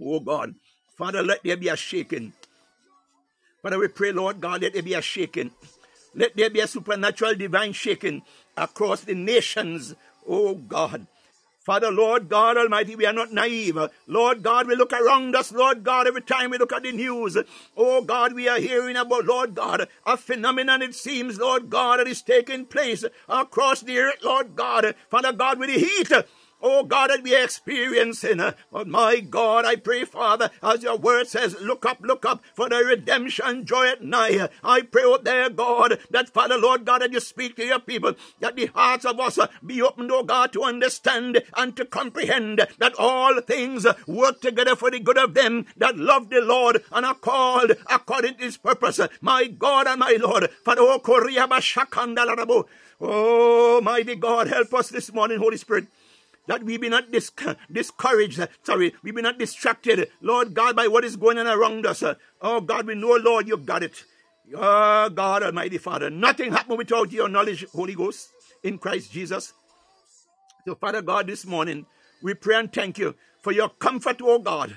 [0.00, 0.54] Oh God.
[0.96, 2.32] Father, let there be a shaking.
[3.62, 5.52] Father, we pray, Lord God, let there be a shaking.
[6.14, 8.22] Let there be a supernatural divine shaking
[8.56, 9.94] across the nations.
[10.28, 11.06] Oh God.
[11.64, 13.78] Father, Lord God Almighty, we are not naive.
[14.08, 17.38] Lord God, we look around us, Lord God, every time we look at the news.
[17.76, 22.08] Oh God, we are hearing about, Lord God, a phenomenon, it seems, Lord God, that
[22.08, 24.94] is taking place across the earth, Lord God.
[25.08, 26.10] Father God, with the heat
[26.62, 28.40] oh God, that we are experiencing.
[28.40, 32.42] Uh, but my God, I pray, Father, as your word says, look up, look up,
[32.54, 34.50] for the redemption joy at night.
[34.62, 38.14] I pray, oh there, God, that Father, Lord God, that you speak to your people,
[38.40, 42.66] that the hearts of us uh, be opened, oh God, to understand and to comprehend
[42.78, 47.04] that all things work together for the good of them that love the Lord and
[47.04, 49.00] are called according to his purpose.
[49.20, 50.98] My God and my Lord, Father, oh
[53.04, 55.88] Oh, mighty God, help us this morning, Holy Spirit
[56.46, 57.32] that we be not dis-
[57.72, 62.02] discouraged, sorry, we be not distracted, Lord God, by what is going on around us.
[62.40, 64.04] Oh God, we know, Lord, you got it.
[64.54, 68.30] Oh God, Almighty Father, nothing happened without your knowledge, Holy Ghost,
[68.62, 69.52] in Christ Jesus.
[70.66, 71.86] So, Father God, this morning,
[72.22, 74.76] we pray and thank you for your comfort, oh God,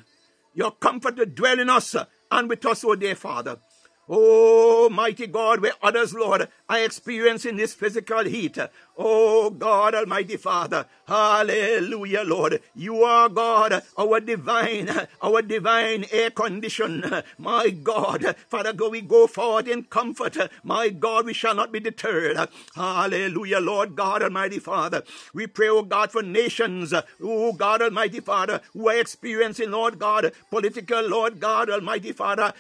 [0.54, 1.96] your comfort to dwell in us
[2.32, 3.60] and with us, oh dear Father.
[4.08, 8.58] Oh, mighty God, where others, Lord, are experiencing this physical heat.
[8.98, 10.86] Oh, God, Almighty Father.
[11.08, 12.62] Hallelujah, Lord.
[12.74, 14.90] You are God, our divine,
[15.22, 17.04] our divine air condition.
[17.38, 20.38] My God, Father, go, we go forward in comfort.
[20.64, 22.38] My God, we shall not be deterred.
[22.76, 25.04] Hallelujah, Lord God, Almighty Father.
[25.34, 26.94] We pray, oh God, for nations.
[27.22, 32.54] Oh, God, Almighty Father, who are experiencing, Lord God, political, Lord God, Almighty Father.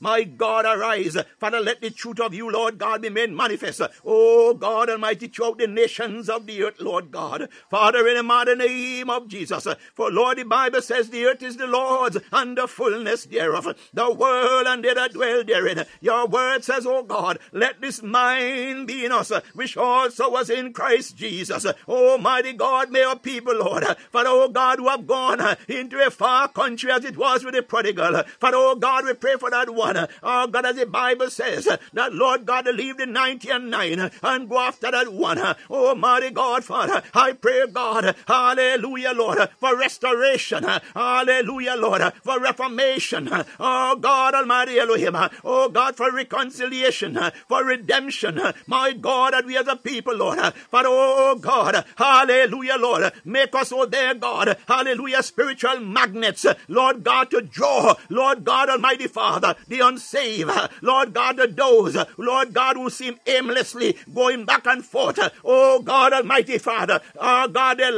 [0.00, 1.15] My God, arise.
[1.38, 5.58] Father, let the truth of you, Lord God, be made manifest, oh God Almighty, throughout
[5.58, 7.48] the nations of the earth, Lord God.
[7.70, 11.56] Father, in the mighty name of Jesus, for Lord, the Bible says the earth is
[11.56, 15.84] the Lord's and the fullness thereof, the world and they that dwell therein.
[16.00, 20.72] Your word says, oh God, let this mind be in us, which also was in
[20.72, 21.66] Christ Jesus.
[21.88, 26.48] Almighty God, may our people, Lord, for oh God, who have gone into a far
[26.48, 30.08] country as it was with the prodigal, for oh God, we pray for that one.
[30.22, 34.00] Oh God, as the Bible says, uh, that Lord God, leave the 90 and 9
[34.00, 35.38] uh, and go after that one.
[35.38, 40.64] Uh, oh, mighty God, Father, I pray, God, hallelujah, Lord, for restoration.
[40.94, 43.28] Hallelujah, Lord, for reformation.
[43.60, 45.16] Oh, God Almighty Elohim.
[45.44, 47.18] Oh, God, for reconciliation,
[47.48, 48.40] for redemption.
[48.66, 53.72] My God, that we as a people, Lord, for oh, God, hallelujah, Lord, make us,
[53.72, 59.80] oh, there, God, hallelujah, spiritual magnets, Lord God, to draw, Lord God Almighty Father, the
[59.80, 60.50] unsaved,
[60.82, 66.12] Lord God, the those, Lord God, who seem aimlessly going back and forth, oh God
[66.12, 67.92] Almighty Father, oh God, their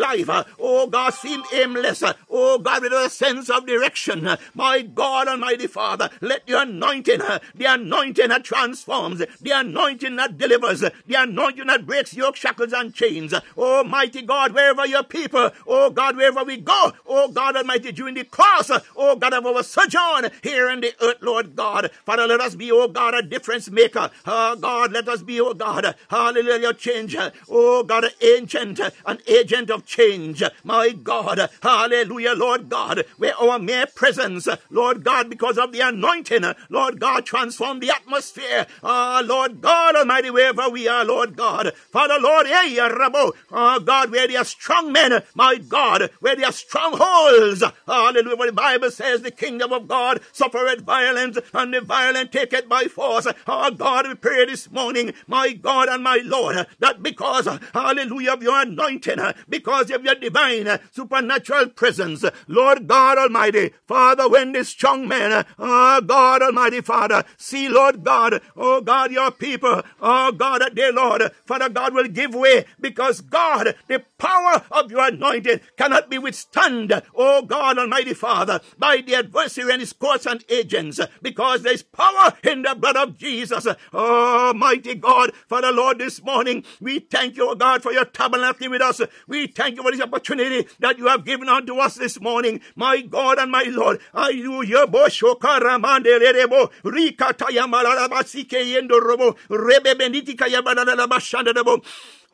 [0.58, 6.10] oh God, seem aimless, oh God, with a sense of direction, my God Almighty Father,
[6.20, 7.18] let the anointing,
[7.54, 12.94] the anointing that transforms, the anointing that delivers, the anointing that breaks yoke, shackles, and
[12.94, 17.92] chains, Oh mighty God, wherever your people, oh God, wherever we go, oh God Almighty,
[17.92, 22.26] during the course, oh God, of our sojourn here in the earth, Lord God, Father,
[22.26, 25.94] let us be, oh God, a difference maker, oh God, let us be, oh God,
[26.08, 27.16] hallelujah, change,
[27.48, 33.58] oh God, an agent, an agent of change, my God, hallelujah, Lord God, where our
[33.58, 39.26] mere presence, Lord God, because of the anointing, Lord God, transform the atmosphere, ah, oh,
[39.26, 44.26] Lord God Almighty, wherever we are, Lord God, Father, Lord, hey, Rabo, oh God, where
[44.26, 49.30] there are strong men, my God, where there are strongholds, hallelujah, the Bible says, the
[49.30, 54.14] kingdom of God suffereth violence, and the violent take it by force, oh God, we
[54.14, 59.18] pray this morning, my God and my Lord, that because, hallelujah, of your anointing,
[59.48, 66.00] because of your divine supernatural presence, Lord God Almighty, Father, when this strong man, oh
[66.00, 71.68] God Almighty Father, see, Lord God, oh God, your people, oh God, dear Lord, Father
[71.68, 77.42] God will give way because God, the power of your anointing cannot be withstood, oh
[77.42, 82.62] God Almighty Father, by the adversary and his courts and agents, because there's power in
[82.62, 83.66] the blood of Jesus.
[83.92, 88.70] Oh, Almighty God, Father Lord, this morning we thank you, oh God, for your tabernacle
[88.70, 89.00] with us.
[89.26, 93.00] We thank you for this opportunity that you have given unto us this morning, my
[93.02, 94.00] God and my Lord.
[94.12, 94.86] Hallelujah.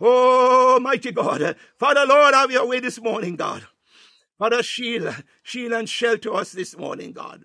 [0.01, 1.57] Oh, mighty God.
[1.79, 3.67] Father Lord, have your way this morning, God.
[4.39, 7.45] Father, shield, shield and shelter us this morning, God.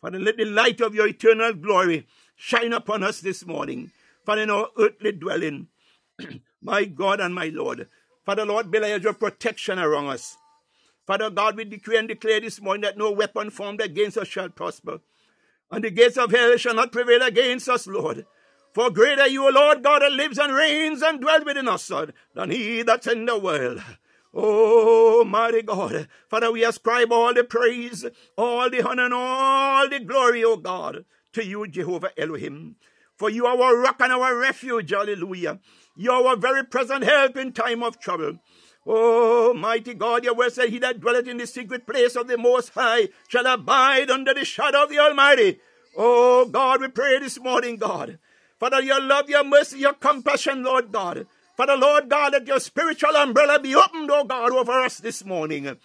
[0.00, 2.06] Father, let the light of your eternal glory
[2.36, 3.92] shine upon us this morning.
[4.24, 5.68] Father, in our earthly dwelling,
[6.62, 7.86] my God and my Lord.
[8.24, 10.36] Father, Lord, be build your protection around us.
[11.06, 14.48] Father God, we decree and declare this morning that no weapon formed against us shall
[14.48, 15.00] prosper.
[15.70, 18.26] And the gates of hell shall not prevail against us, Lord.
[18.72, 22.50] For greater you, Lord God, that lives and reigns and dwells within us, Lord, than
[22.50, 23.82] he that's in the world.
[24.32, 26.08] Oh, mighty God.
[26.28, 28.06] Father, we ascribe all the praise,
[28.38, 32.76] all the honor, and all the glory, O God, to you, Jehovah Elohim.
[33.16, 35.58] For you are our rock and our refuge, hallelujah.
[35.96, 38.38] You are our very present help in time of trouble.
[38.86, 42.38] Oh, mighty God, your word said, He that dwelleth in the secret place of the
[42.38, 45.60] Most High shall abide under the shadow of the Almighty.
[45.96, 48.18] Oh, God, we pray this morning, God.
[48.58, 51.26] Father, your love, your mercy, your compassion, Lord God.
[51.60, 55.76] Father, Lord God, let your spiritual umbrella be opened, oh God, over us this morning.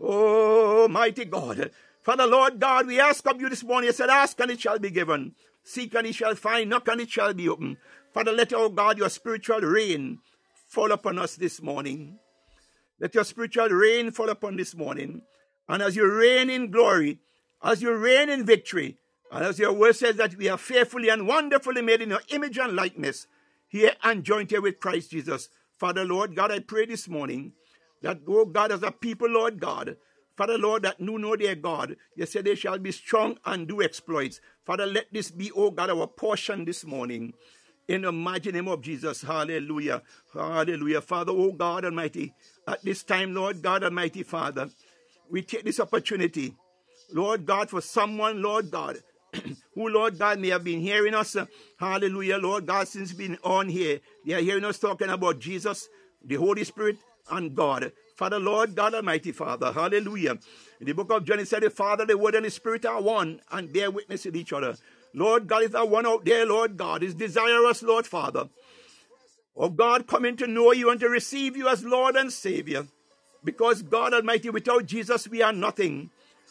[0.00, 1.72] Oh, mighty God.
[2.04, 3.88] Father, Lord God, we ask of you this morning.
[3.88, 5.34] You said, Ask and it shall be given.
[5.64, 6.70] Seek and it shall find.
[6.70, 7.78] Knock and it shall be opened.
[8.14, 10.20] Father, let, oh God, your spiritual rain
[10.68, 12.20] fall upon us this morning.
[13.00, 15.22] Let your spiritual rain fall upon this morning.
[15.68, 17.18] And as you reign in glory,
[17.64, 18.96] as you reign in victory,
[19.32, 22.58] and as your word says that we are fearfully and wonderfully made in your image
[22.58, 23.26] and likeness,
[23.68, 25.48] here and joined here with Christ Jesus.
[25.78, 27.52] Father, Lord God, I pray this morning
[28.02, 29.96] that, oh God, as a people, Lord God,
[30.36, 33.82] Father, Lord, that knew no their God, you said they shall be strong and do
[33.82, 34.40] exploits.
[34.66, 37.32] Father, let this be, oh God, our portion this morning.
[37.88, 39.22] In the mighty name of Jesus.
[39.22, 40.02] Hallelujah.
[40.34, 41.00] Hallelujah.
[41.00, 42.34] Father, oh God Almighty,
[42.66, 44.68] at this time, Lord God Almighty, Father,
[45.30, 46.54] we take this opportunity,
[47.12, 48.98] Lord God, for someone, Lord God,
[49.74, 51.36] who, Lord God, may have been hearing us.
[51.78, 54.00] hallelujah, Lord God, since been on here.
[54.24, 55.88] They are hearing us talking about Jesus,
[56.24, 56.98] the Holy Spirit,
[57.30, 57.92] and God.
[58.16, 60.38] Father, Lord God Almighty, Father, hallelujah.
[60.80, 63.00] In the book of John, it said, The Father, the Word, and the Spirit are
[63.02, 64.76] one and bear witness with each other.
[65.12, 68.48] Lord God, is that one out there, Lord God, is desirous, Lord Father,
[69.56, 72.86] of God coming to know you and to receive you as Lord and Savior.
[73.44, 76.10] Because God Almighty, without Jesus, we are nothing.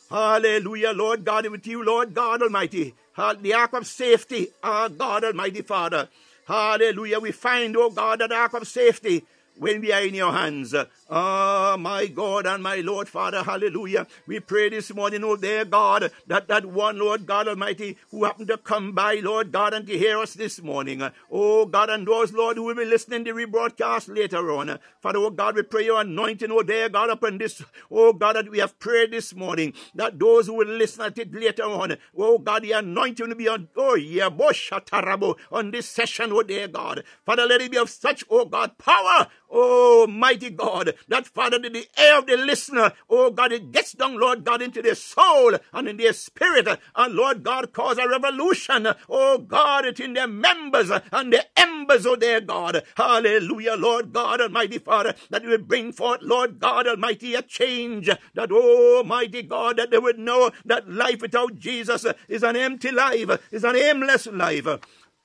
[0.10, 2.94] Hallelujah, Lord God, with you, Lord God Almighty.
[3.18, 6.10] The ark of safety, our God Almighty Father.
[6.48, 7.20] Hallelujah.
[7.20, 9.26] We find, oh God, that ark of safety
[9.58, 10.76] when we are in your hands.
[11.08, 14.08] Ah, my God and my Lord, Father, hallelujah.
[14.26, 18.48] We pray this morning, oh dear God, that that one, Lord God Almighty, who happened
[18.48, 21.04] to come by, Lord God, and to hear us this morning.
[21.32, 24.80] Oh God, and those, Lord, who will be listening to rebroadcast later on.
[25.00, 28.50] Father, oh God, we pray your anointing, oh dear God, upon this, oh God, that
[28.50, 32.40] we have prayed this morning, that those who will listen at it later on, oh
[32.40, 37.04] God, the anointing will be on, oh yeah, Boshatarabo, on this session, oh dear God.
[37.28, 41.74] Father, let it be of such, oh God, power, oh mighty God, that Father, in
[41.74, 45.56] the air of the listener, oh God, it gets down, Lord God, into their soul
[45.74, 46.68] and in their spirit.
[46.96, 52.06] And Lord God, cause a revolution, oh God, it in their members and their embers,
[52.06, 52.84] oh dear God.
[52.96, 58.10] Hallelujah, Lord God Almighty Father, that you will bring forth, Lord God Almighty, a change.
[58.34, 62.92] That, oh mighty God, that they would know that life without Jesus is an empty
[62.92, 64.68] life, is an aimless life.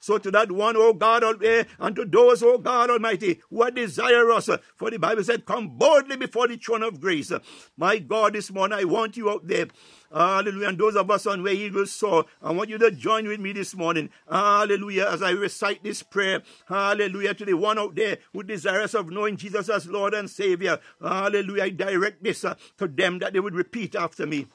[0.00, 4.48] So to that one, oh God, and to those, oh God Almighty, who are desirous,
[4.74, 7.30] for the Bible said, come boldly before the throne of grace.
[7.76, 9.66] My God, this morning I want you out there.
[10.12, 10.68] Hallelujah.
[10.68, 13.52] And those of us on where Eagles Soar, I want you to join with me
[13.52, 14.10] this morning.
[14.28, 15.06] Hallelujah.
[15.08, 16.42] As I recite this prayer.
[16.66, 17.34] Hallelujah.
[17.34, 20.80] To the one out there who desirous of knowing Jesus as Lord and Savior.
[21.00, 21.64] Hallelujah.
[21.64, 24.46] I direct this uh, to them that they would repeat after me.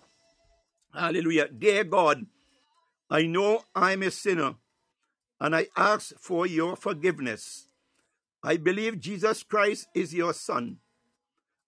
[0.94, 1.48] Hallelujah.
[1.48, 2.26] Dear God,
[3.10, 4.56] I know I'm a sinner
[5.40, 7.68] and I ask for your forgiveness.
[8.44, 10.78] I believe Jesus Christ is your Son.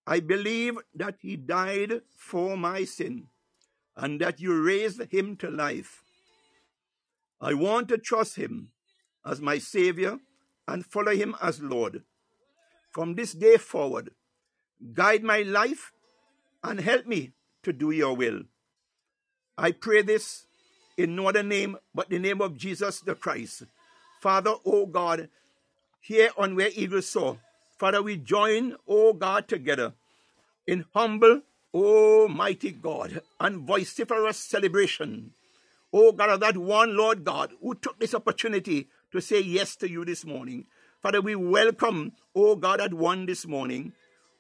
[0.06, 3.28] I believe that He died for my sin
[3.96, 6.04] and that you raised Him to life.
[7.42, 8.72] I want to trust Him
[9.26, 10.20] as my Savior
[10.68, 12.04] and follow Him as Lord.
[12.92, 14.12] From this day forward,
[14.94, 15.92] guide my life
[16.64, 17.34] and help me
[17.64, 18.44] to do your will.
[19.58, 20.47] I pray this
[20.98, 23.64] in no other name but the name of Jesus the Christ.
[24.20, 25.30] Father, oh God,
[26.02, 27.38] here on where Eagles Soar,
[27.78, 29.94] Father, we join, oh God, together
[30.68, 31.42] in humble,
[31.74, 35.32] O mighty God, and vociferous celebration.
[35.94, 39.90] Oh God, of that one Lord God who took this opportunity to say yes to
[39.90, 40.66] you this morning.
[41.02, 43.94] Father, we welcome, oh God, that one this morning.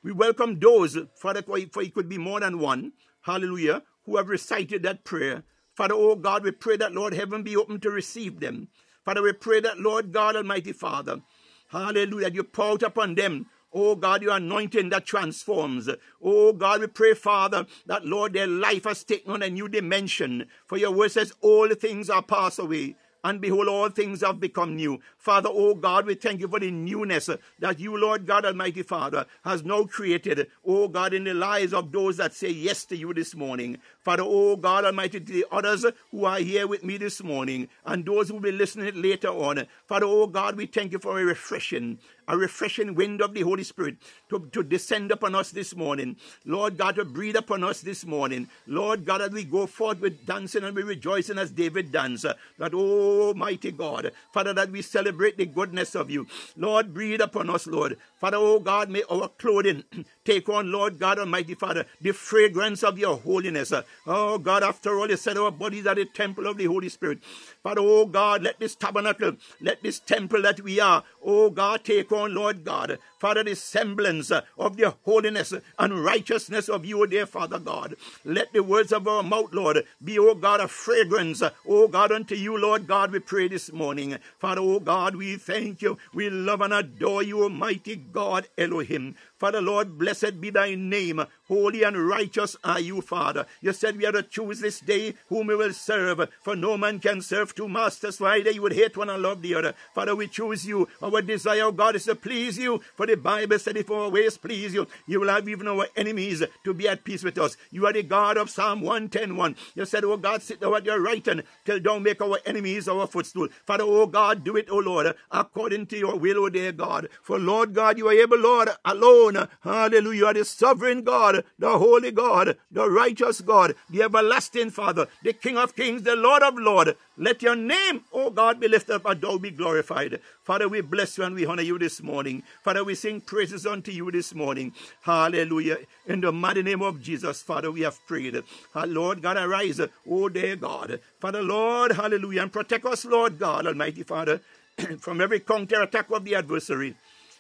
[0.04, 4.84] We welcome those, Father, for it could be more than one, hallelujah, who have recited
[4.84, 5.44] that prayer.
[5.78, 8.68] Father, oh God, we pray that, Lord, heaven be open to receive them.
[9.06, 11.22] Father, we pray that, Lord God Almighty Father,
[11.70, 15.88] hallelujah, you pour out upon them Oh God, your anointing that transforms.
[16.24, 20.48] Oh God, we pray, Father, that Lord, their life has taken on a new dimension.
[20.66, 24.76] For your word says, all things are passed away and behold, all things have become
[24.76, 25.00] new.
[25.18, 27.30] Father, oh God, we thank you for the newness
[27.60, 31.92] that you, Lord God Almighty Father, has now created, oh God, in the lives of
[31.92, 33.80] those that say yes to you this morning.
[34.08, 38.06] Father, oh God Almighty, to the others who are here with me this morning and
[38.06, 39.68] those who will be listening later on.
[39.86, 43.66] Father, oh God, we thank you for a refreshing, a refreshing wind of the Holy
[43.66, 43.98] Spirit
[44.30, 46.16] to, to descend upon us this morning.
[46.46, 48.48] Lord God, to breathe upon us this morning.
[48.66, 52.26] Lord God, as we go forth with dancing and we rejoicing as David danced.
[52.60, 56.28] That, oh mighty God, Father, that we celebrate the goodness of you.
[56.56, 57.98] Lord, breathe upon us, Lord.
[58.16, 59.84] Father, oh God, may our clothing
[60.28, 63.72] take on, Lord God Almighty Father, the fragrance of your holiness.
[64.06, 67.20] Oh God, after all, you said our bodies are the temple of the Holy Spirit.
[67.64, 72.12] Father, oh God, let this tabernacle, let this temple that we are, oh God, take
[72.12, 77.60] on, Lord God, Father, the semblance of the holiness and righteousness of you, dear Father
[77.60, 77.96] God.
[78.24, 82.36] Let the words of our mouth, Lord, be, O God, a fragrance, O God, unto
[82.36, 84.18] you, Lord God, we pray this morning.
[84.38, 85.98] Father, O God, we thank you.
[86.14, 89.16] We love and adore you, Almighty God, Elohim.
[89.38, 91.24] Father, Lord, blessed be thy name.
[91.48, 93.46] Holy and righteous are you, Father.
[93.62, 97.00] You said we are to choose this day whom we will serve, for no man
[97.00, 99.74] can serve two masters, for either you would hate one and love the other.
[99.94, 100.88] Father, we choose you.
[101.02, 104.38] Our desire, oh God, is to please you, for the Bible said if our ways
[104.38, 107.56] please you, you will have even our enemies to be at peace with us.
[107.72, 111.00] You are the God of Psalm 110 You said, Oh God, sit thou at your
[111.00, 113.48] right hand till thou make our enemies our footstool.
[113.66, 117.08] Father, oh God, do it, oh Lord, according to your will, oh dear God.
[117.22, 119.48] For Lord God, you are able, Lord, alone.
[119.62, 120.18] Hallelujah.
[120.18, 125.34] You are the sovereign God, the holy God, the righteous God, the everlasting Father, the
[125.34, 126.92] King of kings, the Lord of lords.
[127.18, 130.20] Let your name, O God, be lifted up and thou be glorified.
[130.44, 132.44] Father, we bless you and we honor you this morning.
[132.64, 134.74] Father, we sing praises unto you this morning.
[135.02, 135.78] Hallelujah.
[136.06, 138.44] In the mighty name of Jesus, Father, we have prayed.
[138.76, 141.00] Our Lord God, arise, O dear God.
[141.20, 144.42] Father, Lord, hallelujah, and protect us, Lord God, Almighty Father,
[145.00, 146.96] from every counter attack of the adversary.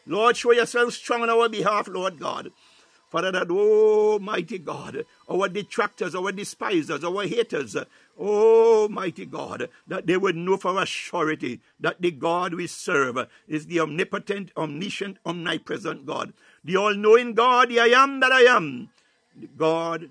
[0.07, 2.52] Lord, show yourself strong on our behalf, Lord God.
[3.09, 7.77] Father, that, oh, mighty God, our detractors, our despisers, our haters,
[8.19, 13.27] oh, mighty God, that they would know for a surety that the God we serve
[13.47, 16.34] is the omnipotent, omniscient, omnipresent God,
[16.65, 18.89] the all knowing God, the I am that I am,
[19.57, 20.09] God,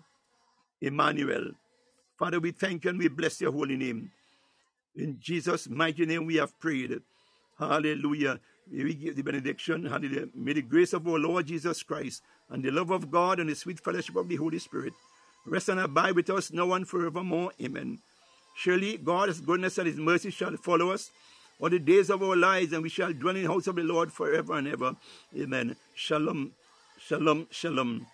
[0.81, 1.51] Emmanuel.
[2.19, 4.11] Father, we thank you and we bless your holy name.
[4.97, 7.03] In Jesus' mighty name we have prayed.
[7.59, 8.41] Hallelujah.
[8.73, 9.85] We give the benediction.
[9.85, 10.29] Hallelujah.
[10.35, 13.55] May the grace of our Lord Jesus Christ and the love of God and the
[13.55, 14.95] sweet fellowship of the Holy Spirit
[15.47, 17.53] rest and abide with us now and forevermore.
[17.63, 17.99] Amen.
[18.57, 21.11] Surely God's goodness and his mercy shall follow us
[21.61, 23.83] all the days of our lives, and we shall dwell in the house of the
[23.83, 24.97] Lord forever and ever.
[25.37, 25.77] Amen.
[25.95, 26.53] Shalom.
[26.99, 27.47] Shalom.
[27.51, 28.07] Shalom.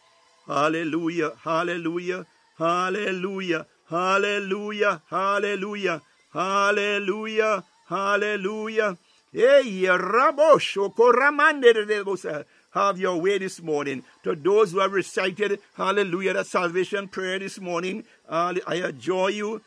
[0.47, 1.33] Hallelujah.
[1.43, 2.27] Hallelujah.
[2.59, 3.67] Hallelujah.
[3.89, 5.03] Hallelujah.
[5.09, 6.03] Hallelujah.
[6.33, 7.65] Hallelujah.
[7.89, 8.99] Hallelujah.
[9.33, 9.87] Hey,
[12.73, 14.05] have your way this morning.
[14.25, 19.63] To those who have recited, hallelujah, the salvation prayer this morning, I adjure you,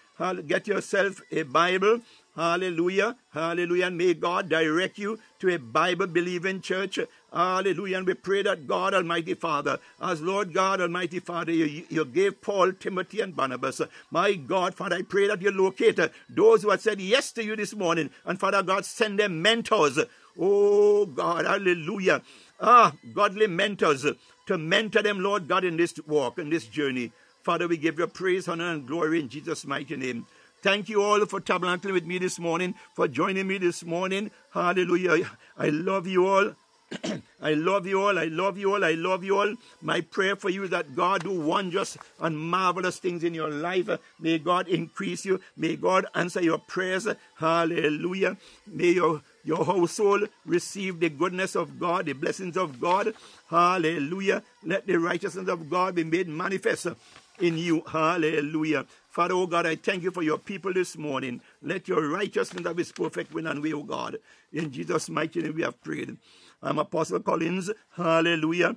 [0.47, 2.01] get yourself a Bible
[2.35, 3.15] Hallelujah.
[3.31, 3.87] Hallelujah.
[3.87, 6.99] And may God direct you to a Bible believing church.
[7.31, 7.97] Hallelujah.
[7.97, 12.41] And we pray that God Almighty Father, as Lord God Almighty Father, you, you gave
[12.41, 13.81] Paul, Timothy, and Barnabas.
[14.11, 15.99] My God, Father, I pray that you locate
[16.29, 18.09] those who have said yes to you this morning.
[18.25, 19.97] And Father God, send them mentors.
[20.37, 22.21] Oh God, hallelujah.
[22.59, 24.05] Ah, godly mentors
[24.47, 27.11] to mentor them, Lord God, in this walk, in this journey.
[27.43, 30.25] Father, we give you praise, honor, and glory in Jesus' mighty name.
[30.61, 34.31] Thank you all for tabernacling with me this morning, for joining me this morning.
[34.51, 35.29] Hallelujah.
[35.57, 36.55] I love you all.
[37.41, 38.17] I love you all.
[38.17, 38.83] I love you all.
[38.83, 39.55] I love you all.
[39.81, 43.89] My prayer for you is that God do wondrous and marvelous things in your life.
[44.19, 45.39] May God increase you.
[45.55, 47.07] May God answer your prayers.
[47.37, 48.37] Hallelujah.
[48.65, 53.13] May your your household receive the goodness of God, the blessings of God.
[53.49, 54.43] Hallelujah.
[54.63, 56.87] Let the righteousness of God be made manifest
[57.39, 57.83] in you.
[57.87, 58.85] Hallelujah.
[59.09, 61.41] Father, oh God, I thank you for your people this morning.
[61.61, 64.17] Let your righteousness that is perfect win and way, oh God.
[64.51, 66.17] In Jesus' mighty name we have prayed.
[66.61, 67.71] I'm Apostle Collins.
[67.95, 68.75] Hallelujah.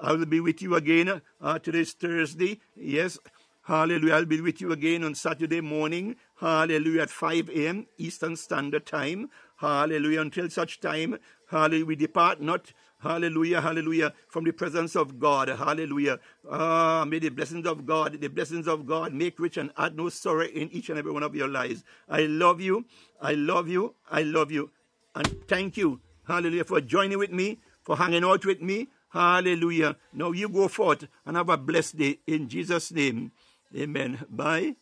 [0.00, 1.20] I will be with you again.
[1.40, 2.60] Uh, today's Thursday.
[2.76, 3.18] Yes.
[3.64, 4.14] Hallelujah.
[4.14, 6.16] I'll be with you again on Saturday morning.
[6.40, 7.02] Hallelujah.
[7.02, 7.86] At 5 a.m.
[7.98, 9.30] Eastern Standard Time.
[9.60, 10.22] Hallelujah.
[10.22, 11.18] Until such time,
[11.50, 14.12] hallelujah, we depart not Hallelujah, hallelujah.
[14.28, 15.48] From the presence of God.
[15.48, 16.18] Hallelujah.
[16.50, 20.10] Ah, may the blessings of God, the blessings of God make rich and add no
[20.10, 21.82] sorrow in each and every one of your lives.
[22.08, 22.84] I love you.
[23.20, 23.94] I love you.
[24.10, 24.70] I love you.
[25.14, 28.88] And thank you, hallelujah, for joining with me, for hanging out with me.
[29.08, 29.96] Hallelujah.
[30.12, 33.32] Now you go forth and have a blessed day in Jesus' name.
[33.74, 34.24] Amen.
[34.28, 34.76] Bye.